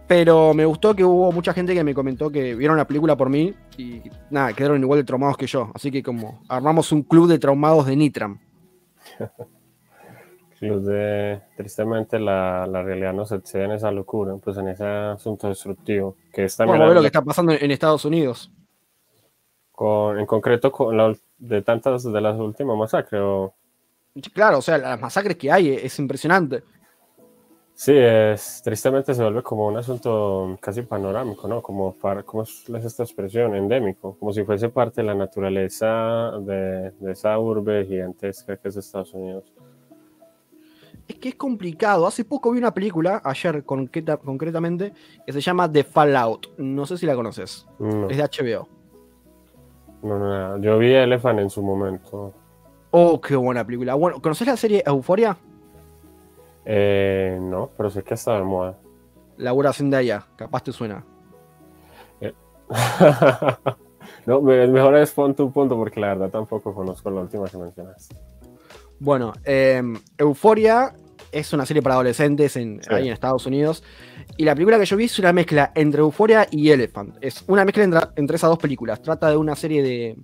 Pero 0.08 0.54
me 0.54 0.66
gustó 0.66 0.96
que 0.96 1.04
hubo 1.04 1.32
mucha 1.32 1.54
gente 1.54 1.74
que 1.74 1.84
me 1.84 1.96
comentó 1.96 2.30
que 2.30 2.54
vieron 2.54 2.78
la 2.78 2.86
película 2.86 3.16
por 3.16 3.30
mí 3.30 3.54
y 3.78 4.04
nada, 4.30 4.54
quedaron 4.54 4.82
igual 4.82 5.00
de 5.00 5.04
traumados 5.04 5.38
que 5.38 5.48
yo. 5.48 5.72
Así 5.74 5.92
que 5.92 6.04
como 6.04 6.44
armamos 6.48 6.92
un 6.92 7.02
club 7.02 7.28
de 7.28 7.40
traumados 7.40 7.88
de 7.88 7.96
Nitram. 7.96 8.40
club 10.60 10.84
de... 10.84 11.42
Tristemente 11.58 12.20
la, 12.20 12.68
la, 12.68 12.84
realidad 12.84 13.14
nos 13.14 13.32
excede 13.32 13.66
en 13.66 13.72
esa 13.72 13.92
locura, 13.92 14.36
pues 14.38 14.58
en 14.58 14.68
ese 14.70 14.86
asunto 14.86 15.48
destructivo. 15.48 16.18
Que 16.32 16.46
es 16.46 16.56
también 16.56 16.94
lo 16.94 17.02
que 17.02 17.08
está 17.08 17.24
pasando 17.24 17.54
en 17.54 17.72
Estados 17.72 18.06
Unidos. 18.06 18.52
Con, 19.72 20.20
en 20.20 20.26
concreto 20.26 20.72
con 20.72 20.96
la, 20.96 21.16
de 21.38 21.62
tantas 21.62 22.04
de 22.04 22.22
las 22.22 22.38
últimas 22.38 22.78
masacres. 22.78 23.22
Claro, 24.34 24.60
o 24.60 24.62
sea, 24.62 24.78
las 24.78 25.00
masacres 25.00 25.36
que 25.36 25.52
hay 25.52 25.70
es 25.70 26.00
impresionante. 26.00 26.64
Sí, 27.78 27.92
es, 27.94 28.62
tristemente 28.64 29.14
se 29.14 29.22
vuelve 29.22 29.44
como 29.44 29.68
un 29.68 29.76
asunto 29.76 30.58
casi 30.62 30.82
panorámico, 30.84 31.46
¿no? 31.46 31.62
Como, 31.62 31.94
para, 31.94 32.24
¿cómo 32.24 32.44
es 32.44 32.66
esta 32.70 33.04
expresión? 33.04 33.54
Endémico, 33.54 34.18
como 34.18 34.32
si 34.32 34.46
fuese 34.46 34.70
parte 34.70 35.02
de 35.02 35.08
la 35.08 35.14
naturaleza 35.14 36.32
de, 36.40 36.92
de 36.92 37.12
esa 37.12 37.38
urbe 37.38 37.86
gigantesca 37.86 38.56
que 38.56 38.70
es 38.70 38.78
Estados 38.78 39.14
Unidos. 39.14 39.54
Es 41.06 41.16
que 41.18 41.30
es 41.30 41.36
complicado. 41.36 42.08
Hace 42.08 42.24
poco 42.24 42.52
vi 42.52 42.60
una 42.60 42.74
película, 42.74 43.22
ayer 43.26 43.66
concreta, 43.66 44.16
concretamente, 44.18 44.94
que 45.26 45.34
se 45.34 45.42
llama 45.42 45.70
The 45.70 45.84
Fallout. 45.84 46.58
No 46.58 46.86
sé 46.86 46.98
si 46.98 47.06
la 47.06 47.14
conoces. 47.14 47.68
Es 48.10 48.18
de 48.18 48.24
HBO. 48.24 48.70
No, 50.02 50.18
no, 50.18 50.58
no. 50.58 50.64
Yo 50.64 50.78
vi 50.78 50.94
Elephant 50.94 51.40
en 51.42 51.50
su 51.50 51.62
momento. 51.62 52.34
Oh, 52.92 53.20
qué 53.20 53.36
buena 53.36 53.66
película. 53.66 53.96
Bueno, 53.96 54.22
¿conoces 54.22 54.48
la 54.48 54.56
serie 54.56 54.82
Euforia? 54.86 55.38
Eh, 56.66 57.38
no, 57.40 57.70
pero 57.78 57.90
sé 57.90 58.04
que 58.04 58.16
está 58.16 58.36
de 58.36 58.44
moda. 58.44 58.78
Laura 59.38 59.72
allá, 59.94 60.26
capaz 60.36 60.64
te 60.64 60.72
suena. 60.72 61.06
Eh. 62.22 62.34
no, 64.26 64.42
mejor 64.42 64.96
es 64.98 65.12
pon 65.12 65.36
tu 65.36 65.52
punto 65.52 65.76
porque 65.76 66.00
la 66.00 66.08
verdad 66.10 66.30
tampoco 66.30 66.74
conozco 66.74 67.12
la 67.12 67.22
última 67.22 67.46
que 67.48 67.58
mencionaste. 67.58 68.16
Bueno, 69.00 69.34
eh, 69.44 69.84
Euforia 70.18 70.94
es 71.32 71.52
una 71.52 71.66
serie 71.66 71.82
para 71.82 71.96
adolescentes 71.96 72.56
en, 72.56 72.80
ahí 72.90 73.08
en 73.08 73.14
Estados 73.14 73.46
Unidos. 73.46 73.84
Y 74.38 74.46
la 74.46 74.56
película 74.56 74.80
que 74.80 74.86
yo 74.86 74.98
vi 74.98 75.06
es 75.06 75.20
una 75.20 75.34
mezcla 75.34 75.72
entre 75.76 76.00
Euforia 76.00 76.48
y 76.50 76.70
Elephant. 76.72 77.18
Es 77.22 77.44
una 77.48 77.66
mezcla 77.66 77.84
entre, 77.84 78.00
entre 78.16 78.38
esas 78.38 78.50
dos 78.50 78.60
películas. 78.60 79.02
Trata 79.02 79.30
de 79.30 79.38
una 79.38 79.56
serie 79.56 79.84
de, 79.84 80.18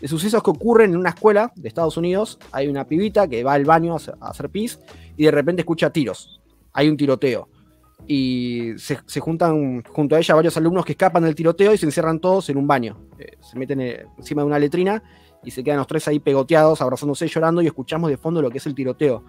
de 0.00 0.08
sucesos 0.08 0.42
que 0.42 0.50
ocurren 0.50 0.92
en 0.92 0.96
una 0.96 1.10
escuela 1.10 1.52
de 1.56 1.68
Estados 1.68 1.96
Unidos. 1.96 2.38
Hay 2.52 2.68
una 2.68 2.86
pibita 2.86 3.28
que 3.28 3.42
va 3.44 3.54
al 3.54 3.64
baño 3.64 3.96
a 3.96 4.28
hacer, 4.28 4.50
pis 4.50 4.78
y 5.16 5.24
de 5.24 5.30
repente 5.30 5.62
escucha 5.62 5.90
tiros. 5.90 6.40
Hay 6.72 6.88
un 6.88 6.96
tiroteo. 6.96 7.48
Y 8.06 8.72
se, 8.78 9.20
juntan 9.20 9.82
junto 9.82 10.14
a 10.14 10.18
ella 10.18 10.34
varios 10.34 10.56
alumnos 10.56 10.84
que 10.84 10.92
escapan 10.92 11.24
del 11.24 11.34
tiroteo 11.34 11.74
y 11.74 11.78
se 11.78 11.86
encierran 11.86 12.20
todos 12.20 12.48
en 12.48 12.56
un 12.56 12.66
baño. 12.66 12.96
Eh, 13.18 13.36
se 13.40 13.58
meten 13.58 13.80
eh, 13.80 14.06
encima 14.16 14.42
de 14.42 14.46
una 14.46 14.58
letrina 14.58 15.02
y 15.44 15.50
se 15.50 15.62
quedan 15.62 15.78
los 15.78 15.86
tres 15.86 16.06
ahí 16.08 16.18
pegoteados, 16.18 16.80
abrazándose, 16.80 17.26
llorando 17.26 17.60
y 17.60 17.66
escuchamos 17.66 18.08
de 18.08 18.16
fondo 18.16 18.40
lo 18.40 18.50
que 18.50 18.58
es 18.58 18.66
el 18.66 18.74
tiroteo. 18.74 19.24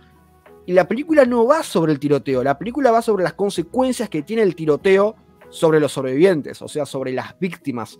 Y 0.65 0.73
la 0.73 0.88
película 0.88 1.25
no 1.25 1.45
va 1.45 1.63
sobre 1.63 1.91
el 1.91 1.99
tiroteo, 1.99 2.43
la 2.43 2.58
película 2.58 2.91
va 2.91 3.01
sobre 3.01 3.23
las 3.23 3.34
consecuencias 3.34 4.08
que 4.08 4.21
tiene 4.21 4.43
el 4.43 4.55
tiroteo 4.55 5.15
sobre 5.49 5.79
los 5.79 5.91
sobrevivientes, 5.91 6.62
o 6.62 6.67
sea, 6.67 6.86
sobre 6.86 7.12
las 7.12 7.38
víctimas. 7.39 7.97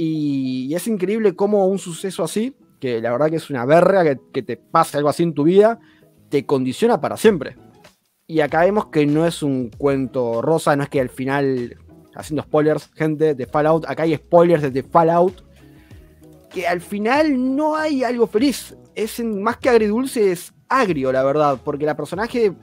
Y, 0.00 0.72
es 0.74 0.86
increíble 0.86 1.34
cómo 1.34 1.66
un 1.66 1.78
suceso 1.78 2.22
así, 2.22 2.54
que 2.80 3.00
la 3.02 3.10
verdad 3.10 3.28
que 3.28 3.36
es 3.36 3.50
una 3.50 3.66
verga 3.66 4.16
que, 4.32 4.42
te 4.42 4.56
pase 4.56 4.96
algo 4.96 5.08
así 5.08 5.24
en 5.24 5.34
tu 5.34 5.42
vida, 5.42 5.80
te 6.30 6.46
condiciona 6.46 7.00
para 7.00 7.16
siempre. 7.16 7.56
Y 8.26 8.40
acá 8.40 8.60
vemos 8.60 8.86
que 8.86 9.04
no 9.06 9.26
es 9.26 9.42
un 9.42 9.70
cuento 9.76 10.40
rosa, 10.40 10.76
no 10.76 10.84
es 10.84 10.88
que 10.88 11.00
al 11.00 11.08
final, 11.08 11.76
haciendo 12.14 12.44
spoilers, 12.44 12.90
gente 12.94 13.34
de 13.34 13.46
Fallout, 13.46 13.86
acá 13.88 14.04
hay 14.04 14.14
spoilers 14.14 14.72
de 14.72 14.82
Fallout, 14.84 15.42
que 16.48 16.68
al 16.68 16.80
final 16.80 17.56
no 17.56 17.74
hay 17.74 18.04
algo 18.04 18.28
feliz. 18.28 18.76
Es 18.94 19.18
más 19.24 19.56
que 19.56 19.68
agridulce, 19.68 20.30
es 20.30 20.54
agrio, 20.68 21.10
la 21.10 21.24
verdad, 21.24 21.58
porque 21.64 21.86
la 21.86 21.96
personaje 21.96 22.54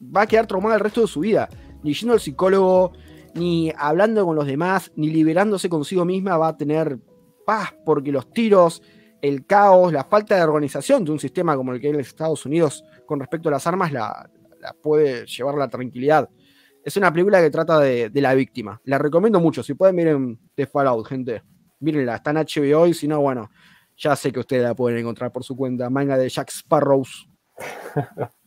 va 0.00 0.22
a 0.22 0.26
quedar 0.26 0.48
traumada 0.48 0.74
el 0.74 0.80
resto 0.80 1.02
de 1.02 1.06
su 1.06 1.20
vida. 1.20 1.48
Ni 1.84 1.94
yendo 1.94 2.14
al 2.14 2.20
psicólogo, 2.20 2.92
ni 3.34 3.72
hablando 3.76 4.24
con 4.24 4.36
los 4.36 4.46
demás, 4.46 4.92
ni 4.96 5.08
liberándose 5.08 5.68
consigo 5.68 6.04
misma 6.04 6.36
va 6.36 6.48
a 6.48 6.56
tener 6.56 6.98
paz, 7.44 7.74
porque 7.84 8.12
los 8.12 8.32
tiros, 8.32 8.82
el 9.22 9.46
caos, 9.46 9.92
la 9.92 10.04
falta 10.04 10.36
de 10.36 10.42
organización 10.42 11.04
de 11.04 11.12
un 11.12 11.18
sistema 11.18 11.56
como 11.56 11.72
el 11.72 11.80
que 11.80 11.88
hay 11.88 11.94
en 11.94 12.00
Estados 12.00 12.46
Unidos 12.46 12.84
con 13.06 13.20
respecto 13.20 13.48
a 13.48 13.52
las 13.52 13.66
armas 13.66 13.92
la, 13.92 14.30
puede 14.82 15.26
llevar 15.26 15.54
la 15.56 15.68
tranquilidad. 15.68 16.28
Es 16.84 16.96
una 16.96 17.12
película 17.12 17.40
que 17.40 17.50
trata 17.50 17.78
de, 17.78 18.10
la 18.14 18.34
víctima. 18.34 18.80
La 18.84 18.98
recomiendo 18.98 19.40
mucho. 19.40 19.62
Si 19.62 19.74
pueden, 19.74 19.96
miren 19.96 20.38
The 20.54 20.66
Fallout, 20.66 21.06
gente. 21.06 21.42
Mírenla, 21.80 22.16
está 22.16 22.30
en 22.30 22.36
HBO 22.36 22.86
y 22.86 22.94
si 22.94 23.08
no, 23.08 23.20
bueno, 23.20 23.50
ya 23.96 24.16
sé 24.16 24.32
que 24.32 24.40
ustedes 24.40 24.62
la 24.62 24.74
pueden 24.74 24.98
encontrar 24.98 25.32
por 25.32 25.44
su 25.44 25.56
cuenta. 25.56 25.90
Manga 25.90 26.16
de 26.16 26.28
Jack 26.28 26.50
Sparrows. 26.50 27.28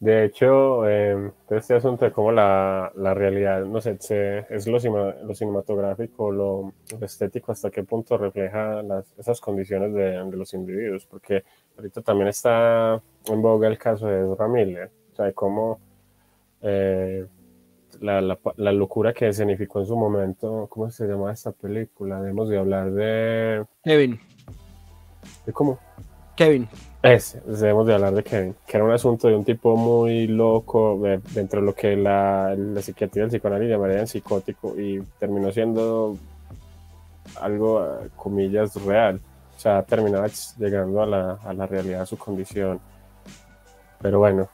De 0.00 0.24
hecho, 0.24 0.88
eh, 0.88 1.32
este 1.50 1.74
asunto 1.74 2.04
de 2.04 2.12
cómo 2.12 2.30
la, 2.30 2.92
la 2.94 3.14
realidad, 3.14 3.64
no 3.64 3.80
sé, 3.80 3.96
se- 3.98 4.46
es 4.48 4.66
lo, 4.68 4.78
lo 5.24 5.34
cinematográfico, 5.34 6.30
lo, 6.30 6.72
lo 7.00 7.04
estético, 7.04 7.50
hasta 7.50 7.70
qué 7.70 7.82
punto 7.82 8.16
refleja 8.16 8.80
las, 8.82 9.12
esas 9.18 9.40
condiciones 9.40 9.92
de, 9.92 10.22
de 10.24 10.36
los 10.36 10.54
individuos, 10.54 11.04
porque 11.06 11.42
ahorita 11.76 12.02
también 12.02 12.28
está 12.28 13.02
en 13.26 13.42
boga 13.42 13.66
el 13.66 13.76
caso 13.76 14.06
de 14.06 14.32
Ezra 14.32 14.46
Miller, 14.46 14.88
o 15.12 15.16
sea, 15.16 15.24
de 15.24 15.32
cómo 15.34 15.80
eh, 16.62 17.26
la, 18.00 18.20
la, 18.20 18.38
la 18.56 18.72
locura 18.72 19.12
que 19.12 19.26
escenificó 19.26 19.80
en 19.80 19.86
su 19.86 19.96
momento, 19.96 20.68
¿cómo 20.70 20.88
se 20.92 21.08
llama 21.08 21.32
esta 21.32 21.50
película? 21.50 22.20
Debemos 22.20 22.48
de 22.48 22.58
hablar 22.58 22.92
de... 22.92 23.64
Kevin, 23.82 24.20
¿De 25.44 25.52
cómo? 25.52 25.80
Kevin. 26.36 26.68
Ese, 27.14 27.40
debemos 27.46 27.86
de 27.86 27.94
hablar 27.94 28.14
de 28.14 28.22
Kevin, 28.24 28.54
que 28.66 28.76
era 28.76 28.84
un 28.84 28.92
asunto 28.92 29.28
de 29.28 29.36
un 29.36 29.44
tipo 29.44 29.76
muy 29.76 30.26
loco 30.26 30.98
de- 31.02 31.20
dentro 31.32 31.60
de 31.60 31.66
lo 31.66 31.74
que 31.74 31.96
la, 31.96 32.54
la 32.56 32.82
psiquiatría 32.82 33.22
del 33.24 33.30
psicoanálisis 33.30 33.70
llamarían 33.72 34.06
psicótico 34.06 34.74
y 34.78 35.00
terminó 35.18 35.50
siendo 35.52 36.16
algo, 37.40 37.98
comillas, 38.16 38.74
real. 38.84 39.20
O 39.56 39.60
sea, 39.60 39.82
terminaba 39.82 40.26
llegando 40.58 41.02
a 41.02 41.06
la, 41.06 41.32
a 41.44 41.52
la 41.52 41.66
realidad 41.66 42.00
de 42.00 42.06
su 42.06 42.16
condición. 42.16 42.80
Pero 44.00 44.18
bueno, 44.20 44.48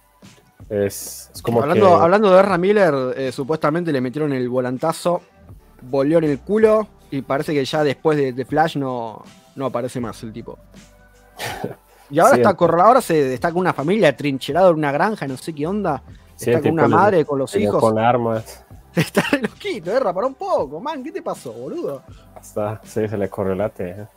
es, 0.70 1.30
es 1.34 1.42
como 1.42 1.61
Hablando, 1.62 1.86
que... 1.96 2.02
hablando 2.02 2.30
de 2.32 2.40
Ezra 2.40 2.59
Miller, 2.59 2.94
eh, 3.16 3.32
supuestamente 3.32 3.92
le 3.92 4.00
metieron 4.00 4.32
el 4.32 4.48
volantazo, 4.48 5.20
volvió 5.82 6.18
en 6.18 6.24
el 6.24 6.38
culo 6.40 6.86
y 7.11 7.20
parece 7.22 7.52
que 7.52 7.64
ya 7.64 7.84
después 7.84 8.16
de, 8.16 8.32
de 8.32 8.44
Flash 8.44 8.76
no, 8.76 9.22
no 9.57 9.66
aparece 9.66 10.00
más 10.00 10.22
el 10.22 10.32
tipo. 10.32 10.59
Y 12.14 12.18
ahora 12.20 12.34
Sí, 12.34 12.40
está 12.40 12.50
el- 12.50 12.56
corre- 12.56 12.80
ahora 12.82 13.00
se 13.00 13.34
está 13.34 13.50
con 13.50 13.60
una 13.60 13.72
familia 13.72 14.16
trincherado 14.16 14.70
en 14.70 14.76
una 14.76 14.92
granja, 14.92 15.26
no 15.26 15.36
sé 15.36 15.52
qué 15.52 15.66
onda. 15.66 16.00
sí, 16.36 16.50
está 16.50 16.58
el 16.58 16.62
con 16.64 16.72
una 16.72 16.86
madre, 16.88 17.24
con 17.24 17.38
los 17.40 17.52
llegó 17.52 17.64
hijos. 17.78 17.80
Con 17.80 17.98
armas. 17.98 18.64
Está 18.94 19.22
re 19.32 19.42
loquito, 19.42 19.90
Erra, 19.90 20.12
para 20.12 20.28
un 20.28 20.34
poco, 20.34 20.78
man, 20.80 21.02
¿qué 21.02 21.10
te 21.10 21.20
pasó, 21.20 21.52
boludo? 21.52 22.02
Hasta, 22.36 22.80
sí, 22.84 23.08
se 23.08 23.16
le 23.18 23.28
corrió 23.28 23.56
la 23.56 23.68
teja. 23.68 24.08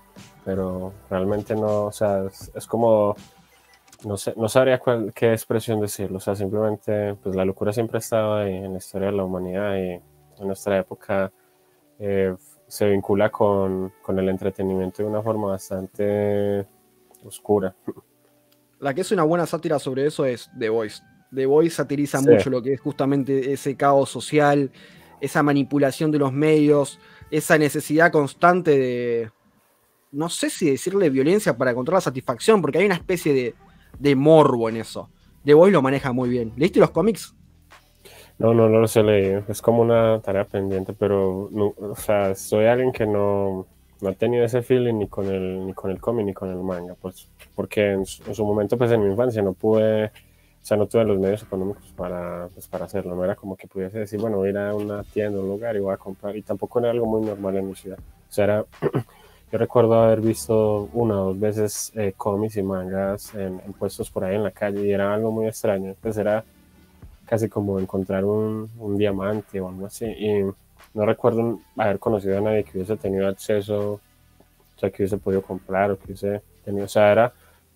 Pero 0.46 0.94
realmente 1.10 1.56
no, 1.56 1.86
o 1.86 1.92
sea, 1.92 2.26
es, 2.26 2.52
es 2.54 2.68
como, 2.68 3.16
no 4.06 4.16
sé, 4.18 4.36
no 4.38 4.48
sabría 4.48 4.78
cuál, 4.78 5.12
qué 5.16 5.32
expresión 5.34 5.82
decirlo. 5.82 6.18
O 6.18 6.20
sea, 6.20 6.36
simplemente, 6.36 7.16
pues 7.16 7.36
la 7.36 7.44
locura 7.44 7.74
siempre 7.74 7.98
ha 7.98 8.00
estado 8.00 8.36
ahí 8.36 8.54
en 8.54 8.74
la 8.74 8.78
historia 8.78 9.08
de 9.10 9.18
la 9.18 9.24
humanidad 9.24 9.76
y 9.78 9.90
en 9.94 10.02
nuestra 10.48 10.78
época 10.78 11.32
eh, 11.98 12.36
se 12.68 12.86
vincula 12.88 13.32
con, 13.32 13.92
con 14.04 14.20
el 14.20 14.30
entretenimiento 14.30 15.02
de 15.02 15.10
una 15.10 15.24
forma 15.24 15.48
bastante 15.48 16.68
oscura. 17.28 17.76
La 18.80 18.94
que 18.94 19.02
es 19.02 19.12
una 19.12 19.24
buena 19.24 19.46
sátira 19.46 19.80
sobre 19.80 20.06
eso 20.06 20.26
es 20.26 20.50
The 20.58 20.70
Voice. 20.70 21.02
The 21.34 21.46
Voice 21.46 21.76
satiriza 21.76 22.20
Sí. 22.20 22.30
mucho 22.30 22.50
lo 22.50 22.62
que 22.62 22.74
es 22.74 22.82
justamente 22.82 23.52
ese 23.52 23.76
caos 23.76 24.10
social, 24.10 24.72
esa 25.20 25.44
manipulación 25.44 26.12
de 26.12 26.20
los 26.20 26.32
medios, 26.32 27.00
esa 27.32 27.58
necesidad 27.58 28.12
constante 28.12 28.78
de, 28.78 29.32
no 30.12 30.30
sé 30.30 30.50
si 30.50 30.70
decirle 30.70 31.10
violencia 31.10 31.58
para 31.58 31.72
encontrar 31.72 31.96
la 31.96 32.02
satisfacción, 32.02 32.62
porque 32.62 32.78
hay 32.78 32.86
una 32.86 32.96
especie 32.96 33.34
de, 33.34 33.56
de 34.00 34.16
morbo 34.16 34.70
en 34.70 34.78
eso. 34.78 35.10
The 35.44 35.54
Voice 35.54 35.74
lo 35.74 35.82
maneja 35.82 36.12
muy 36.12 36.30
bien. 36.30 36.54
¿Leíste 36.56 36.80
los 36.80 36.92
cómics? 36.92 37.34
No, 38.38 38.54
no, 38.54 38.70
no 38.70 38.80
lo 38.80 38.88
sé 38.88 39.02
leer. 39.02 39.44
Es 39.48 39.62
como 39.62 39.82
una 39.82 40.22
tarea 40.22 40.46
pendiente, 40.46 40.94
pero, 40.94 41.50
no, 41.52 41.74
o 41.80 41.96
sea, 41.96 42.36
soy 42.36 42.66
alguien 42.66 42.92
que 42.92 43.08
no, 43.08 43.66
no 44.02 44.10
ha 44.10 44.14
tenido 44.14 44.46
ese 44.46 44.62
feeling 44.62 44.96
ni 44.96 45.08
con 45.08 45.28
el, 45.28 45.66
ni 45.66 45.74
con 45.74 45.92
el 45.92 46.00
cómic 46.00 46.26
ni 46.26 46.34
con 46.34 46.50
el 46.50 46.58
manga, 46.58 46.96
pues, 47.02 47.28
porque 47.56 47.94
en 47.94 48.06
su, 48.06 48.24
en 48.28 48.36
su 48.36 48.46
momento, 48.46 48.78
pues, 48.78 48.92
en 48.92 49.02
mi 49.02 49.10
infancia 49.10 49.42
no 49.42 49.54
pude, 49.54 50.06
o 50.06 50.12
sea, 50.62 50.78
no 50.78 50.88
tuve 50.88 51.06
los 51.06 51.20
medios 51.20 51.44
económicos 51.44 51.92
para, 51.96 52.48
pues, 52.54 52.68
para 52.68 52.86
hacerlo. 52.86 53.16
No 53.16 53.24
era 53.24 53.36
como 53.36 53.56
que 53.56 53.68
pudiese 53.68 54.00
decir, 54.00 54.20
bueno, 54.20 54.38
voy 54.38 54.50
a 54.50 54.52
ir 54.52 54.58
a 54.58 54.76
una 54.76 55.04
tienda, 55.04 55.40
un 55.40 55.48
lugar 55.48 55.76
y 55.76 55.80
voy 55.80 55.94
a 55.94 55.98
comprar, 55.98 56.36
y 56.36 56.42
tampoco 56.42 56.80
era 56.80 56.92
algo 56.92 57.06
muy 57.06 57.22
normal 57.22 57.58
en 57.58 57.68
mi 57.70 57.76
ciudad. 57.76 58.00
O 58.00 58.32
sea, 58.32 58.44
era, 58.46 58.66
yo 59.52 59.58
recuerdo 59.58 59.94
haber 59.96 60.22
visto 60.22 60.90
una 60.94 61.22
o 61.22 61.26
dos 61.28 61.40
veces 61.40 61.92
eh, 61.96 62.14
cómics 62.16 62.58
y 62.58 62.64
mangas 62.64 63.34
en, 63.36 63.62
en 63.66 63.74
puestos 63.74 64.10
por 64.12 64.24
ahí 64.24 64.36
en 64.36 64.44
la 64.44 64.52
calle 64.52 64.86
y 64.86 64.92
era 64.92 65.14
algo 65.14 65.32
muy 65.32 65.48
extraño. 65.48 65.96
Pues 66.02 66.18
era 66.18 66.44
casi 67.26 67.50
como 67.50 67.80
encontrar 67.80 68.26
un, 68.26 68.70
un 68.80 68.98
diamante 68.98 69.60
o 69.60 69.70
algo 69.70 69.86
así. 69.86 70.06
Y 70.06 70.44
no 70.98 71.06
recuerdo 71.06 71.60
haber 71.78 72.00
conocido 72.00 72.38
a 72.40 72.42
nadie 72.42 72.64
que 72.66 72.78
hubiese 72.80 72.98
tenido 72.98 73.28
acceso, 73.28 73.94
o 74.76 74.80
sea, 74.80 74.90
que 74.92 75.04
hubiese 75.04 75.18
podido 75.18 75.42
comprar 75.42 75.92
o 75.92 75.98
que 75.98 76.06
hubiese 76.06 76.42
tenido, 76.66 76.86
o 76.86 76.90
sea, 76.90 77.12
era, 77.12 77.34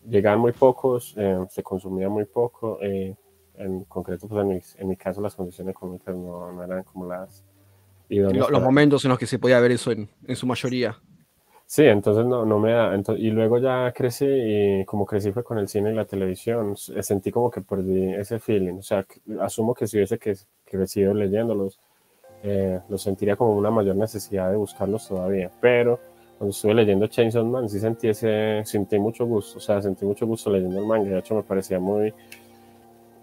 llegaban 0.09 0.39
muy 0.39 0.53
pocos, 0.53 1.13
eh, 1.17 1.37
se 1.49 1.63
consumía 1.63 2.09
muy 2.09 2.25
poco, 2.25 2.79
eh, 2.81 3.15
en 3.57 3.83
concreto, 3.85 4.27
pues 4.27 4.41
en 4.41 4.47
mi, 4.49 4.59
en 4.79 4.87
mi 4.89 4.95
caso 4.97 5.21
las 5.21 5.35
condiciones 5.35 5.73
económicas 5.73 6.15
no, 6.15 6.51
no 6.51 6.63
eran 6.63 6.83
como 6.83 7.05
las 7.07 7.43
los 8.09 8.51
para- 8.51 8.65
momentos 8.65 9.05
en 9.05 9.09
los 9.09 9.19
que 9.19 9.27
se 9.27 9.39
podía 9.39 9.59
ver 9.59 9.71
eso 9.71 9.91
en, 9.91 10.09
en 10.27 10.35
su 10.35 10.45
mayoría. 10.47 10.97
Sí, 11.65 11.83
entonces 11.85 12.25
no, 12.25 12.45
no 12.45 12.59
me 12.59 12.73
da. 12.73 12.93
y 13.17 13.29
luego 13.31 13.57
ya 13.57 13.93
crecí 13.95 14.25
y 14.27 14.85
como 14.85 15.05
crecí 15.05 15.31
fue 15.31 15.43
con 15.43 15.57
el 15.57 15.69
cine 15.69 15.91
y 15.91 15.95
la 15.95 16.03
televisión, 16.05 16.75
sentí 16.75 17.31
como 17.31 17.49
que 17.49 17.61
perdí 17.61 18.13
ese 18.13 18.39
feeling. 18.39 18.79
O 18.79 18.81
sea, 18.81 19.05
asumo 19.39 19.73
que 19.73 19.87
si 19.87 19.95
hubiese 19.97 20.19
que, 20.19 20.35
crecido 20.65 21.13
leyéndolos, 21.13 21.79
eh, 22.43 22.79
los 22.89 23.01
sentiría 23.01 23.35
como 23.35 23.55
una 23.55 23.69
mayor 23.71 23.95
necesidad 23.95 24.49
de 24.51 24.57
buscarlos 24.57 25.07
todavía. 25.07 25.49
Pero 25.59 25.99
cuando 26.37 26.51
estuve 26.51 26.73
leyendo 26.73 27.07
Chainsaw 27.07 27.45
Man, 27.45 27.69
sí 27.69 27.79
sentí, 27.79 28.07
ese, 28.09 28.61
sentí 28.65 28.97
mucho 28.99 29.25
gusto. 29.25 29.57
O 29.57 29.61
sea, 29.61 29.81
sentí 29.81 30.05
mucho 30.05 30.25
gusto 30.25 30.49
leyendo 30.49 30.79
el 30.79 30.85
manga. 30.85 31.09
De 31.09 31.19
hecho, 31.19 31.35
me 31.35 31.43
parecía 31.43 31.79
muy. 31.79 32.13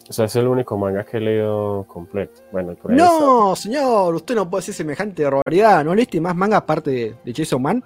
O 0.09 0.12
sea, 0.12 0.25
es 0.25 0.37
el 0.37 0.47
único 0.49 0.79
manga 0.79 1.05
que 1.05 1.19
he 1.19 1.21
leído 1.21 1.85
completo. 1.87 2.41
Bueno, 2.51 2.73
y 2.73 2.77
por 2.77 2.91
ahí 2.93 2.97
está- 2.97 3.11
No, 3.21 3.55
señor, 3.57 4.14
usted 4.14 4.35
no 4.37 4.49
puede 4.49 4.61
decir 4.62 4.75
semejante 4.75 5.23
barbaridad. 5.25 5.85
¿No 5.85 5.95
leíste 5.95 6.19
más 6.21 6.35
manga 6.35 6.57
aparte 6.59 6.91
de, 6.91 7.14
de 7.25 7.35
Jason 7.35 7.61
Man? 7.61 7.85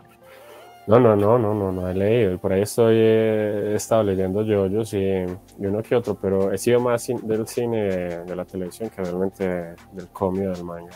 No, 0.86 0.98
no, 1.00 1.14
no, 1.16 1.38
no, 1.38 1.54
no, 1.54 1.72
no 1.72 1.88
he 1.88 1.94
leído. 1.94 2.34
Y 2.34 2.36
por 2.38 2.52
ahí 2.52 2.62
estoy, 2.62 2.94
eh, 2.96 3.70
he 3.72 3.74
estado 3.76 4.02
leyendo 4.04 4.42
yoyos 4.42 4.92
y, 4.94 4.98
y 4.98 5.66
uno 5.66 5.82
que 5.82 5.94
otro, 5.96 6.16
pero 6.20 6.52
he 6.52 6.58
sido 6.58 6.80
más 6.80 7.06
del 7.22 7.46
cine, 7.48 7.82
de, 7.84 8.24
de 8.24 8.36
la 8.36 8.44
televisión, 8.44 8.90
que 8.90 9.02
realmente 9.02 9.44
del 9.92 10.08
cómic 10.12 10.48
o 10.48 10.52
del 10.52 10.64
manga. 10.64 10.90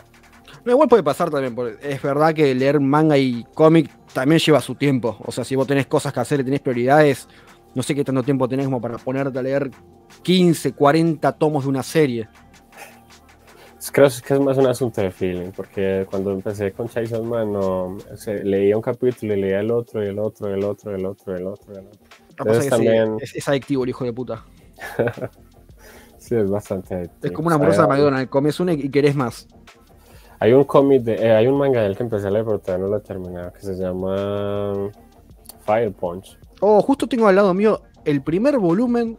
No, 0.67 0.73
igual 0.73 0.89
puede 0.89 1.03
pasar 1.05 1.31
también, 1.31 1.55
porque 1.55 1.77
es 1.81 2.03
verdad 2.03 2.35
que 2.35 2.53
leer 2.55 2.81
manga 2.81 3.17
y 3.17 3.45
cómic 3.55 3.89
también 4.13 4.41
lleva 4.41 4.61
su 4.61 4.75
tiempo. 4.75 5.17
O 5.25 5.31
sea, 5.33 5.45
si 5.45 5.55
vos 5.57 5.67
tenés 5.67 5.87
cosas 5.87 6.13
que 6.13 6.21
hacer 6.21 6.41
y 6.41 6.45
tenés 6.45 6.61
prioridades, 6.61 7.29
no 7.75 7.83
sé 7.85 7.95
qué 7.95 8.03
tanto 8.03 8.23
tiempo 8.25 8.49
tenés 8.49 8.67
como 8.67 8.81
para 8.81 8.99
ponerte 8.99 9.39
a 9.39 9.43
leer 9.43 9.71
15, 10.23 10.73
40 10.73 11.31
tomos 11.33 11.63
de 11.65 11.71
una 11.71 11.83
serie. 11.85 12.29
Es- 13.79 13.93
Creo 13.93 14.09
que 14.27 14.35
es 14.35 14.41
más 14.41 14.57
un 14.59 14.67
asunto 14.67 15.01
de 15.01 15.13
feeling, 15.13 15.53
porque 15.55 16.05
cuando 16.11 16.33
empecé 16.33 16.73
con 16.73 16.89
Chainsaw 16.89 17.23
Man, 17.23 17.53
no, 17.53 17.85
o 18.13 18.17
sea, 18.17 18.35
leía 18.35 18.75
un 18.75 18.83
capítulo 18.83 19.35
y 19.35 19.41
leía 19.41 19.61
el 19.61 19.71
otro, 19.71 20.03
y 20.05 20.09
el 20.09 20.19
otro, 20.19 20.51
y 20.51 20.55
el 20.55 20.65
otro, 20.65 20.91
y 20.91 20.95
el 20.97 21.07
otro, 21.07 21.33
y 21.33 21.37
el 21.39 21.47
otro, 21.47 21.73
y 21.75 21.77
el 21.79 21.87
otro. 21.87 22.01
Lo 22.39 22.45
que 22.45 22.49
pasa 22.51 22.59
es 22.59 22.65
que 22.65 22.71
también- 22.71 23.17
es, 23.21 23.37
es 23.37 23.49
adictivo 23.49 23.85
el 23.85 23.91
hijo 23.91 24.05
de 24.05 24.13
puta. 24.13 24.45
Sí, 26.19 26.35
es 26.35 26.51
bastante 26.51 26.89
Es 26.95 26.99
adictivo. 27.09 27.35
como 27.35 27.47
una 27.47 27.55
hamburguesa 27.55 27.83
de 27.83 27.89
McDonald's, 27.89 28.31
comes 28.31 28.59
una 28.59 28.73
y 28.73 28.89
querés 28.89 29.15
más. 29.15 29.47
Hay 30.39 30.53
un 30.53 30.65
cómic, 30.65 31.03
de, 31.03 31.15
eh, 31.15 31.33
hay 31.33 31.47
un 31.47 31.59
manga 31.59 31.83
del 31.83 31.97
que 31.97 32.03
empecé 32.03 32.27
a 32.27 32.31
leer, 32.31 32.45
pero 32.45 32.59
todavía 32.59 32.85
no 32.85 32.91
lo 32.91 32.99
he 32.99 33.01
terminado, 33.01 33.53
que 33.53 33.61
se 33.61 33.75
llama 33.75 34.91
Fire 35.65 35.93
Punch. 35.93 36.39
Oh, 36.61 36.81
justo 36.83 37.07
tengo 37.07 37.27
al 37.27 37.37
lado 37.37 37.55
mío 37.55 37.83
el 38.05 38.23
primer 38.23 38.59
volumen 38.59 39.19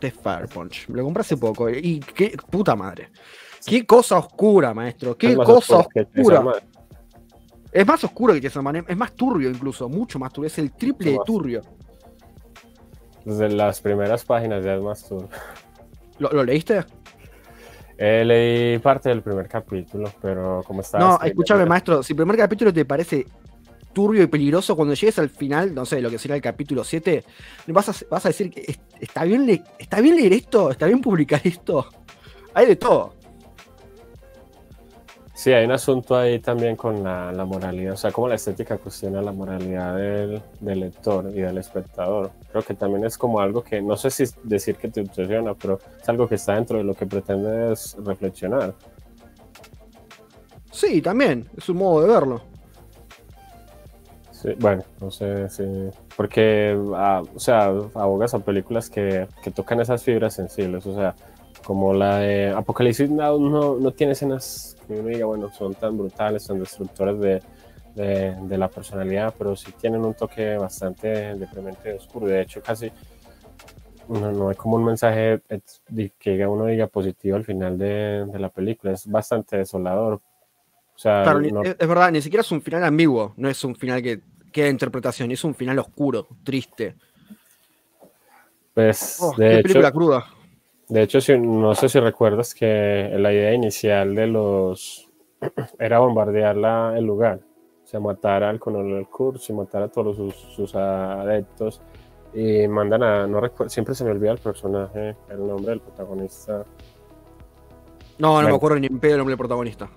de 0.00 0.10
Fire 0.10 0.48
Punch. 0.48 0.88
Me 0.88 0.96
lo 0.98 1.04
compré 1.04 1.20
hace 1.22 1.36
poco. 1.36 1.70
Y 1.70 2.00
qué 2.00 2.36
puta 2.50 2.76
madre. 2.76 3.10
Qué 3.64 3.84
cosa 3.86 4.18
oscura, 4.18 4.74
maestro. 4.74 5.16
Qué 5.16 5.34
cosa 5.34 5.78
oscura. 5.78 6.44
Es 7.72 7.86
más 7.86 8.02
oscuro 8.04 8.32
que 8.32 8.40
Chainsaw 8.40 8.62
Man, 8.62 8.84
es 8.88 8.96
más 8.96 9.12
turbio 9.12 9.50
incluso, 9.50 9.88
mucho 9.88 10.18
más 10.18 10.32
turbio, 10.32 10.46
es 10.46 10.58
el 10.58 10.72
triple 10.72 11.12
de 11.12 11.18
turbio. 11.26 11.60
Desde 13.24 13.50
las 13.50 13.80
primeras 13.80 14.24
páginas 14.24 14.64
ya 14.64 14.76
es 14.76 14.82
más 14.82 15.06
turbio. 15.06 15.28
¿Lo, 16.18 16.30
lo 16.30 16.44
leíste? 16.44 16.84
Eh, 17.98 18.24
leí 18.24 18.78
parte 18.78 19.08
del 19.08 19.22
primer 19.22 19.48
capítulo, 19.48 20.12
pero 20.20 20.62
como 20.66 20.82
estaba. 20.82 21.04
No, 21.04 21.18
escúchame, 21.28 21.64
maestro, 21.66 22.02
si 22.02 22.12
el 22.12 22.16
primer 22.18 22.36
capítulo 22.36 22.72
te 22.72 22.84
parece 22.84 23.26
turbio 23.94 24.22
y 24.22 24.26
peligroso, 24.26 24.76
cuando 24.76 24.92
llegues 24.92 25.18
al 25.18 25.30
final, 25.30 25.74
no 25.74 25.86
sé, 25.86 26.02
lo 26.02 26.10
que 26.10 26.18
será 26.18 26.34
el 26.36 26.42
capítulo 26.42 26.84
7, 26.84 27.24
vas 27.68 27.88
a, 27.88 27.94
vas 28.10 28.26
a 28.26 28.28
decir 28.28 28.50
que 28.50 28.60
es- 28.68 28.78
está 29.00 29.24
bien, 29.24 29.46
le- 29.46 29.62
está 29.78 30.00
bien 30.02 30.16
leer 30.16 30.34
esto, 30.34 30.70
está 30.70 30.84
bien 30.86 31.00
publicar 31.00 31.40
esto. 31.44 31.86
Hay 32.52 32.66
de 32.66 32.76
todo. 32.76 33.14
Sí, 35.36 35.52
hay 35.52 35.66
un 35.66 35.72
asunto 35.72 36.16
ahí 36.16 36.38
también 36.38 36.76
con 36.76 37.04
la, 37.04 37.30
la 37.30 37.44
moralidad, 37.44 37.92
o 37.92 37.96
sea, 37.98 38.10
cómo 38.10 38.26
la 38.26 38.36
estética 38.36 38.78
cuestiona 38.78 39.20
la 39.20 39.32
moralidad 39.32 39.94
del, 39.94 40.40
del 40.60 40.80
lector 40.80 41.28
y 41.28 41.42
del 41.42 41.58
espectador. 41.58 42.30
Creo 42.50 42.62
que 42.62 42.72
también 42.72 43.04
es 43.04 43.18
como 43.18 43.38
algo 43.38 43.62
que, 43.62 43.82
no 43.82 43.98
sé 43.98 44.10
si 44.10 44.24
decir 44.44 44.76
que 44.76 44.88
te 44.88 45.02
obsesiona, 45.02 45.52
pero 45.52 45.78
es 46.00 46.08
algo 46.08 46.26
que 46.26 46.36
está 46.36 46.54
dentro 46.54 46.78
de 46.78 46.84
lo 46.84 46.94
que 46.94 47.04
pretendes 47.04 47.98
reflexionar. 48.02 48.72
Sí, 50.72 51.02
también, 51.02 51.46
es 51.54 51.68
un 51.68 51.76
modo 51.76 52.00
de 52.00 52.08
verlo. 52.08 52.40
Sí, 54.30 54.54
bueno, 54.58 54.84
no 55.02 55.10
sé 55.10 55.50
si. 55.50 55.64
Porque, 56.16 56.74
ah, 56.94 57.22
o 57.34 57.38
sea, 57.38 57.66
abogas 57.66 58.32
a 58.32 58.38
películas 58.38 58.88
que, 58.88 59.28
que 59.42 59.50
tocan 59.50 59.82
esas 59.82 60.02
fibras 60.02 60.32
sensibles. 60.32 60.86
O 60.86 60.94
sea, 60.94 61.14
como 61.62 61.92
la 61.92 62.20
de 62.20 62.52
Apocalipsis 62.52 63.10
Now 63.10 63.38
no, 63.38 63.76
no 63.76 63.90
tiene 63.90 64.14
escenas 64.14 64.75
que 64.86 64.92
uno 64.94 65.08
diga, 65.08 65.26
bueno, 65.26 65.50
son 65.50 65.74
tan 65.74 65.96
brutales, 65.96 66.46
tan 66.46 66.60
destructoras 66.60 67.18
de, 67.20 67.42
de, 67.94 68.36
de 68.40 68.58
la 68.58 68.68
personalidad, 68.68 69.34
pero 69.36 69.56
sí 69.56 69.72
tienen 69.80 70.04
un 70.04 70.14
toque 70.14 70.56
bastante 70.56 71.34
deprimente 71.36 71.92
oscuro. 71.94 72.26
De 72.26 72.42
hecho, 72.42 72.60
casi 72.62 72.90
no, 74.08 74.30
no 74.32 74.48
hay 74.50 74.56
como 74.56 74.76
un 74.76 74.84
mensaje 74.84 75.40
que 76.20 76.46
uno 76.46 76.66
diga 76.66 76.86
positivo 76.86 77.36
al 77.36 77.44
final 77.44 77.76
de, 77.78 78.26
de 78.26 78.38
la 78.38 78.48
película. 78.48 78.92
Es 78.92 79.06
bastante 79.10 79.56
desolador. 79.58 80.14
O 80.14 80.98
sea, 80.98 81.24
Claro, 81.24 81.40
no- 81.40 81.62
es, 81.62 81.76
es 81.78 81.88
verdad, 81.88 82.10
ni 82.12 82.22
siquiera 82.22 82.40
es 82.42 82.52
un 82.52 82.62
final 82.62 82.84
ambiguo, 82.84 83.34
no 83.36 83.48
es 83.48 83.62
un 83.64 83.74
final 83.74 84.02
que 84.02 84.20
queda 84.52 84.68
interpretación, 84.68 85.30
es 85.30 85.44
un 85.44 85.54
final 85.54 85.78
oscuro, 85.78 86.26
triste. 86.44 86.94
pues, 88.74 89.18
Oh, 89.20 89.34
de 89.36 89.48
qué 89.48 89.54
hecho, 89.56 89.62
película 89.64 89.92
cruda. 89.92 90.26
De 90.88 91.02
hecho, 91.02 91.20
si- 91.20 91.36
no 91.38 91.74
sé 91.74 91.88
si 91.88 91.98
recuerdas 92.00 92.54
que 92.54 93.10
la 93.18 93.32
idea 93.32 93.52
inicial 93.52 94.14
de 94.14 94.26
los 94.28 95.10
era 95.78 95.98
bombardear 95.98 96.56
la- 96.56 96.94
el 96.96 97.04
lugar, 97.04 97.40
o 97.84 97.86
sea, 97.86 98.00
matar 98.00 98.42
al 98.44 98.58
coronel 98.60 99.06
Kurz 99.08 99.48
y 99.50 99.52
matar 99.52 99.82
a 99.82 99.88
todos 99.88 100.16
sus, 100.16 100.34
sus 100.34 100.74
adeptos 100.74 101.80
y 102.34 102.68
mandan 102.68 103.02
a, 103.02 103.26
no 103.26 103.40
recuerdo, 103.40 103.70
siempre 103.70 103.94
se 103.94 104.04
me 104.04 104.10
olvida 104.10 104.32
el 104.32 104.38
personaje, 104.38 105.16
el 105.30 105.46
nombre 105.46 105.70
del 105.70 105.80
protagonista. 105.80 106.64
No, 108.18 108.28
no 108.28 108.32
Bueno. 108.34 108.48
me 108.50 108.54
acuerdo 108.56 108.78
ni 108.78 108.86
en 108.86 108.98
pedo 108.98 109.12
el 109.12 109.18
nombre 109.18 109.32
del 109.32 109.38
protagonista. 109.38 109.88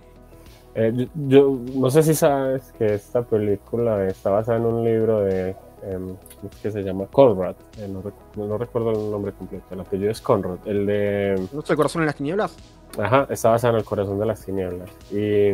Eh, 0.75 0.91
yo, 0.95 1.07
yo 1.15 1.59
no 1.75 1.89
sé 1.89 2.03
si 2.03 2.13
sabes 2.13 2.71
que 2.77 2.93
esta 2.93 3.21
película 3.23 4.05
está 4.07 4.29
basada 4.29 4.57
en 4.57 4.65
un 4.65 4.83
libro 4.83 5.21
de 5.21 5.55
em, 5.83 6.15
¿cómo 6.35 6.49
es 6.51 6.57
que 6.61 6.71
se 6.71 6.81
llama 6.83 7.05
Conrad, 7.11 7.55
Eh, 7.77 7.87
no, 7.87 8.01
rec- 8.03 8.13
no 8.35 8.57
recuerdo 8.57 8.91
el 8.91 9.11
nombre 9.11 9.31
completo, 9.33 9.65
el 9.71 9.79
apellido 9.79 10.11
es 10.11 10.21
Conrad, 10.21 10.57
el 10.65 10.85
de 10.85 11.47
¿No 11.51 11.59
es 11.61 11.69
el 11.69 11.75
corazón 11.75 12.01
en 12.01 12.05
las 12.07 12.15
tinieblas? 12.15 12.55
Ajá, 12.97 13.27
está 13.29 13.49
basado 13.49 13.73
en 13.73 13.79
el 13.79 13.85
corazón 13.85 14.19
de 14.19 14.25
las 14.25 14.43
tinieblas. 14.43 14.89
Y 15.11 15.53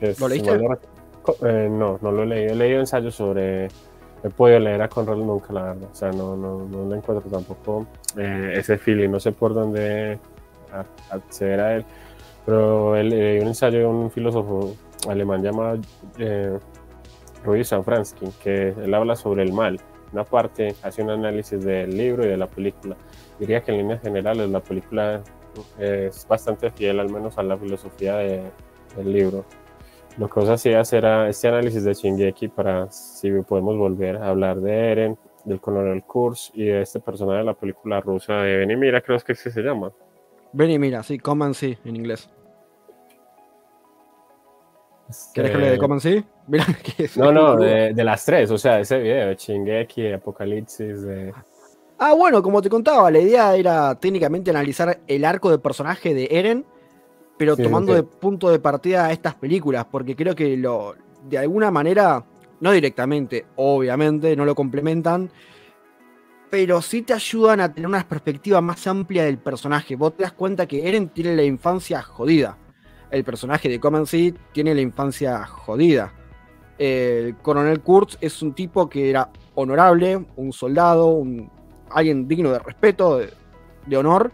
pues, 0.00 0.18
¿Lo 0.20 0.28
leíste? 0.28 0.56
no, 0.58 0.76
eh, 1.48 1.68
no, 1.70 1.98
no 2.00 2.10
lo 2.12 2.22
he 2.22 2.26
leído. 2.26 2.52
He 2.52 2.56
leído 2.56 2.80
ensayos 2.80 3.14
sobre. 3.14 3.66
He 4.24 4.30
podido 4.34 4.58
leer 4.58 4.80
a 4.82 4.88
Conrad 4.88 5.16
nunca, 5.16 5.52
la 5.52 5.62
verdad. 5.64 5.88
O 5.92 5.94
sea, 5.94 6.10
no, 6.12 6.36
no, 6.36 6.64
no 6.64 6.88
le 6.88 6.96
encuentro 6.96 7.28
tampoco 7.30 7.86
eh, 8.16 8.54
ese 8.56 8.78
feeling. 8.78 9.10
No 9.10 9.20
sé 9.20 9.32
por 9.32 9.52
dónde 9.52 10.18
acceder 11.10 11.60
a 11.60 11.76
él. 11.76 11.84
Pero 12.46 12.96
él, 12.96 13.10
leí 13.10 13.40
un 13.40 13.48
ensayo 13.48 13.78
de 13.80 13.86
un 13.86 14.10
filósofo 14.10 14.74
alemán 15.08 15.42
llamado 15.42 15.78
eh, 17.42 17.46
Rudi 17.46 17.64
Safransky, 17.64 18.26
que 18.42 18.68
él 18.68 18.94
habla 18.94 19.16
sobre 19.16 19.42
el 19.42 19.52
mal. 19.52 19.80
Una 20.12 20.24
parte 20.24 20.74
hace 20.82 21.02
un 21.02 21.10
análisis 21.10 21.64
del 21.64 21.96
libro 21.96 22.24
y 22.24 22.28
de 22.28 22.36
la 22.36 22.46
película. 22.48 22.96
Diría 23.38 23.62
que 23.62 23.72
en 23.72 23.78
líneas 23.78 24.02
generales 24.02 24.48
la 24.50 24.60
película 24.60 25.22
es 25.78 26.26
bastante 26.28 26.70
fiel 26.70 27.00
al 27.00 27.10
menos 27.10 27.38
a 27.38 27.42
la 27.42 27.56
filosofía 27.56 28.16
de- 28.16 28.50
del 28.96 29.12
libro. 29.12 29.44
Lo 30.18 30.28
que 30.28 30.40
os 30.40 30.48
hacía 30.50 30.82
era 30.92 31.28
este 31.28 31.48
análisis 31.48 31.84
de 31.84 31.94
Shingeki 31.94 32.48
para 32.48 32.90
si 32.90 33.30
podemos 33.42 33.78
volver 33.78 34.16
a 34.18 34.28
hablar 34.28 34.60
de 34.60 34.92
Eren, 34.92 35.18
del 35.46 35.60
coronel 35.60 36.02
Kurz 36.04 36.50
y 36.54 36.66
de 36.66 36.82
este 36.82 37.00
personaje 37.00 37.38
de 37.38 37.44
la 37.44 37.54
película 37.54 38.00
rusa 38.00 38.34
de 38.34 38.58
Ven 38.58 38.70
y 38.70 38.76
Mira, 38.76 39.00
creo 39.00 39.18
que 39.20 39.32
es 39.32 39.42
que 39.42 39.50
se 39.50 39.62
llama. 39.62 39.90
Ven 40.52 40.70
y 40.70 40.78
mira, 40.78 41.02
sí, 41.02 41.18
Common 41.18 41.54
sí, 41.54 41.78
en 41.86 41.96
inglés. 41.96 42.28
¿Querés 45.34 45.50
que 45.50 45.56
hable 45.56 45.68
de 45.70 45.74
Eh, 45.74 45.78
Common 45.78 46.00
sí? 46.00 46.24
Mira, 46.48 46.66
que 46.82 47.04
es- 47.04 47.16
No, 47.16 47.30
no, 47.32 47.56
de, 47.56 47.92
de 47.94 48.04
las 48.04 48.24
tres, 48.24 48.50
o 48.50 48.58
sea, 48.58 48.80
ese 48.80 48.98
video 48.98 49.28
de 49.28 49.36
Shingeki, 49.36 50.02
de 50.02 50.14
Apocalipsis, 50.14 51.02
de... 51.02 51.32
Ah, 51.98 52.14
bueno, 52.14 52.42
como 52.42 52.60
te 52.60 52.68
contaba, 52.68 53.10
la 53.10 53.20
idea 53.20 53.54
era 53.54 53.94
técnicamente 53.94 54.50
analizar 54.50 55.00
el 55.06 55.24
arco 55.24 55.50
de 55.50 55.58
personaje 55.58 56.14
de 56.14 56.28
Eren, 56.30 56.66
pero 57.38 57.56
Sí, 57.56 57.62
tomando 57.62 57.94
de 57.94 58.02
punto 58.02 58.50
de 58.50 58.58
partida 58.58 59.06
a 59.06 59.12
estas 59.12 59.34
películas, 59.36 59.86
porque 59.90 60.16
creo 60.16 60.34
que 60.34 60.56
lo, 60.56 60.94
de 61.28 61.38
alguna 61.38 61.70
manera, 61.70 62.24
no 62.60 62.72
directamente, 62.72 63.46
obviamente, 63.56 64.34
no 64.36 64.44
lo 64.44 64.54
complementan, 64.54 65.30
pero 66.50 66.82
sí 66.82 67.02
te 67.02 67.14
ayudan 67.14 67.60
a 67.60 67.72
tener 67.72 67.88
una 67.88 68.06
perspectiva 68.06 68.60
más 68.60 68.86
amplia 68.86 69.24
del 69.24 69.38
personaje. 69.38 69.96
Vos 69.96 70.16
te 70.16 70.24
das 70.24 70.32
cuenta 70.32 70.66
que 70.66 70.86
Eren 70.88 71.08
tiene 71.08 71.34
la 71.34 71.44
infancia 71.44 72.02
jodida. 72.02 72.58
El 73.12 73.24
personaje 73.24 73.68
de 73.68 74.06
Seed 74.06 74.36
tiene 74.52 74.74
la 74.74 74.80
infancia 74.80 75.44
jodida. 75.44 76.14
El 76.78 77.36
coronel 77.36 77.80
Kurtz 77.80 78.16
es 78.22 78.40
un 78.40 78.54
tipo 78.54 78.88
que 78.88 79.10
era 79.10 79.30
honorable, 79.54 80.24
un 80.36 80.52
soldado, 80.54 81.08
un, 81.08 81.50
alguien 81.90 82.26
digno 82.26 82.50
de 82.50 82.58
respeto, 82.58 83.18
de, 83.18 83.96
honor, 83.98 84.32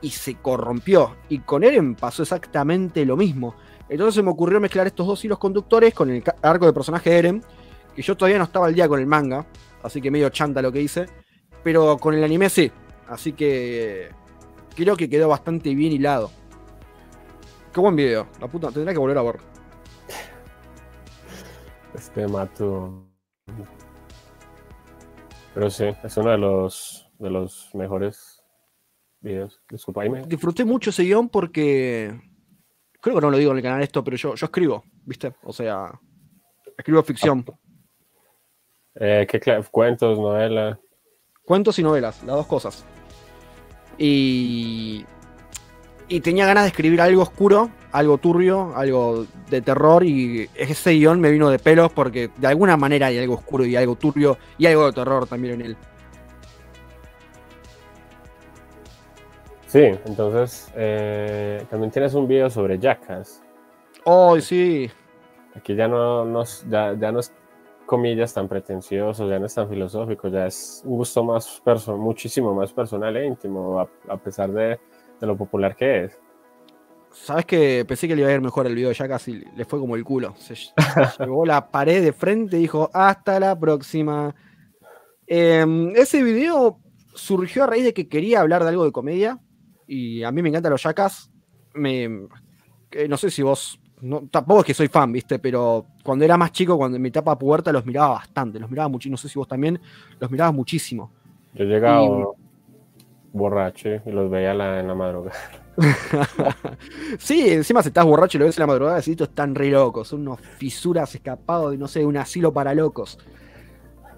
y 0.00 0.08
se 0.08 0.36
corrompió. 0.36 1.16
Y 1.28 1.40
con 1.40 1.64
Eren 1.64 1.94
pasó 1.96 2.22
exactamente 2.22 3.04
lo 3.04 3.14
mismo. 3.14 3.56
Entonces 3.90 4.14
se 4.14 4.22
me 4.22 4.30
ocurrió 4.30 4.58
mezclar 4.58 4.86
estos 4.86 5.06
dos 5.06 5.22
hilos 5.22 5.38
conductores 5.38 5.92
con 5.92 6.08
el 6.08 6.24
arco 6.40 6.64
de 6.64 6.72
personaje 6.72 7.10
de 7.10 7.18
Eren, 7.18 7.44
que 7.94 8.00
yo 8.00 8.16
todavía 8.16 8.38
no 8.38 8.44
estaba 8.44 8.68
al 8.68 8.74
día 8.74 8.88
con 8.88 9.00
el 9.00 9.06
manga, 9.06 9.44
así 9.82 10.00
que 10.00 10.10
medio 10.10 10.30
chanta 10.30 10.62
lo 10.62 10.72
que 10.72 10.80
hice, 10.80 11.06
pero 11.62 11.98
con 11.98 12.14
el 12.14 12.24
anime 12.24 12.48
sí. 12.48 12.72
Así 13.06 13.34
que 13.34 14.08
creo 14.74 14.96
que 14.96 15.10
quedó 15.10 15.28
bastante 15.28 15.74
bien 15.74 15.92
hilado. 15.92 16.30
Qué 17.74 17.80
buen 17.80 17.96
video, 17.96 18.28
la 18.40 18.46
puta, 18.46 18.70
tendré 18.70 18.92
que 18.92 19.00
volver 19.00 19.18
a 19.18 19.22
ver. 19.22 19.40
Este 21.92 22.28
Matu. 22.28 23.04
Pero 25.52 25.70
sí, 25.70 25.86
es 26.04 26.16
uno 26.16 26.30
de 26.30 26.38
los, 26.38 27.10
de 27.18 27.30
los 27.30 27.70
mejores 27.74 28.44
videos. 29.20 29.60
Disculpa, 29.68 30.02
ahí 30.02 30.10
me... 30.10 30.22
disfruté 30.22 30.64
mucho 30.64 30.90
ese 30.90 31.02
guion 31.02 31.28
porque. 31.28 32.16
Creo 33.00 33.16
que 33.16 33.20
no 33.20 33.30
lo 33.30 33.38
digo 33.38 33.50
en 33.50 33.56
el 33.56 33.62
canal 33.64 33.82
esto, 33.82 34.04
pero 34.04 34.16
yo, 34.16 34.36
yo 34.36 34.46
escribo, 34.46 34.84
¿viste? 35.04 35.34
O 35.42 35.52
sea, 35.52 35.90
escribo 36.78 37.02
ficción. 37.02 37.44
Eh, 38.94 39.26
¿qué 39.28 39.40
cuentos, 39.72 40.16
novela? 40.16 40.78
Cuentos 41.44 41.76
y 41.80 41.82
novelas, 41.82 42.22
las 42.22 42.36
dos 42.36 42.46
cosas. 42.46 42.84
Y. 43.98 45.04
Y 46.08 46.20
tenía 46.20 46.46
ganas 46.46 46.64
de 46.64 46.68
escribir 46.68 47.00
algo 47.00 47.22
oscuro, 47.22 47.70
algo 47.92 48.18
turbio, 48.18 48.76
algo 48.76 49.26
de 49.48 49.62
terror. 49.62 50.04
Y 50.04 50.48
ese 50.54 50.92
guion 50.92 51.20
me 51.20 51.30
vino 51.30 51.48
de 51.48 51.58
pelos 51.58 51.90
porque 51.92 52.30
de 52.36 52.46
alguna 52.46 52.76
manera 52.76 53.06
hay 53.06 53.18
algo 53.18 53.34
oscuro 53.34 53.64
y 53.64 53.74
algo 53.76 53.96
turbio 53.96 54.36
y 54.58 54.66
algo 54.66 54.86
de 54.86 54.92
terror 54.92 55.26
también 55.26 55.54
en 55.54 55.60
él. 55.62 55.76
Sí, 59.66 59.80
entonces 60.06 60.70
eh, 60.76 61.64
también 61.68 61.90
tienes 61.90 62.14
un 62.14 62.28
video 62.28 62.48
sobre 62.48 62.78
Jackass. 62.78 63.42
Oh, 64.04 64.38
sí. 64.38 64.88
Aquí 65.56 65.74
ya 65.74 65.88
no, 65.88 66.24
no 66.24 66.42
es- 66.42 66.64
ya, 66.68 66.94
ya 66.94 67.10
no 67.10 67.20
es 67.20 67.32
comillas 67.86 68.32
tan 68.32 68.46
pretencioso, 68.48 69.28
ya 69.28 69.38
no 69.38 69.46
es 69.46 69.54
tan 69.54 69.68
filosófico, 69.68 70.28
ya 70.28 70.46
es 70.46 70.82
un 70.84 70.96
gusto 70.98 71.24
más 71.24 71.60
perso- 71.64 71.96
muchísimo 71.96 72.54
más 72.54 72.72
personal 72.72 73.16
e 73.16 73.26
íntimo, 73.26 73.80
a, 73.80 73.88
a 74.08 74.16
pesar 74.16 74.50
de, 74.52 74.78
de 75.24 75.32
lo 75.32 75.36
popular 75.36 75.74
que 75.76 76.04
es. 76.04 76.18
Sabes 77.10 77.44
que 77.46 77.84
pensé 77.86 78.08
que 78.08 78.16
le 78.16 78.22
iba 78.22 78.30
a 78.30 78.34
ir 78.34 78.40
mejor 78.40 78.66
el 78.66 78.74
video, 78.74 78.90
ya 78.90 79.06
casi 79.08 79.44
le 79.56 79.64
fue 79.64 79.78
como 79.78 79.94
el 79.96 80.04
culo. 80.04 80.34
Se 80.36 80.54
ll- 80.54 80.72
llevó 81.20 81.46
la 81.46 81.70
pared 81.70 82.02
de 82.02 82.12
frente 82.12 82.56
y 82.56 82.60
dijo, 82.60 82.90
hasta 82.92 83.38
la 83.38 83.58
próxima. 83.58 84.34
Em, 85.26 85.90
ese 85.96 86.22
video 86.22 86.80
surgió 87.14 87.64
a 87.64 87.66
raíz 87.68 87.84
de 87.84 87.94
que 87.94 88.08
quería 88.08 88.40
hablar 88.40 88.62
de 88.64 88.70
algo 88.70 88.84
de 88.84 88.92
comedia. 88.92 89.38
Y 89.86 90.22
a 90.24 90.32
mí 90.32 90.42
me 90.42 90.48
encantan 90.48 90.72
los 90.72 90.82
yacas. 90.82 91.30
Me, 91.74 92.26
que 92.90 93.08
no 93.08 93.16
sé 93.16 93.30
si 93.30 93.42
vos. 93.42 93.78
No, 94.00 94.26
tampoco 94.30 94.60
es 94.60 94.66
que 94.66 94.74
soy 94.74 94.88
fan, 94.88 95.12
¿viste? 95.12 95.38
Pero 95.38 95.86
cuando 96.02 96.24
era 96.24 96.36
más 96.36 96.50
chico, 96.52 96.76
cuando 96.76 96.96
en 96.96 97.02
mi 97.02 97.08
etapa 97.10 97.38
puberta, 97.38 97.72
los 97.72 97.86
miraba 97.86 98.08
bastante. 98.14 98.58
Los 98.58 98.68
miraba 98.68 98.88
muchísimo. 98.88 99.12
No 99.12 99.16
sé 99.18 99.28
si 99.28 99.38
vos 99.38 99.46
también. 99.48 99.80
Los 100.18 100.30
mirabas 100.30 100.52
muchísimo. 100.52 101.10
Yo 101.54 101.64
llegaba 101.64 102.02
borracho 103.34 103.88
y 104.06 104.10
los 104.10 104.30
veía 104.30 104.52
en 104.52 104.88
la 104.88 104.94
madrugada. 104.94 105.36
sí, 107.18 107.50
encima 107.50 107.82
si 107.82 107.88
estás 107.88 108.04
borracho 108.04 108.38
y 108.38 108.40
lo 108.40 108.46
ves 108.46 108.56
en 108.58 108.62
la 108.62 108.66
madrugada, 108.68 108.96
decís, 108.96 109.12
estos 109.12 109.28
están 109.28 109.54
re 109.54 109.70
locos, 109.70 110.08
son 110.08 110.22
unos 110.22 110.40
fisuras 110.40 111.14
escapados 111.14 111.72
de, 111.72 111.78
no 111.78 111.88
sé, 111.88 112.04
un 112.06 112.16
asilo 112.16 112.52
para 112.52 112.74
locos. 112.74 113.18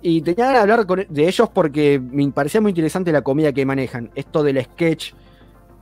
Y 0.02 0.22
tenía 0.22 0.46
ganas 0.46 0.58
de 0.66 0.72
hablar 0.72 0.86
con- 0.86 1.06
de 1.08 1.28
ellos 1.28 1.48
porque 1.50 2.00
me 2.00 2.30
parecía 2.30 2.60
muy 2.60 2.70
interesante 2.70 3.12
la 3.12 3.22
comida 3.22 3.52
que 3.52 3.66
manejan. 3.66 4.10
Esto 4.14 4.42
del 4.42 4.62
sketch, 4.62 5.14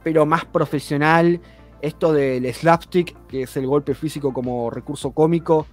pero 0.02 0.24
más 0.26 0.44
profesional. 0.46 1.40
Esto 1.82 2.12
del 2.12 2.52
slapstick, 2.54 3.14
que 3.26 3.42
es 3.42 3.56
el 3.56 3.66
golpe 3.66 3.94
físico 3.94 4.32
como 4.32 4.70
recurso 4.70 5.12
cómico. 5.12 5.66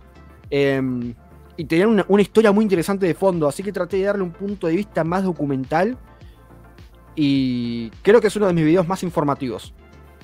em, 0.49 1.15
y 1.57 1.65
tenían 1.65 2.03
una 2.07 2.21
historia 2.21 2.51
muy 2.51 2.63
interesante 2.63 3.05
de 3.05 3.13
fondo, 3.13 3.47
así 3.47 3.63
que 3.63 3.71
traté 3.71 3.97
de 3.97 4.03
darle 4.05 4.23
un 4.23 4.31
punto 4.31 4.67
de 4.67 4.75
vista 4.75 5.03
más 5.05 5.23
documental. 5.23 5.97
Y 7.15 7.89
creo 8.01 8.21
que 8.21 8.27
es 8.27 8.35
uno 8.35 8.47
de 8.47 8.53
mis 8.53 8.65
videos 8.65 8.87
más 8.87 9.03
informativos 9.03 9.73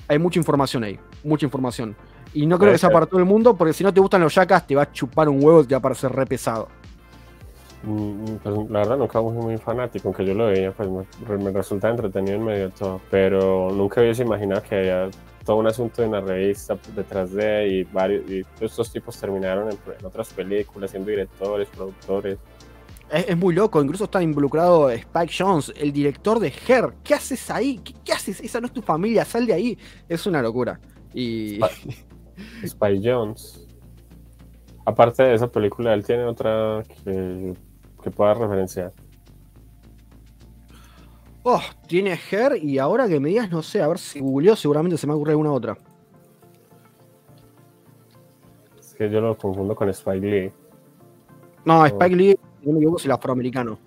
hay 0.08 0.18
mucha 0.18 0.38
información 0.38 0.82
ahí, 0.84 0.98
mucha 1.22 1.44
información. 1.44 1.94
Y 2.34 2.46
no 2.46 2.58
creo 2.58 2.72
que 2.72 2.78
sea 2.78 2.90
para 2.90 3.06
todo 3.06 3.20
el 3.20 3.26
mundo, 3.26 3.56
porque 3.56 3.72
si 3.72 3.84
no 3.84 3.92
te 3.92 4.00
gustan 4.00 4.22
los 4.22 4.34
yacas, 4.34 4.66
te 4.66 4.74
va 4.74 4.82
a 4.82 4.92
chupar 4.92 5.28
un 5.28 5.42
huevo 5.42 5.62
y 5.62 5.66
te 5.66 5.74
va 5.74 5.78
a 5.78 5.82
parecer 5.82 6.10
re 6.12 6.26
pesado. 6.26 6.68
Mm, 7.84 8.36
pues, 8.42 8.70
la 8.70 8.80
verdad 8.80 8.96
nunca 8.96 9.20
fui 9.20 9.32
muy 9.32 9.56
fanático, 9.56 10.08
aunque 10.08 10.24
yo 10.24 10.34
lo 10.34 10.46
veía, 10.46 10.72
pues 10.72 10.88
me, 10.88 11.36
me 11.38 11.52
resulta 11.52 11.88
entretenido 11.88 12.36
en 12.36 12.44
medio 12.44 12.64
de 12.64 12.70
todo, 12.70 13.00
pero 13.10 13.70
nunca 13.70 14.00
hubiese 14.00 14.24
imaginado 14.24 14.62
que 14.62 14.74
había 14.74 15.10
todo 15.44 15.56
un 15.56 15.66
asunto 15.66 16.02
de 16.02 16.08
una 16.08 16.20
revista 16.20 16.76
detrás 16.94 17.32
de 17.32 17.68
y 17.68 17.84
varios 17.84 18.28
y 18.30 18.44
estos 18.60 18.92
tipos 18.92 19.18
terminaron 19.18 19.70
en, 19.70 19.78
otras 20.04 20.32
películas 20.32 20.90
siendo 20.90 21.08
directores, 21.08 21.68
productores. 21.68 22.38
Es, 23.10 23.36
muy 23.36 23.54
loco, 23.54 23.82
incluso 23.82 24.04
está 24.04 24.22
involucrado 24.22 24.90
Spike 24.90 25.32
Jones, 25.36 25.72
el 25.76 25.92
director 25.92 26.38
de 26.38 26.52
Her. 26.66 26.94
¿Qué 27.02 27.14
haces 27.14 27.50
ahí? 27.50 27.80
¿Qué, 28.04 28.12
haces? 28.12 28.40
Esa 28.40 28.60
no 28.60 28.66
es 28.66 28.72
tu 28.72 28.82
familia, 28.82 29.24
sal 29.24 29.46
de 29.46 29.54
ahí. 29.54 29.78
Es 30.08 30.26
una 30.26 30.42
locura. 30.42 30.78
Y... 31.14 31.58
Spike 32.62 33.00
Jones. 33.02 33.66
Aparte 34.84 35.22
de 35.22 35.34
esa 35.34 35.50
película, 35.50 35.94
él 35.94 36.04
tiene 36.04 36.24
otra 36.24 36.82
que 37.04 37.54
que 38.02 38.10
pueda 38.10 38.34
referenciar? 38.34 38.92
Oh, 41.42 41.60
tiene 41.86 42.18
Her 42.30 42.58
y 42.62 42.78
ahora 42.78 43.08
que 43.08 43.20
me 43.20 43.30
digas, 43.30 43.50
no 43.50 43.62
sé, 43.62 43.80
a 43.80 43.88
ver 43.88 43.98
si 43.98 44.20
googleó, 44.20 44.54
seguramente 44.54 44.98
se 44.98 45.06
me 45.06 45.14
ocurre 45.14 45.32
alguna 45.32 45.52
otra. 45.52 45.78
Es 48.78 48.94
que 48.94 49.10
yo 49.10 49.20
lo 49.20 49.36
confundo 49.36 49.74
con 49.74 49.88
Spike 49.88 50.26
Lee. 50.26 50.52
No, 51.64 51.86
Spike 51.86 52.16
Lee, 52.16 52.38
no 52.62 52.72
me 52.72 52.78
equivoco, 52.78 52.98
es 52.98 53.04
el 53.04 53.12
afroamericano. 53.12 53.78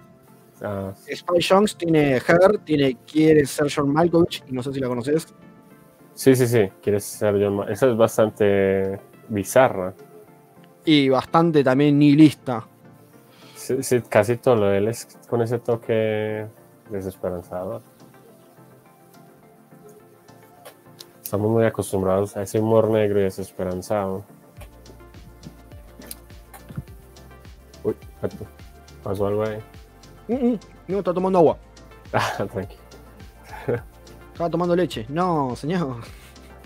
Ah, 0.61 0.93
Spike 1.07 1.45
Jones 1.47 1.75
tiene 1.75 2.17
Her, 2.17 2.59
tiene 2.63 2.97
Quiere 3.11 3.45
ser 3.45 3.71
John 3.73 3.91
Malkovich, 3.91 4.43
y 4.47 4.51
no 4.51 4.61
sé 4.61 4.71
si 4.73 4.79
la 4.79 4.87
conoces. 4.87 5.33
Sí, 6.13 6.35
sí, 6.35 6.47
sí, 6.47 6.69
quiere 6.81 6.99
ser 6.99 7.33
John 7.33 7.55
Malkovich. 7.55 7.73
Esa 7.73 7.89
es 7.89 7.97
bastante 7.97 8.99
bizarra. 9.29 9.93
Y 10.85 11.09
bastante 11.09 11.63
también 11.63 11.97
nihilista. 11.97 12.67
Sí, 13.55 14.01
casi 14.09 14.37
todo 14.37 14.55
lo 14.55 14.65
de 14.67 14.79
él 14.79 14.87
es 14.87 15.07
con 15.29 15.41
ese 15.41 15.59
toque 15.59 16.47
desesperanzador. 16.89 17.81
Estamos 21.21 21.49
muy 21.49 21.63
acostumbrados 21.63 22.35
a 22.35 22.41
ese 22.41 22.59
humor 22.59 22.89
negro 22.89 23.19
y 23.19 23.23
desesperanzado. 23.23 24.25
Uy, 27.83 27.95
pasó 29.03 29.27
algo 29.27 29.43
ahí. 29.43 29.59
no, 30.87 30.99
está 30.99 31.13
tomando 31.13 31.39
agua. 31.39 31.57
Ah, 32.13 32.45
tranquilo. 32.45 32.81
Estaba 34.33 34.49
tomando 34.49 34.75
leche. 34.75 35.05
No, 35.07 35.55
señor. 35.55 35.97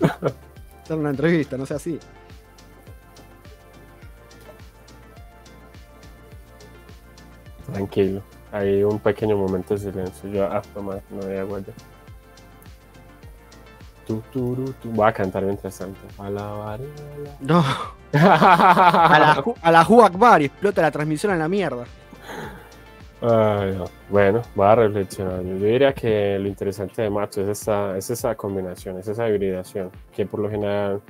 Está 0.00 0.94
en 0.94 1.00
una 1.00 1.10
entrevista, 1.10 1.56
no 1.56 1.66
sea 1.66 1.76
así. 1.76 1.98
Tranquilo. 7.72 8.22
Hay 8.52 8.82
un 8.82 8.98
pequeño 8.98 9.36
momento 9.36 9.74
de 9.74 9.80
silencio. 9.80 10.30
Yo, 10.30 10.44
ah, 10.46 10.62
no, 10.74 10.82
no 10.82 11.22
había 11.22 11.40
agua 11.42 11.60
ya. 11.60 11.72
Tu, 14.06 14.20
tu, 14.32 14.72
tu, 14.80 14.90
Voy 14.90 15.08
a 15.08 15.12
cantar 15.12 15.42
mientras 15.42 15.76
tanto. 15.78 15.98
A 16.18 16.30
la 16.30 16.78
No. 17.40 17.64
a 18.12 19.18
la, 19.18 19.44
a 19.60 19.72
la 19.72 19.80
Akbar 19.80 20.42
y 20.42 20.44
explota 20.44 20.80
la 20.80 20.92
transmisión 20.92 21.32
en 21.32 21.40
la 21.40 21.48
mierda. 21.48 21.84
Bueno, 24.08 24.42
voy 24.54 24.66
a 24.66 24.74
reflexionar. 24.76 25.42
Yo 25.42 25.54
diría 25.54 25.92
que 25.92 26.38
lo 26.38 26.46
interesante 26.46 27.02
de 27.02 27.10
Macho 27.10 27.40
es 27.42 27.48
esa, 27.48 27.96
es 27.96 28.08
esa 28.10 28.36
combinación, 28.36 28.98
es 28.98 29.08
esa 29.08 29.28
hibridación, 29.28 29.90
que 30.14 30.26
por 30.26 30.38
lo 30.40 30.48
general 30.48 31.02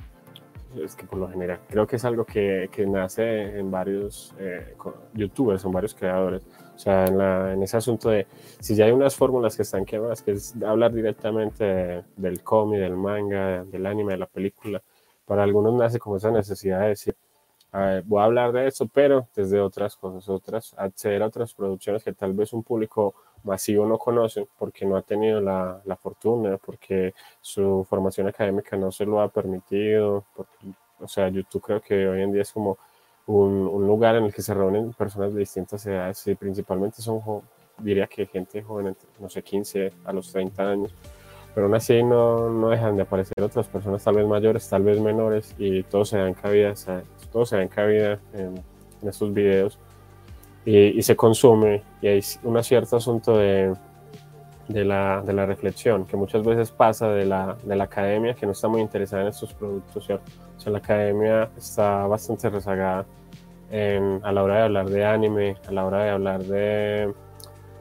es 0.82 0.94
que 0.94 1.06
por 1.06 1.18
lo 1.18 1.28
general 1.28 1.60
creo 1.68 1.86
que 1.86 1.96
es 1.96 2.04
algo 2.04 2.24
que, 2.24 2.68
que 2.72 2.86
nace 2.86 3.58
en 3.58 3.70
varios 3.70 4.34
eh, 4.38 4.74
youtubers, 5.14 5.64
en 5.64 5.72
varios 5.72 5.94
creadores. 5.94 6.42
O 6.74 6.78
sea, 6.78 7.04
en, 7.06 7.18
la, 7.18 7.54
ese 7.62 7.76
asunto 7.76 8.08
de 8.10 8.26
si 8.60 8.74
ya 8.74 8.86
hay 8.86 8.92
unas 8.92 9.14
fórmulas 9.14 9.56
que 9.56 9.62
están 9.62 9.84
quemadas, 9.84 10.22
que 10.22 10.32
es 10.32 10.54
hablar 10.62 10.92
directamente 10.92 12.02
del 12.16 12.42
cómic, 12.42 12.80
del 12.80 12.96
manga, 12.96 13.64
del 13.64 13.86
anime, 13.86 14.12
de 14.14 14.18
la 14.18 14.26
película, 14.26 14.82
para 15.26 15.42
algunos 15.42 15.74
nace 15.74 15.98
como 15.98 16.16
esa 16.16 16.30
necesidad 16.30 16.80
de 16.80 16.88
decir, 16.88 17.16
voy 18.04 18.20
a 18.20 18.24
hablar 18.24 18.52
de 18.52 18.66
eso, 18.68 18.86
pero 18.86 19.28
desde 19.34 19.60
otras 19.60 19.96
cosas, 19.96 20.28
otras, 20.28 20.74
acceder 20.78 21.22
a 21.22 21.26
otras 21.26 21.54
producciones 21.54 22.02
que 22.02 22.12
tal 22.12 22.32
vez 22.32 22.52
un 22.52 22.62
público 22.62 23.14
masivo 23.44 23.86
no 23.86 23.98
conoce 23.98 24.46
porque 24.58 24.84
no 24.86 24.96
ha 24.96 25.02
tenido 25.02 25.40
la, 25.40 25.80
la 25.84 25.96
fortuna, 25.96 26.58
porque 26.58 27.14
su 27.40 27.86
formación 27.88 28.28
académica 28.28 28.76
no 28.76 28.90
se 28.90 29.04
lo 29.04 29.20
ha 29.20 29.28
permitido. 29.28 30.24
o 31.00 31.08
sea, 31.08 31.28
YouTube 31.28 31.62
creo 31.62 31.80
que 31.80 32.08
hoy 32.08 32.22
en 32.22 32.32
día 32.32 32.42
es 32.42 32.52
como 32.52 32.78
un, 33.26 33.66
un, 33.66 33.86
lugar 33.86 34.16
en 34.16 34.24
el 34.24 34.34
que 34.34 34.42
se 34.42 34.54
reúnen 34.54 34.92
personas 34.92 35.34
de 35.34 35.40
distintas 35.40 35.84
edades 35.86 36.26
y 36.26 36.34
principalmente 36.34 37.02
son, 37.02 37.20
diría 37.78 38.06
que 38.06 38.26
gente 38.26 38.62
joven, 38.62 38.96
no 39.18 39.28
sé, 39.28 39.42
15 39.42 39.92
a 40.04 40.12
los 40.12 40.32
30 40.32 40.70
años. 40.70 40.94
Pero 41.54 41.66
aún 41.66 41.74
así 41.74 42.02
no, 42.02 42.50
no 42.50 42.68
dejan 42.68 42.96
de 42.96 43.02
aparecer 43.02 43.42
otras 43.42 43.66
personas, 43.66 44.04
tal 44.04 44.16
vez 44.16 44.26
mayores, 44.26 44.68
tal 44.68 44.82
vez 44.82 45.00
menores, 45.00 45.54
y 45.56 45.82
todos 45.84 46.10
se 46.10 46.18
dan 46.18 46.34
cabida, 46.34 46.74
se 47.44 47.56
dan 47.56 47.68
cabida 47.68 48.18
en, 48.32 48.62
en 49.02 49.08
estos 49.08 49.32
videos 49.32 49.78
y, 50.66 51.00
se 51.02 51.14
consume 51.14 51.82
y 52.02 52.08
hay 52.08 52.20
un 52.42 52.62
cierto 52.64 52.96
asunto 52.96 53.38
de, 53.38 53.72
de, 54.66 54.84
la, 54.84 55.22
de, 55.24 55.32
la, 55.32 55.46
reflexión 55.46 56.04
que 56.06 56.16
muchas 56.16 56.44
veces 56.44 56.72
pasa 56.72 57.08
de 57.08 57.24
la, 57.24 57.56
de 57.62 57.76
la, 57.76 57.84
academia 57.84 58.34
que 58.34 58.46
no 58.46 58.52
está 58.52 58.66
muy 58.66 58.80
interesada 58.80 59.22
en 59.22 59.28
estos 59.28 59.54
productos, 59.54 60.04
¿cierto? 60.04 60.24
O 60.56 60.60
sea, 60.60 60.72
la 60.72 60.78
academia 60.78 61.48
está 61.56 62.06
bastante 62.08 62.50
rezagada 62.50 63.06
en, 63.70 64.20
a 64.24 64.32
la 64.32 64.42
hora 64.42 64.56
de 64.56 64.62
hablar 64.62 64.90
de 64.90 65.04
anime, 65.04 65.56
a 65.68 65.70
la 65.70 65.84
hora 65.84 66.02
de 66.02 66.10
hablar 66.10 66.42
de, 66.42 67.14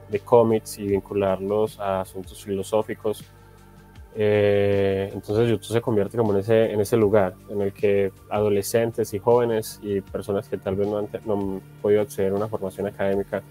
de 0.10 0.20
cómics 0.20 0.78
y 0.78 0.86
vincularlos 0.86 1.80
a 1.80 2.02
asuntos 2.02 2.44
filosóficos 2.44 3.26
eh, 4.16 5.12
entonces 5.14 5.50
YouTube 5.50 5.74
se 5.74 5.82
convierte 5.82 6.18
como 6.18 6.34
en 6.34 6.40
ese, 6.40 6.72
en 6.72 6.80
ese 6.80 6.96
lugar 6.96 7.36
en 7.50 7.62
el 7.62 7.74
que 7.74 8.12
adolescentes 8.30 9.14
y 9.14 9.20
jóvenes 9.20 9.80
y 9.84 10.00
personas 10.02 10.48
que 10.48 10.58
tal 10.58 10.76
vez 10.76 10.88
no 10.88 11.00
han, 11.00 11.10
no 11.26 11.62
podido 11.82 12.02
acceder 12.02 12.32
a 12.32 12.36
una 12.36 12.48
formación 12.48 12.88
académica 12.88 13.44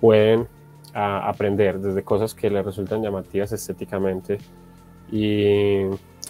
pueden 0.00 0.46
aprender 0.94 1.78
desde 1.78 2.02
cosas 2.02 2.34
que 2.34 2.48
les 2.48 2.64
resultan 2.64 3.02
llamativas 3.02 3.52
estéticamente. 3.52 4.38
Y 5.10 5.84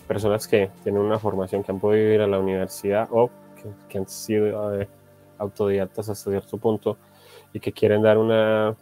personas 0.06 0.46
que 0.46 0.70
tienen 0.82 1.00
una 1.00 1.18
formación 1.18 1.62
que 1.62 1.72
han 1.72 1.80
podido 1.80 2.12
ir 2.12 2.20
a 2.20 2.26
la 2.26 2.38
universidad 2.38 3.08
o 3.10 3.30
que, 3.88 3.98
han 3.98 4.08
sido 4.08 4.80
eh, 4.80 4.88
autodidactas 5.38 6.08
hasta 6.08 6.30
cierto 6.30 6.58
punto 6.58 6.98
y 7.52 7.60
que 7.60 7.72
quieren 7.72 8.02
dar 8.02 8.18
una 8.18 8.76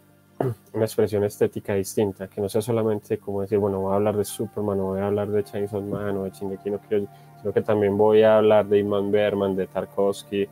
una 0.73 0.85
expresión 0.85 1.25
estética 1.25 1.75
distinta, 1.75 2.29
que 2.29 2.41
no 2.41 2.49
sea 2.49 2.61
solamente 2.61 3.19
como 3.19 3.43
decir, 3.43 3.59
bueno, 3.59 3.81
voy 3.81 3.93
a 3.93 3.97
hablar 3.97 4.17
de 4.17 4.25
Superman, 4.25 4.81
o 4.81 4.85
voy 4.85 5.01
a 5.01 5.07
hablar 5.07 5.29
de 5.29 5.45
Chainsaw 5.45 5.83
Man, 5.83 6.17
o 6.17 6.25
de 6.25 6.31
Shingeki 6.31 6.71
no 6.71 6.81
sino 6.89 7.53
que 7.53 7.63
también 7.63 7.97
voy 7.97 8.23
a 8.23 8.39
hablar 8.39 8.67
de 8.67 8.79
Iman 8.79 9.11
Berman, 9.11 9.55
de 9.57 9.67
Tarkovsky, 9.67 10.49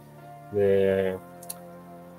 de, 0.53 1.17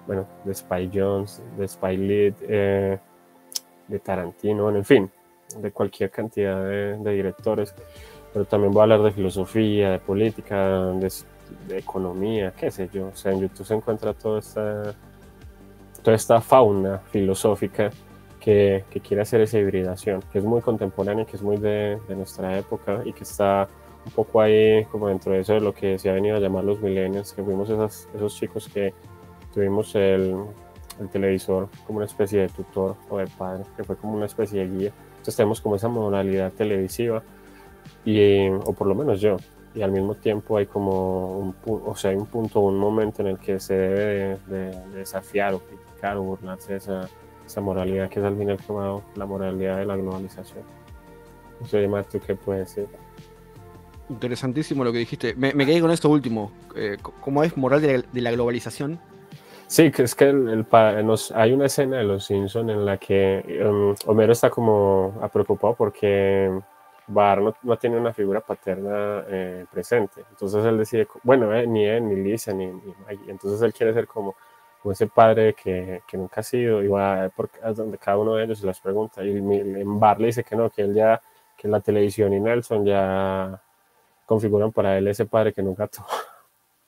bueno, 0.07 0.25
de 0.43 0.53
Spy 0.53 0.89
Jones, 0.93 1.41
de 1.57 1.67
Spy 1.67 1.97
Lee, 1.97 2.35
eh, 2.41 2.97
de 3.87 3.99
Tarantino, 3.99 4.69
en 4.75 4.85
fin, 4.85 5.11
de 5.57 5.71
cualquier 5.71 6.09
cantidad 6.09 6.63
de, 6.63 7.13
directores, 7.13 7.75
pero 8.31 8.45
también 8.45 8.71
voy 8.71 8.81
a 8.81 8.83
hablar 8.83 9.03
de 9.03 9.11
filosofía, 9.11 9.91
de 9.91 9.99
política, 9.99 10.91
de, 10.93 11.11
de 11.67 11.77
economía, 11.77 12.51
qué 12.57 12.71
sé 12.71 12.89
yo, 12.91 13.07
o 13.07 13.15
sea, 13.15 13.31
en 13.31 13.41
YouTube 13.41 13.65
se 13.65 13.75
encuentra 13.75 14.13
toda 14.13 14.39
esta 14.39 14.95
toda 16.03 16.15
esta 16.15 16.41
fauna 16.41 16.99
filosófica 17.11 17.89
que, 18.39 18.83
que, 18.89 18.99
quiere 18.99 19.21
hacer 19.21 19.41
esa 19.41 19.57
hibridación, 19.57 20.21
que 20.31 20.39
es 20.39 20.43
muy 20.43 20.61
contemporánea, 20.61 21.25
que 21.25 21.37
es 21.37 21.41
muy 21.41 21.57
de, 21.57 21.97
de, 22.07 22.15
nuestra 22.15 22.57
época 22.57 23.01
y 23.05 23.13
que 23.13 23.23
está 23.23 23.67
un 24.05 24.11
poco 24.11 24.41
ahí 24.41 24.83
como 24.91 25.07
dentro 25.07 25.31
de 25.31 25.39
eso 25.39 25.53
de 25.53 25.61
lo 25.61 25.73
que 25.73 25.97
se 25.97 26.09
ha 26.09 26.13
venido 26.13 26.35
a 26.35 26.39
llamar 26.39 26.65
los 26.65 26.81
millennials, 26.81 27.31
que 27.31 27.41
fuimos 27.41 27.69
esas, 27.69 28.09
esos 28.13 28.35
chicos 28.35 28.67
que 28.67 28.93
tuvimos 29.53 29.95
el, 29.95 30.35
el, 30.99 31.09
televisor 31.09 31.69
como 31.87 31.97
una 31.97 32.05
especie 32.05 32.41
de 32.41 32.49
tutor 32.49 32.97
o 33.09 33.17
de 33.17 33.27
padre, 33.27 33.63
que 33.77 33.85
fue 33.85 33.95
como 33.95 34.13
una 34.13 34.25
especie 34.25 34.59
de 34.59 34.77
guía. 34.77 34.91
Entonces 35.11 35.37
tenemos 35.37 35.61
como 35.61 35.77
esa 35.77 35.87
modalidad 35.87 36.51
televisiva, 36.51 37.23
y, 38.03 38.49
o 38.49 38.73
por 38.73 38.87
lo 38.87 38.95
menos 38.95 39.21
yo, 39.21 39.37
y 39.75 39.81
al 39.81 39.91
mismo 39.91 40.15
tiempo 40.15 40.57
hay 40.57 40.65
como 40.65 41.37
un, 41.39 41.55
o 41.65 41.95
sea, 41.95 42.11
hay 42.11 42.17
un 42.17 42.25
punto, 42.25 42.59
un 42.59 42.77
momento 42.77 43.21
en 43.21 43.29
el 43.29 43.39
que 43.39 43.59
se 43.59 43.73
debe 43.73 44.37
de, 44.47 44.71
de 44.71 44.89
desafiar 44.97 45.53
o 45.53 45.61
o 46.11 46.21
burlarse 46.21 46.73
de 46.73 46.77
esa, 46.79 47.09
esa, 47.45 47.61
moralidad 47.61 48.09
que 48.09 48.19
es 48.19 48.25
al 48.25 48.37
fin 48.37 48.49
y 48.49 48.51
al 48.51 48.57
cabo 48.57 49.03
la 49.15 49.25
moralidad 49.25 49.77
de 49.77 49.85
la 49.85 49.95
globalización. 49.95 50.63
No 51.61 51.67
sé, 51.67 51.87
¿tú 52.11 52.19
qué 52.19 52.35
puedes 52.35 52.75
decir? 52.75 52.89
Interesantísimo 54.09 54.83
lo 54.83 54.91
que 54.91 54.97
dijiste. 54.97 55.33
Me, 55.35 55.53
quedé 55.65 55.79
con 55.79 55.91
esto 55.91 56.09
último. 56.09 56.51
Eh, 56.75 56.97
¿Cómo 57.21 57.43
es 57.43 57.55
moral 57.55 57.81
de 57.81 58.21
la, 58.21 58.31
globalización? 58.31 58.99
Sí, 59.67 59.91
que 59.91 60.03
es 60.03 60.13
que 60.13 60.25
el, 60.29 60.65
hay 61.33 61.53
una 61.53 61.65
escena 61.67 61.97
de 61.97 62.03
Los 62.03 62.25
Simpsons 62.25 62.69
en 62.69 62.85
la 62.85 62.97
que 62.97 63.63
um, 63.65 63.95
Homero 64.05 64.33
está 64.33 64.49
como 64.49 65.13
preocupado 65.31 65.73
porque 65.75 66.51
Bar 67.07 67.41
no, 67.61 67.77
tiene 67.77 67.97
una 67.97 68.13
figura 68.13 68.41
paterna 68.41 69.23
eh, 69.27 69.65
presente. 69.71 70.23
Entonces 70.29 70.63
él 70.65 70.77
decide, 70.77 71.07
bueno, 71.23 71.53
eh, 71.53 71.67
ni 71.67 71.85
él, 71.85 72.07
ni 72.07 72.15
Lisa, 72.15 72.53
ni, 72.53 72.67
ni 72.67 72.93
Entonces 73.27 73.61
él 73.61 73.73
quiere 73.73 73.93
ser 73.93 74.07
como 74.07 74.35
o 74.83 74.91
ese 74.91 75.07
padre 75.07 75.53
que, 75.53 76.01
que 76.05 76.17
nunca 76.17 76.41
ha 76.41 76.43
sido, 76.43 76.83
y 76.83 76.87
va 76.87 77.23
a 77.23 77.73
donde 77.73 77.97
cada 77.97 78.17
uno 78.17 78.35
de 78.35 78.43
ellos 78.43 78.59
se 78.59 78.65
las 78.65 78.81
pregunta, 78.81 79.23
y 79.23 79.37
en 79.37 79.99
Bar 79.99 80.19
le 80.19 80.27
dice 80.27 80.43
que 80.43 80.55
no, 80.55 80.69
que 80.69 80.81
él 80.81 80.93
ya, 80.93 81.21
que 81.57 81.67
la 81.67 81.79
televisión 81.79 82.33
y 82.33 82.39
Nelson 82.39 82.85
ya 82.85 83.61
configuran 84.25 84.71
para 84.71 84.97
él 84.97 85.07
ese 85.07 85.25
padre 85.25 85.53
que 85.53 85.63
nunca 85.63 85.87
tuvo. 85.87 86.07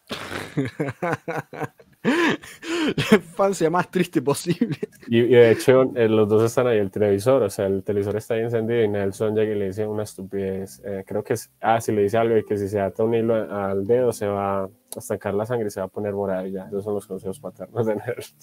la 3.12 3.18
infancia 3.18 3.70
más 3.70 3.90
triste 3.90 4.22
posible. 4.22 4.78
Y, 5.08 5.22
de 5.22 5.52
hecho, 5.52 5.92
eh, 5.96 6.08
los 6.08 6.28
dos 6.28 6.44
están 6.44 6.68
ahí, 6.68 6.78
el 6.78 6.92
televisor, 6.92 7.44
o 7.44 7.50
sea, 7.50 7.68
el 7.68 7.84
televisor 7.84 8.16
está 8.18 8.36
ahí 8.36 8.42
encendido 8.42 8.84
y 8.84 8.88
Nelson 8.88 9.36
llega 9.36 9.54
y 9.54 9.60
le 9.60 9.66
dice 9.68 9.86
una 9.86 10.04
estupidez. 10.04 10.82
Eh, 10.86 11.04
creo 11.06 11.24
que 11.24 11.34
es, 11.34 11.52
ah, 11.62 11.80
si 11.82 11.92
le 11.92 12.04
dice 12.04 12.18
algo 12.18 12.38
y 12.38 12.46
que 12.46 12.58
si 12.58 12.68
se 12.68 12.80
ata 12.80 13.04
un 13.04 13.14
hilo 13.14 13.36
al 13.36 13.86
dedo 13.86 14.12
se 14.12 14.28
va 14.28 14.64
a 14.64 14.70
estancar 14.96 15.34
la 15.34 15.46
sangre 15.46 15.68
y 15.68 15.72
se 15.72 15.80
va 15.80 15.88
a 15.88 15.90
poner 15.90 16.14
morada 16.14 16.48
y 16.48 16.52
ya. 16.52 16.68
Esos 16.68 16.84
son 16.84 16.94
los 16.94 17.08
consejos 17.08 17.40
paternos 17.40 17.86
de 17.86 17.96
Nelson. 17.96 18.38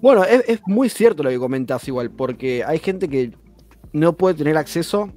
Bueno, 0.00 0.24
es, 0.24 0.44
es 0.48 0.60
muy 0.66 0.88
cierto 0.88 1.22
lo 1.22 1.30
que 1.30 1.38
comentas 1.38 1.86
igual, 1.88 2.10
porque 2.10 2.64
hay 2.64 2.78
gente 2.78 3.08
que 3.08 3.32
no 3.92 4.16
puede 4.16 4.36
tener 4.36 4.56
acceso 4.56 5.10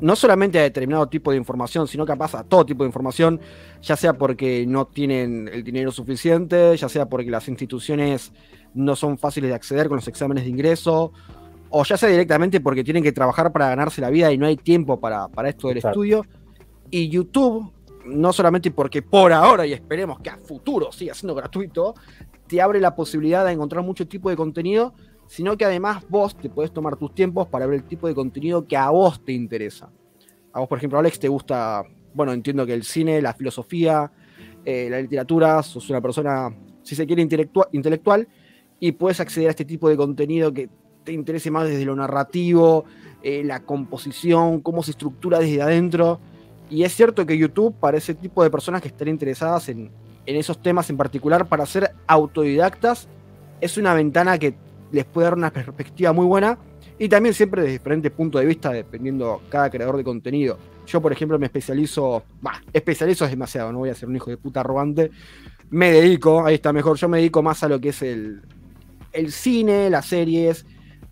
no 0.00 0.14
solamente 0.16 0.58
a 0.58 0.62
determinado 0.62 1.08
tipo 1.08 1.30
de 1.30 1.36
información, 1.38 1.88
sino 1.88 2.04
capaz 2.04 2.34
a 2.34 2.44
todo 2.44 2.66
tipo 2.66 2.82
de 2.82 2.88
información, 2.88 3.40
ya 3.82 3.96
sea 3.96 4.12
porque 4.14 4.66
no 4.66 4.86
tienen 4.86 5.48
el 5.52 5.64
dinero 5.64 5.90
suficiente, 5.90 6.76
ya 6.76 6.88
sea 6.88 7.08
porque 7.08 7.30
las 7.30 7.48
instituciones 7.48 8.32
no 8.74 8.94
son 8.94 9.16
fáciles 9.16 9.50
de 9.50 9.56
acceder 9.56 9.88
con 9.88 9.96
los 9.96 10.08
exámenes 10.08 10.44
de 10.44 10.50
ingreso, 10.50 11.12
o 11.70 11.84
ya 11.84 11.96
sea 11.96 12.08
directamente 12.08 12.60
porque 12.60 12.84
tienen 12.84 13.02
que 13.02 13.12
trabajar 13.12 13.52
para 13.52 13.68
ganarse 13.68 14.00
la 14.00 14.10
vida 14.10 14.32
y 14.32 14.38
no 14.38 14.46
hay 14.46 14.56
tiempo 14.56 15.00
para, 15.00 15.28
esto 15.46 15.68
del 15.68 15.78
estudio. 15.78 16.24
Y 16.90 17.08
YouTube, 17.08 17.72
no 18.04 18.32
solamente 18.32 18.70
porque 18.70 19.02
por 19.02 19.32
ahora 19.32 19.66
y 19.66 19.72
esperemos 19.72 20.20
que 20.20 20.30
a 20.30 20.36
futuro 20.36 20.92
siga 20.92 21.14
siendo 21.14 21.34
gratuito, 21.34 21.94
te 22.46 22.60
abre 22.60 22.80
la 22.80 22.94
posibilidad 22.94 23.44
de 23.44 23.52
encontrar 23.52 23.82
mucho 23.82 24.06
tipo 24.06 24.30
de 24.30 24.36
contenido 24.36 24.94
sino 25.26 25.56
que 25.56 25.64
además 25.64 26.04
vos 26.08 26.36
te 26.36 26.48
puedes 26.48 26.72
tomar 26.72 26.96
tus 26.96 27.14
tiempos 27.14 27.48
para 27.48 27.66
ver 27.66 27.76
el 27.76 27.84
tipo 27.84 28.06
de 28.06 28.14
contenido 28.14 28.66
que 28.66 28.76
a 28.76 28.90
vos 28.90 29.24
te 29.24 29.32
interesa. 29.32 29.90
A 30.52 30.60
vos, 30.60 30.68
por 30.68 30.78
ejemplo, 30.78 30.98
Alex, 30.98 31.18
te 31.18 31.28
gusta, 31.28 31.84
bueno, 32.14 32.32
entiendo 32.32 32.64
que 32.64 32.74
el 32.74 32.84
cine, 32.84 33.20
la 33.20 33.34
filosofía, 33.34 34.10
eh, 34.64 34.88
la 34.90 35.00
literatura, 35.00 35.62
sos 35.62 35.90
una 35.90 36.00
persona, 36.00 36.54
si 36.82 36.94
se 36.94 37.06
quiere, 37.06 37.22
intelectual, 37.22 38.28
y 38.80 38.92
puedes 38.92 39.20
acceder 39.20 39.48
a 39.48 39.50
este 39.50 39.64
tipo 39.64 39.88
de 39.88 39.96
contenido 39.96 40.52
que 40.52 40.68
te 41.04 41.12
interese 41.12 41.50
más 41.50 41.68
desde 41.68 41.84
lo 41.84 41.94
narrativo, 41.94 42.84
eh, 43.22 43.42
la 43.44 43.60
composición, 43.60 44.60
cómo 44.60 44.82
se 44.82 44.90
estructura 44.92 45.38
desde 45.38 45.62
adentro. 45.62 46.20
Y 46.68 46.82
es 46.82 46.94
cierto 46.94 47.26
que 47.26 47.38
YouTube, 47.38 47.74
para 47.78 47.96
ese 47.96 48.14
tipo 48.14 48.42
de 48.42 48.50
personas 48.50 48.82
que 48.82 48.88
están 48.88 49.08
interesadas 49.08 49.68
en, 49.68 49.90
en 50.26 50.36
esos 50.36 50.60
temas 50.60 50.90
en 50.90 50.96
particular, 50.96 51.48
para 51.48 51.64
ser 51.64 51.92
autodidactas, 52.06 53.08
es 53.60 53.78
una 53.78 53.94
ventana 53.94 54.38
que 54.38 54.54
les 54.92 55.04
puede 55.04 55.26
dar 55.26 55.34
una 55.34 55.52
perspectiva 55.52 56.12
muy 56.12 56.26
buena 56.26 56.58
y 56.98 57.08
también 57.08 57.34
siempre 57.34 57.62
desde 57.62 57.72
diferentes 57.74 58.10
puntos 58.12 58.40
de 58.40 58.46
vista, 58.46 58.72
dependiendo 58.72 59.42
cada 59.48 59.70
creador 59.70 59.96
de 59.96 60.04
contenido. 60.04 60.58
Yo, 60.86 61.00
por 61.02 61.12
ejemplo, 61.12 61.38
me 61.38 61.46
especializo, 61.46 62.22
bah, 62.40 62.62
especializo 62.72 63.24
es 63.24 63.30
demasiado, 63.30 63.72
no 63.72 63.78
voy 63.78 63.90
a 63.90 63.94
ser 63.94 64.08
un 64.08 64.16
hijo 64.16 64.30
de 64.30 64.36
puta 64.36 64.60
arrogante. 64.60 65.10
Me 65.70 65.90
dedico, 65.90 66.44
ahí 66.44 66.54
está 66.54 66.72
mejor, 66.72 66.96
yo 66.96 67.08
me 67.08 67.18
dedico 67.18 67.42
más 67.42 67.62
a 67.62 67.68
lo 67.68 67.80
que 67.80 67.88
es 67.90 68.02
el, 68.02 68.40
el 69.12 69.32
cine, 69.32 69.90
las 69.90 70.06
series, 70.06 70.64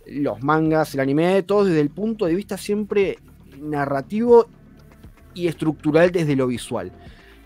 los 0.07 0.43
mangas, 0.43 0.95
el 0.95 1.01
anime, 1.01 1.43
todo 1.43 1.65
desde 1.65 1.81
el 1.81 1.91
punto 1.91 2.27
de 2.27 2.35
vista 2.35 2.57
siempre 2.57 3.19
narrativo 3.61 4.47
y 5.35 5.49
estructural 5.49 6.13
desde 6.13 6.37
lo 6.37 6.47
visual. 6.47 6.93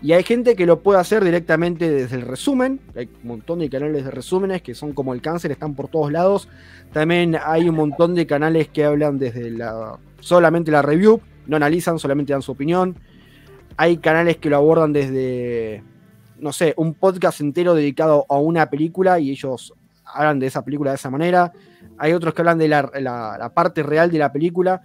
Y 0.01 0.13
hay 0.13 0.23
gente 0.23 0.55
que 0.55 0.65
lo 0.65 0.81
puede 0.81 0.99
hacer 0.99 1.23
directamente 1.23 1.89
desde 1.89 2.15
el 2.15 2.21
resumen. 2.21 2.79
Hay 2.95 3.09
un 3.21 3.27
montón 3.27 3.59
de 3.59 3.69
canales 3.69 4.05
de 4.05 4.11
resúmenes 4.11 4.61
que 4.61 4.73
son 4.73 4.93
como 4.93 5.13
el 5.13 5.21
cáncer, 5.21 5.51
están 5.51 5.75
por 5.75 5.89
todos 5.89 6.09
lados. 6.11 6.47
También 6.93 7.37
hay 7.43 7.67
un 7.67 7.75
montón 7.75 8.15
de 8.15 8.25
canales 8.25 8.69
que 8.69 8.85
hablan 8.85 9.19
desde 9.19 9.51
la 9.51 9.99
solamente 10.21 10.71
la 10.71 10.81
review, 10.81 11.21
no 11.47 11.57
analizan, 11.57 11.99
solamente 11.99 12.31
dan 12.31 12.41
su 12.41 12.53
opinión. 12.53 12.95
Hay 13.75 13.97
canales 13.97 14.37
que 14.37 14.49
lo 14.49 14.55
abordan 14.55 14.93
desde, 14.93 15.83
no 16.37 16.53
sé, 16.53 16.73
un 16.77 16.93
podcast 16.93 17.41
entero 17.41 17.73
dedicado 17.73 18.25
a 18.29 18.37
una 18.37 18.69
película 18.69 19.19
y 19.19 19.31
ellos 19.31 19.73
hablan 20.05 20.39
de 20.39 20.47
esa 20.47 20.63
película 20.63 20.91
de 20.91 20.95
esa 20.95 21.09
manera. 21.09 21.51
Hay 21.97 22.13
otros 22.13 22.33
que 22.33 22.41
hablan 22.41 22.57
de 22.57 22.69
la, 22.69 22.89
la 23.01 23.51
parte 23.53 23.83
real 23.83 24.09
de 24.09 24.17
la 24.17 24.31
película. 24.31 24.81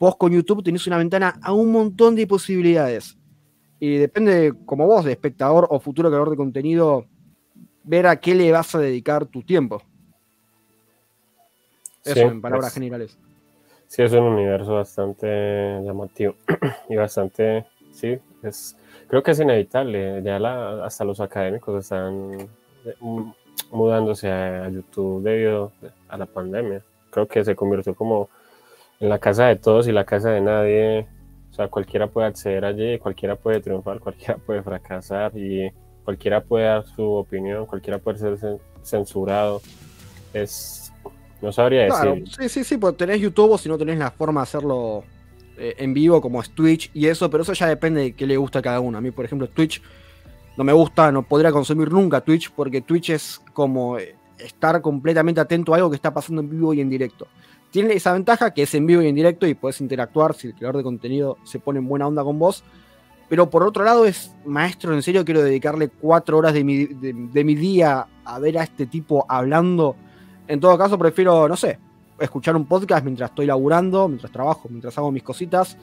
Vos 0.00 0.16
con 0.16 0.32
YouTube 0.32 0.64
tenés 0.64 0.86
una 0.88 0.98
ventana 0.98 1.38
a 1.42 1.52
un 1.52 1.70
montón 1.70 2.16
de 2.16 2.26
posibilidades 2.26 3.18
y 3.80 3.96
depende, 3.96 4.52
como 4.66 4.86
vos, 4.86 5.04
de 5.04 5.12
espectador 5.12 5.66
o 5.70 5.78
futuro 5.80 6.08
creador 6.08 6.30
de 6.30 6.36
contenido, 6.36 7.06
ver 7.84 8.06
a 8.06 8.16
qué 8.16 8.34
le 8.34 8.50
vas 8.52 8.74
a 8.74 8.80
dedicar 8.80 9.26
tu 9.26 9.42
tiempo. 9.42 9.82
Eso 12.04 12.20
en 12.20 12.40
palabras 12.40 12.74
generales. 12.74 13.18
Sí, 13.86 14.02
es 14.02 14.12
un 14.12 14.24
universo 14.24 14.74
bastante 14.74 15.80
llamativo 15.82 16.34
y 16.88 16.96
bastante, 16.96 17.64
sí, 17.92 18.18
es, 18.42 18.76
creo 19.08 19.22
que 19.22 19.30
es 19.30 19.40
inevitable. 19.40 20.22
Ya 20.22 20.36
hasta 20.84 21.04
los 21.04 21.20
académicos 21.20 21.84
están 21.84 22.48
mudándose 23.70 24.30
a 24.30 24.68
YouTube 24.68 25.22
debido 25.22 25.72
a 26.08 26.16
la 26.16 26.26
pandemia. 26.26 26.82
Creo 27.10 27.26
que 27.26 27.44
se 27.44 27.56
convirtió 27.56 27.94
como 27.94 28.28
en 29.00 29.08
la 29.08 29.18
casa 29.18 29.46
de 29.46 29.56
todos 29.56 29.88
y 29.88 29.92
la 29.92 30.04
casa 30.04 30.30
de 30.30 30.40
nadie 30.40 31.06
sea, 31.58 31.68
cualquiera 31.68 32.06
puede 32.06 32.28
acceder 32.28 32.64
allí, 32.64 32.98
cualquiera 32.98 33.36
puede 33.36 33.60
triunfar, 33.60 33.98
cualquiera 33.98 34.36
puede 34.46 34.62
fracasar 34.62 35.36
y 35.36 35.70
cualquiera 36.04 36.42
puede 36.42 36.64
dar 36.64 36.86
su 36.86 37.02
opinión, 37.02 37.66
cualquiera 37.66 37.98
puede 37.98 38.18
ser 38.18 38.38
censurado. 38.82 39.60
Es, 40.32 40.92
no 41.42 41.52
sabría 41.52 41.88
claro, 41.88 42.14
decir. 42.14 42.28
Sí, 42.28 42.48
sí, 42.48 42.64
sí, 42.64 42.76
pues 42.76 42.96
tenés 42.96 43.20
YouTube 43.20 43.52
o 43.52 43.58
si 43.58 43.68
no 43.68 43.76
tenés 43.76 43.98
la 43.98 44.10
forma 44.10 44.40
de 44.40 44.42
hacerlo 44.42 45.04
eh, 45.56 45.74
en 45.78 45.92
vivo 45.92 46.20
como 46.20 46.40
es 46.40 46.50
Twitch 46.50 46.90
y 46.94 47.06
eso, 47.06 47.28
pero 47.28 47.42
eso 47.42 47.52
ya 47.52 47.66
depende 47.66 48.00
de 48.02 48.12
qué 48.12 48.26
le 48.26 48.36
gusta 48.36 48.60
a 48.60 48.62
cada 48.62 48.80
uno. 48.80 48.98
A 48.98 49.00
mí, 49.00 49.10
por 49.10 49.24
ejemplo, 49.24 49.48
Twitch 49.48 49.82
no 50.56 50.64
me 50.64 50.72
gusta, 50.72 51.12
no 51.12 51.22
podría 51.22 51.52
consumir 51.52 51.90
nunca 51.90 52.20
Twitch 52.20 52.50
porque 52.52 52.80
Twitch 52.80 53.10
es 53.10 53.40
como 53.52 53.98
eh, 53.98 54.14
estar 54.38 54.80
completamente 54.80 55.40
atento 55.40 55.72
a 55.72 55.76
algo 55.76 55.90
que 55.90 55.96
está 55.96 56.14
pasando 56.14 56.40
en 56.40 56.50
vivo 56.50 56.72
y 56.72 56.80
en 56.80 56.88
directo 56.88 57.26
tiene 57.78 57.94
esa 57.94 58.12
ventaja 58.12 58.52
que 58.52 58.64
es 58.64 58.74
en 58.74 58.86
vivo 58.86 59.02
y 59.02 59.06
en 59.06 59.14
directo 59.14 59.46
y 59.46 59.54
puedes 59.54 59.80
interactuar 59.80 60.34
si 60.34 60.48
el 60.48 60.54
creador 60.54 60.78
de 60.78 60.82
contenido 60.82 61.38
se 61.44 61.60
pone 61.60 61.78
en 61.78 61.86
buena 61.86 62.08
onda 62.08 62.24
con 62.24 62.36
vos. 62.36 62.64
Pero 63.28 63.50
por 63.50 63.62
otro 63.62 63.84
lado 63.84 64.04
es, 64.04 64.34
maestro, 64.44 64.92
en 64.94 65.00
serio 65.00 65.24
quiero 65.24 65.44
dedicarle 65.44 65.86
cuatro 65.88 66.38
horas 66.38 66.54
de 66.54 66.64
mi, 66.64 67.54
día 67.54 68.08
a 68.24 68.38
ver 68.40 68.58
a 68.58 68.64
este 68.64 68.86
tipo 68.86 69.24
hablando. 69.28 69.94
En 70.48 70.58
todo 70.58 70.76
caso 70.76 70.98
prefiero, 70.98 71.48
no 71.48 71.54
sé, 71.54 71.78
escuchar 72.18 72.56
un 72.56 72.66
podcast 72.66 73.04
mientras 73.04 73.30
estoy 73.30 73.46
laburando, 73.46 74.08
mientras 74.08 74.32
trabajo, 74.32 74.68
mientras 74.68 74.98
hago 74.98 75.12
mis 75.12 75.22
cositas. 75.22 75.78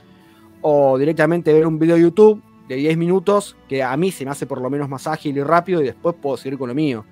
O 0.59 0.97
directamente 0.97 1.53
ver 1.53 1.65
un 1.65 1.79
video 1.79 1.95
de 1.95 2.01
YouTube 2.01 2.43
de 2.67 2.75
10 2.75 2.97
minutos 2.97 3.55
que 3.69 3.83
a 3.83 3.95
mí 3.95 4.11
se 4.11 4.25
me 4.25 4.31
hace 4.31 4.45
por 4.45 4.59
lo 4.59 4.69
menos 4.69 4.89
más 4.89 5.07
ágil 5.07 5.37
y 5.37 5.43
rápido 5.43 5.81
y 5.81 5.85
después 5.85 6.13
puedo 6.21 6.35
seguir 6.35 6.59
con 6.59 6.67
lo 6.67 6.75
mío. 6.75 7.05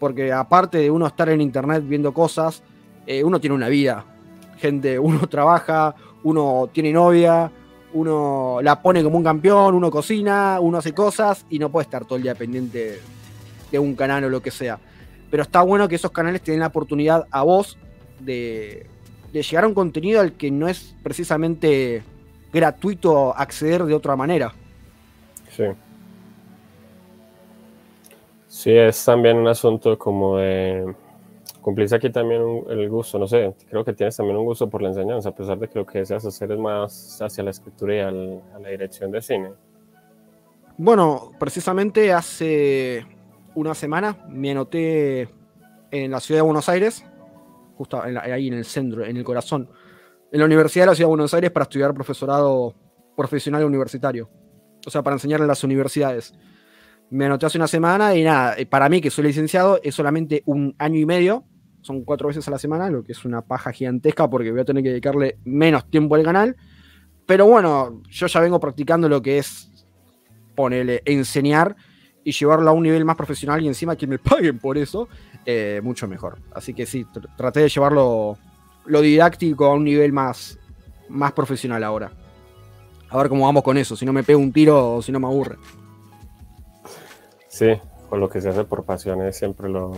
Porque 0.00 0.32
aparte 0.32 0.78
de 0.78 0.90
uno 0.90 1.06
estar 1.06 1.28
en 1.28 1.40
internet 1.40 1.84
viendo 1.86 2.12
cosas, 2.12 2.64
eh, 3.06 3.22
uno 3.22 3.38
tiene 3.38 3.54
una 3.54 3.68
vida, 3.68 4.06
gente, 4.64 4.98
uno 4.98 5.26
trabaja, 5.28 5.94
uno 6.22 6.70
tiene 6.72 6.90
novia, 6.90 7.50
uno 7.92 8.60
la 8.62 8.80
pone 8.80 9.02
como 9.02 9.18
un 9.18 9.24
campeón, 9.24 9.74
uno 9.74 9.90
cocina, 9.90 10.58
uno 10.58 10.78
hace 10.78 10.94
cosas 10.94 11.44
y 11.50 11.58
no 11.58 11.68
puede 11.68 11.84
estar 11.84 12.06
todo 12.06 12.16
el 12.16 12.22
día 12.22 12.34
pendiente 12.34 12.98
de 13.70 13.78
un 13.78 13.94
canal 13.94 14.24
o 14.24 14.30
lo 14.30 14.40
que 14.40 14.50
sea. 14.50 14.78
Pero 15.30 15.42
está 15.42 15.60
bueno 15.60 15.86
que 15.86 15.96
esos 15.96 16.10
canales 16.12 16.40
tengan 16.40 16.60
la 16.60 16.68
oportunidad 16.68 17.26
a 17.30 17.42
vos 17.42 17.76
de, 18.20 18.86
llegar 19.32 19.64
a 19.64 19.66
un 19.66 19.74
contenido 19.74 20.20
al 20.20 20.32
que 20.32 20.50
no 20.50 20.66
es 20.66 20.94
precisamente 21.02 22.02
gratuito 22.50 23.36
acceder 23.36 23.84
de 23.84 23.94
otra 23.94 24.16
manera. 24.16 24.54
Sí. 25.50 25.64
Sí, 28.48 28.70
es 28.70 29.04
también 29.04 29.36
un 29.36 29.48
asunto 29.48 29.98
como 29.98 30.38
de 30.38 30.94
cumplís 31.64 31.94
aquí 31.94 32.10
también 32.10 32.42
el 32.68 32.90
gusto, 32.90 33.18
no 33.18 33.26
sé, 33.26 33.54
creo 33.70 33.82
que 33.82 33.94
tienes 33.94 34.14
también 34.14 34.36
un 34.36 34.44
gusto 34.44 34.68
por 34.68 34.82
la 34.82 34.88
enseñanza, 34.88 35.30
a 35.30 35.34
pesar 35.34 35.58
de 35.58 35.66
que 35.66 35.78
lo 35.78 35.86
que 35.86 36.00
deseas 36.00 36.22
hacer 36.26 36.52
es 36.52 36.58
más 36.58 37.22
hacia 37.22 37.42
la 37.42 37.52
escritura 37.52 37.94
y 37.94 38.00
a 38.00 38.10
la 38.60 38.68
dirección 38.68 39.10
de 39.10 39.22
cine. 39.22 39.50
Bueno, 40.76 41.30
precisamente 41.40 42.12
hace 42.12 43.06
una 43.54 43.74
semana 43.74 44.26
me 44.28 44.50
anoté 44.50 45.26
en 45.90 46.10
la 46.10 46.20
ciudad 46.20 46.40
de 46.40 46.42
Buenos 46.42 46.68
Aires, 46.68 47.02
justo 47.78 47.98
ahí 48.02 48.48
en 48.48 48.54
el 48.54 48.66
centro, 48.66 49.02
en 49.02 49.16
el 49.16 49.24
corazón, 49.24 49.70
en 50.30 50.40
la 50.40 50.44
Universidad 50.44 50.84
de 50.84 50.90
la 50.90 50.94
Ciudad 50.96 51.08
de 51.08 51.12
Buenos 51.12 51.32
Aires 51.32 51.50
para 51.50 51.62
estudiar 51.62 51.94
profesorado 51.94 52.74
profesional 53.16 53.64
universitario, 53.64 54.28
o 54.86 54.90
sea, 54.90 55.02
para 55.02 55.16
enseñar 55.16 55.40
en 55.40 55.46
las 55.46 55.64
universidades. 55.64 56.34
Me 57.08 57.24
anoté 57.24 57.46
hace 57.46 57.56
una 57.56 57.68
semana 57.68 58.14
y 58.14 58.22
nada, 58.22 58.54
para 58.68 58.90
mí 58.90 59.00
que 59.00 59.08
soy 59.08 59.24
licenciado 59.24 59.80
es 59.82 59.94
solamente 59.94 60.42
un 60.44 60.74
año 60.78 60.98
y 60.98 61.06
medio, 61.06 61.44
son 61.84 62.02
cuatro 62.02 62.28
veces 62.28 62.48
a 62.48 62.50
la 62.50 62.58
semana, 62.58 62.88
lo 62.88 63.04
que 63.04 63.12
es 63.12 63.26
una 63.26 63.42
paja 63.42 63.70
gigantesca 63.70 64.28
porque 64.30 64.50
voy 64.50 64.60
a 64.60 64.64
tener 64.64 64.82
que 64.82 64.88
dedicarle 64.88 65.36
menos 65.44 65.84
tiempo 65.90 66.14
al 66.14 66.22
canal. 66.22 66.56
Pero 67.26 67.46
bueno, 67.46 68.00
yo 68.08 68.26
ya 68.26 68.40
vengo 68.40 68.58
practicando 68.58 69.06
lo 69.06 69.20
que 69.20 69.36
es 69.36 69.70
ponerle, 70.54 71.02
enseñar. 71.04 71.76
y 72.26 72.32
llevarlo 72.32 72.70
a 72.70 72.72
un 72.72 72.84
nivel 72.84 73.04
más 73.04 73.16
profesional 73.16 73.62
y 73.62 73.68
encima 73.68 73.96
que 73.96 74.06
me 74.06 74.18
paguen 74.30 74.58
por 74.58 74.78
eso, 74.78 75.08
eh, 75.44 75.82
mucho 75.84 76.08
mejor. 76.08 76.38
Así 76.54 76.72
que 76.72 76.86
sí, 76.86 77.06
traté 77.36 77.60
de 77.60 77.68
llevarlo 77.68 78.38
lo 78.86 79.00
didáctico 79.02 79.66
a 79.66 79.74
un 79.74 79.84
nivel 79.84 80.10
más, 80.10 80.58
más 81.10 81.32
profesional 81.32 81.84
ahora. 81.84 82.12
A 83.10 83.18
ver 83.18 83.28
cómo 83.28 83.44
vamos 83.44 83.62
con 83.62 83.76
eso, 83.76 83.94
si 83.94 84.06
no 84.06 84.14
me 84.14 84.22
pego 84.22 84.40
un 84.40 84.54
tiro 84.54 84.94
o 84.94 85.02
si 85.02 85.12
no 85.12 85.20
me 85.20 85.26
aburre. 85.26 85.58
Sí, 87.48 87.74
con 88.08 88.20
lo 88.20 88.30
que 88.30 88.40
se 88.40 88.48
hace 88.48 88.64
por 88.64 88.84
pasiones 88.84 89.36
siempre 89.36 89.68
lo 89.68 89.94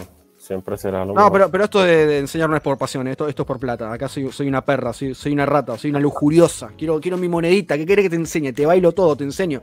siempre 0.47 0.77
será 0.77 1.05
lo 1.05 1.13
No, 1.13 1.31
pero, 1.33 1.51
pero 1.51 1.65
esto 1.65 1.83
de, 1.83 2.19
enseñar 2.19 2.49
no 2.49 2.57
es 2.57 2.63
por 2.63 2.79
pasión, 2.79 3.09
esto, 3.09 3.29
esto 3.29 3.43
es 3.43 3.47
por 3.47 3.59
plata. 3.59 3.93
Acá 3.93 4.09
soy, 4.09 4.31
soy 4.31 4.49
una 4.49 4.65
perra, 4.65 4.93
soy, 4.93 5.15
soy 5.15 5.33
una 5.33 5.45
rata, 5.45 5.77
soy 5.77 5.91
una 5.91 6.01
lujuriosa. 6.01 6.71
Quiero, 6.79 7.01
quiero 7.01 7.19
mi 7.19 7.29
monedita, 7.29 7.77
¿qué 7.77 7.85
quieres 7.85 8.05
que 8.05 8.11
te 8.11 8.17
enseñe? 8.17 8.53
Te 8.53 8.65
bailo 8.65 8.93
todo, 8.93 9.17
te 9.17 9.25
enseño. 9.25 9.61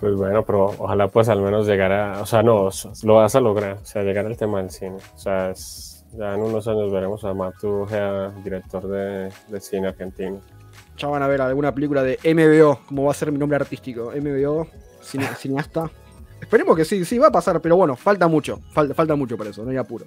Pues 0.00 0.14
bueno, 0.14 0.44
pero 0.44 0.66
ojalá 0.78 1.08
pues 1.08 1.28
al 1.28 1.42
menos 1.42 1.66
llegar 1.66 1.92
a, 1.92 2.22
o 2.22 2.26
sea, 2.26 2.42
no, 2.42 2.70
lo 3.02 3.14
vas 3.14 3.34
a 3.34 3.40
lograr, 3.40 3.78
o 3.82 3.84
sea, 3.84 4.02
llegar 4.02 4.26
al 4.26 4.36
tema 4.36 4.58
del 4.58 4.70
cine. 4.70 4.96
O 5.14 5.18
sea, 5.18 5.52
ya 6.16 6.34
en 6.34 6.40
unos 6.40 6.66
años 6.68 6.90
veremos 6.92 7.24
a 7.24 7.34
Matu 7.34 7.86
director 8.42 8.86
de, 8.86 9.60
cine 9.60 9.88
argentino. 9.88 10.40
Ya 10.96 11.08
van 11.08 11.22
a 11.22 11.28
ver 11.28 11.42
alguna 11.42 11.74
película 11.74 12.02
de 12.02 12.18
MBO, 12.24 12.80
como 12.86 13.04
va 13.04 13.10
a 13.10 13.14
ser 13.14 13.32
mi 13.32 13.38
nombre 13.38 13.56
artístico, 13.56 14.12
MBO, 14.16 14.66
cineasta. 15.00 15.90
Esperemos 16.40 16.76
que 16.76 16.84
sí, 16.84 17.04
sí, 17.04 17.18
va 17.18 17.28
a 17.28 17.32
pasar, 17.32 17.60
pero 17.60 17.76
bueno, 17.76 17.96
falta 17.96 18.28
mucho, 18.28 18.60
falta, 18.72 18.94
falta 18.94 19.16
mucho 19.16 19.36
para 19.36 19.50
eso, 19.50 19.64
no 19.64 19.70
hay 19.70 19.76
apuro. 19.76 20.06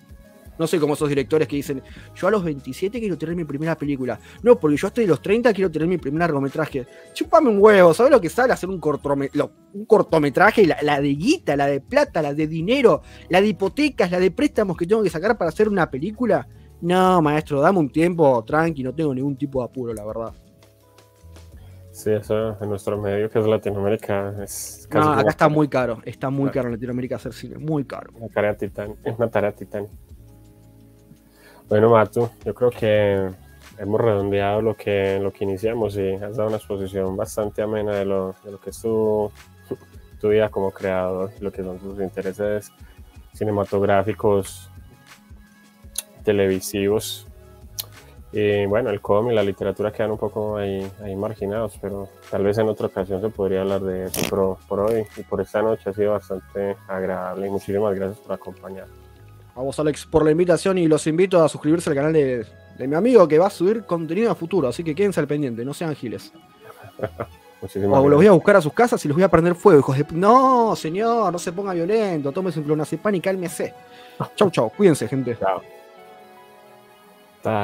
No 0.62 0.68
soy 0.68 0.80
como 0.80 0.94
esos 0.94 1.10
directores 1.10 1.48
que 1.48 1.56
dicen, 1.56 1.82
yo 2.16 2.28
a 2.28 2.32
los 2.32 2.44
27 2.44 3.00
quiero 3.00 3.18
tener 3.18 3.36
mi 3.36 3.46
primera 3.46 3.76
película. 3.76 4.20
No, 4.44 4.60
porque 4.60 4.78
yo 4.78 4.88
hasta 4.88 5.02
los 5.02 5.20
30 5.20 5.54
quiero 5.54 5.72
tener 5.72 5.88
mi 5.88 5.98
primer 5.98 6.20
largometraje. 6.20 6.86
Chúpame 7.14 7.50
un 7.50 7.58
huevo, 7.60 7.94
¿sabes 7.96 8.12
lo 8.12 8.22
que 8.22 8.30
sale 8.30 8.54
hacer 8.54 8.70
un, 8.70 8.80
un 8.80 9.86
cortometraje? 9.86 10.68
La, 10.68 10.78
la, 10.84 11.02
de 11.02 11.16
guita, 11.16 11.56
la 11.56 11.66
de 11.66 11.82
plata, 11.82 12.22
la 12.22 12.36
de 12.36 12.46
dinero, 12.46 13.02
la 13.30 13.42
de 13.42 13.48
hipotecas, 13.48 14.12
la 14.12 14.20
de 14.20 14.30
préstamos 14.30 14.78
que 14.78 14.86
tengo 14.86 15.02
que 15.02 15.10
sacar 15.10 15.36
para 15.36 15.50
hacer 15.50 15.68
una 15.68 15.90
película. 15.90 16.48
No, 16.82 17.22
maestro, 17.24 17.62
dame 17.62 17.80
un 17.80 17.92
tiempo, 17.92 18.44
tranqui, 18.46 18.84
no 18.84 18.94
tengo 18.94 19.16
ningún 19.16 19.38
tipo 19.38 19.62
de 19.62 19.66
apuro, 19.66 19.94
la 19.94 20.06
verdad. 20.06 20.34
Sí, 22.02 22.10
eso 22.10 22.58
en 22.60 22.68
nuestro 22.68 23.00
medio 23.00 23.30
que 23.30 23.38
es 23.38 23.46
Latinoamérica 23.46 24.34
es 24.42 24.88
casi 24.90 25.08
No, 25.08 25.14
acá 25.14 25.30
está 25.30 25.50
muy 25.50 25.68
caro, 25.68 26.00
está 26.04 26.32
muy 26.32 26.50
caro 26.50 26.70
en 26.70 26.74
Latinoamérica 26.74 27.18
hacer 27.18 27.32
cine, 27.32 27.60
muy 27.60 27.86
caro. 27.86 28.10
Una 28.16 28.28
tarea 28.28 28.58
titán, 28.58 28.96
es 29.04 29.16
una 29.20 29.30
tarea 29.30 29.52
titán. 29.52 29.86
Bueno, 31.70 31.92
Matu, 31.92 32.28
yo 32.44 32.56
creo 32.56 32.72
que 32.72 33.30
hemos 33.78 34.02
redondeado 34.02 34.64
lo 34.64 34.76
que, 34.76 35.20
lo 35.22 35.32
que 35.32 35.44
iniciamos 35.44 35.96
y 35.96 36.14
has 36.16 36.38
dado 36.38 36.48
una 36.48 36.58
exposición 36.58 37.16
bastante 37.16 37.62
amena 37.62 37.94
de 37.94 38.06
lo, 38.06 38.34
de 38.44 38.52
lo 38.52 38.60
que 38.60 38.72
es 38.72 38.82
tu, 38.82 39.32
tu 40.20 40.30
vida 40.30 40.50
como 40.50 40.72
creador, 40.72 41.30
lo 41.40 41.52
que 41.52 41.62
son 41.62 41.78
tus 41.78 42.00
intereses 42.00 42.72
cinematográficos, 43.34 44.72
televisivos. 46.24 47.28
Y 48.34 48.66
bueno, 48.66 48.90
el 48.90 49.02
cómic 49.02 49.34
y 49.34 49.36
la 49.36 49.44
literatura 49.44 49.92
quedan 49.92 50.12
un 50.12 50.18
poco 50.18 50.58
ahí, 50.58 50.90
ahí 51.04 51.16
marginados, 51.16 51.78
pero 51.82 52.08
tal 52.30 52.44
vez 52.44 52.58
en 52.58 52.70
otra 52.70 52.88
ocasión 52.88 53.20
se 53.22 53.30
podría 53.30 53.62
hablar 53.62 53.82
de 53.82 54.06
eso. 54.06 54.22
Pero 54.30 54.58
por 54.68 54.80
hoy 54.80 55.06
y 55.18 55.22
por 55.24 55.42
esta 55.42 55.62
noche 55.62 55.90
ha 55.90 55.94
sido 55.94 56.12
bastante 56.12 56.78
agradable 56.88 57.48
y 57.48 57.50
muchísimas 57.50 57.94
gracias 57.94 58.20
por 58.20 58.34
acompañarnos. 58.34 58.96
Vamos 59.54 59.78
Alex 59.80 60.06
por 60.06 60.24
la 60.24 60.32
invitación 60.32 60.78
y 60.78 60.88
los 60.88 61.06
invito 61.08 61.44
a 61.44 61.50
suscribirse 61.50 61.90
al 61.90 61.96
canal 61.96 62.14
de, 62.14 62.46
mi 62.80 62.96
amigo 62.96 63.28
que 63.28 63.38
va 63.38 63.48
a 63.48 63.50
subir 63.50 63.84
contenido 63.84 64.32
a 64.32 64.36
futuro, 64.36 64.70
así 64.70 64.84
que 64.84 64.96
quédense 64.96 65.20
al 65.20 65.28
pendiente, 65.28 65.66
no 65.66 65.74
sean 65.74 65.94
giles. 65.94 66.32
o 67.62 68.10
los 68.10 68.18
voy 68.18 68.28
a 68.28 68.32
buscar 68.32 68.56
a 68.56 68.62
sus 68.62 68.74
casas 68.74 69.04
y 69.04 69.10
los 69.10 69.16
voy 69.16 69.24
a 69.24 69.30
prender 69.30 69.56
fuego, 69.56 69.80
hijos 69.80 69.98
de... 69.98 70.06
No, 70.12 70.74
señor, 70.76 71.34
no 71.34 71.38
se 71.38 71.52
ponga 71.52 71.74
violento, 71.74 72.32
tome 72.32 72.52
su 72.52 72.64
clonazepam 72.64 73.14
y 73.14 73.22
cálmese. 73.22 73.74
Chau, 74.36 74.50
chau, 74.50 74.72
cuídense, 74.76 75.08
gente. 75.08 75.38
Chao. 75.38 75.62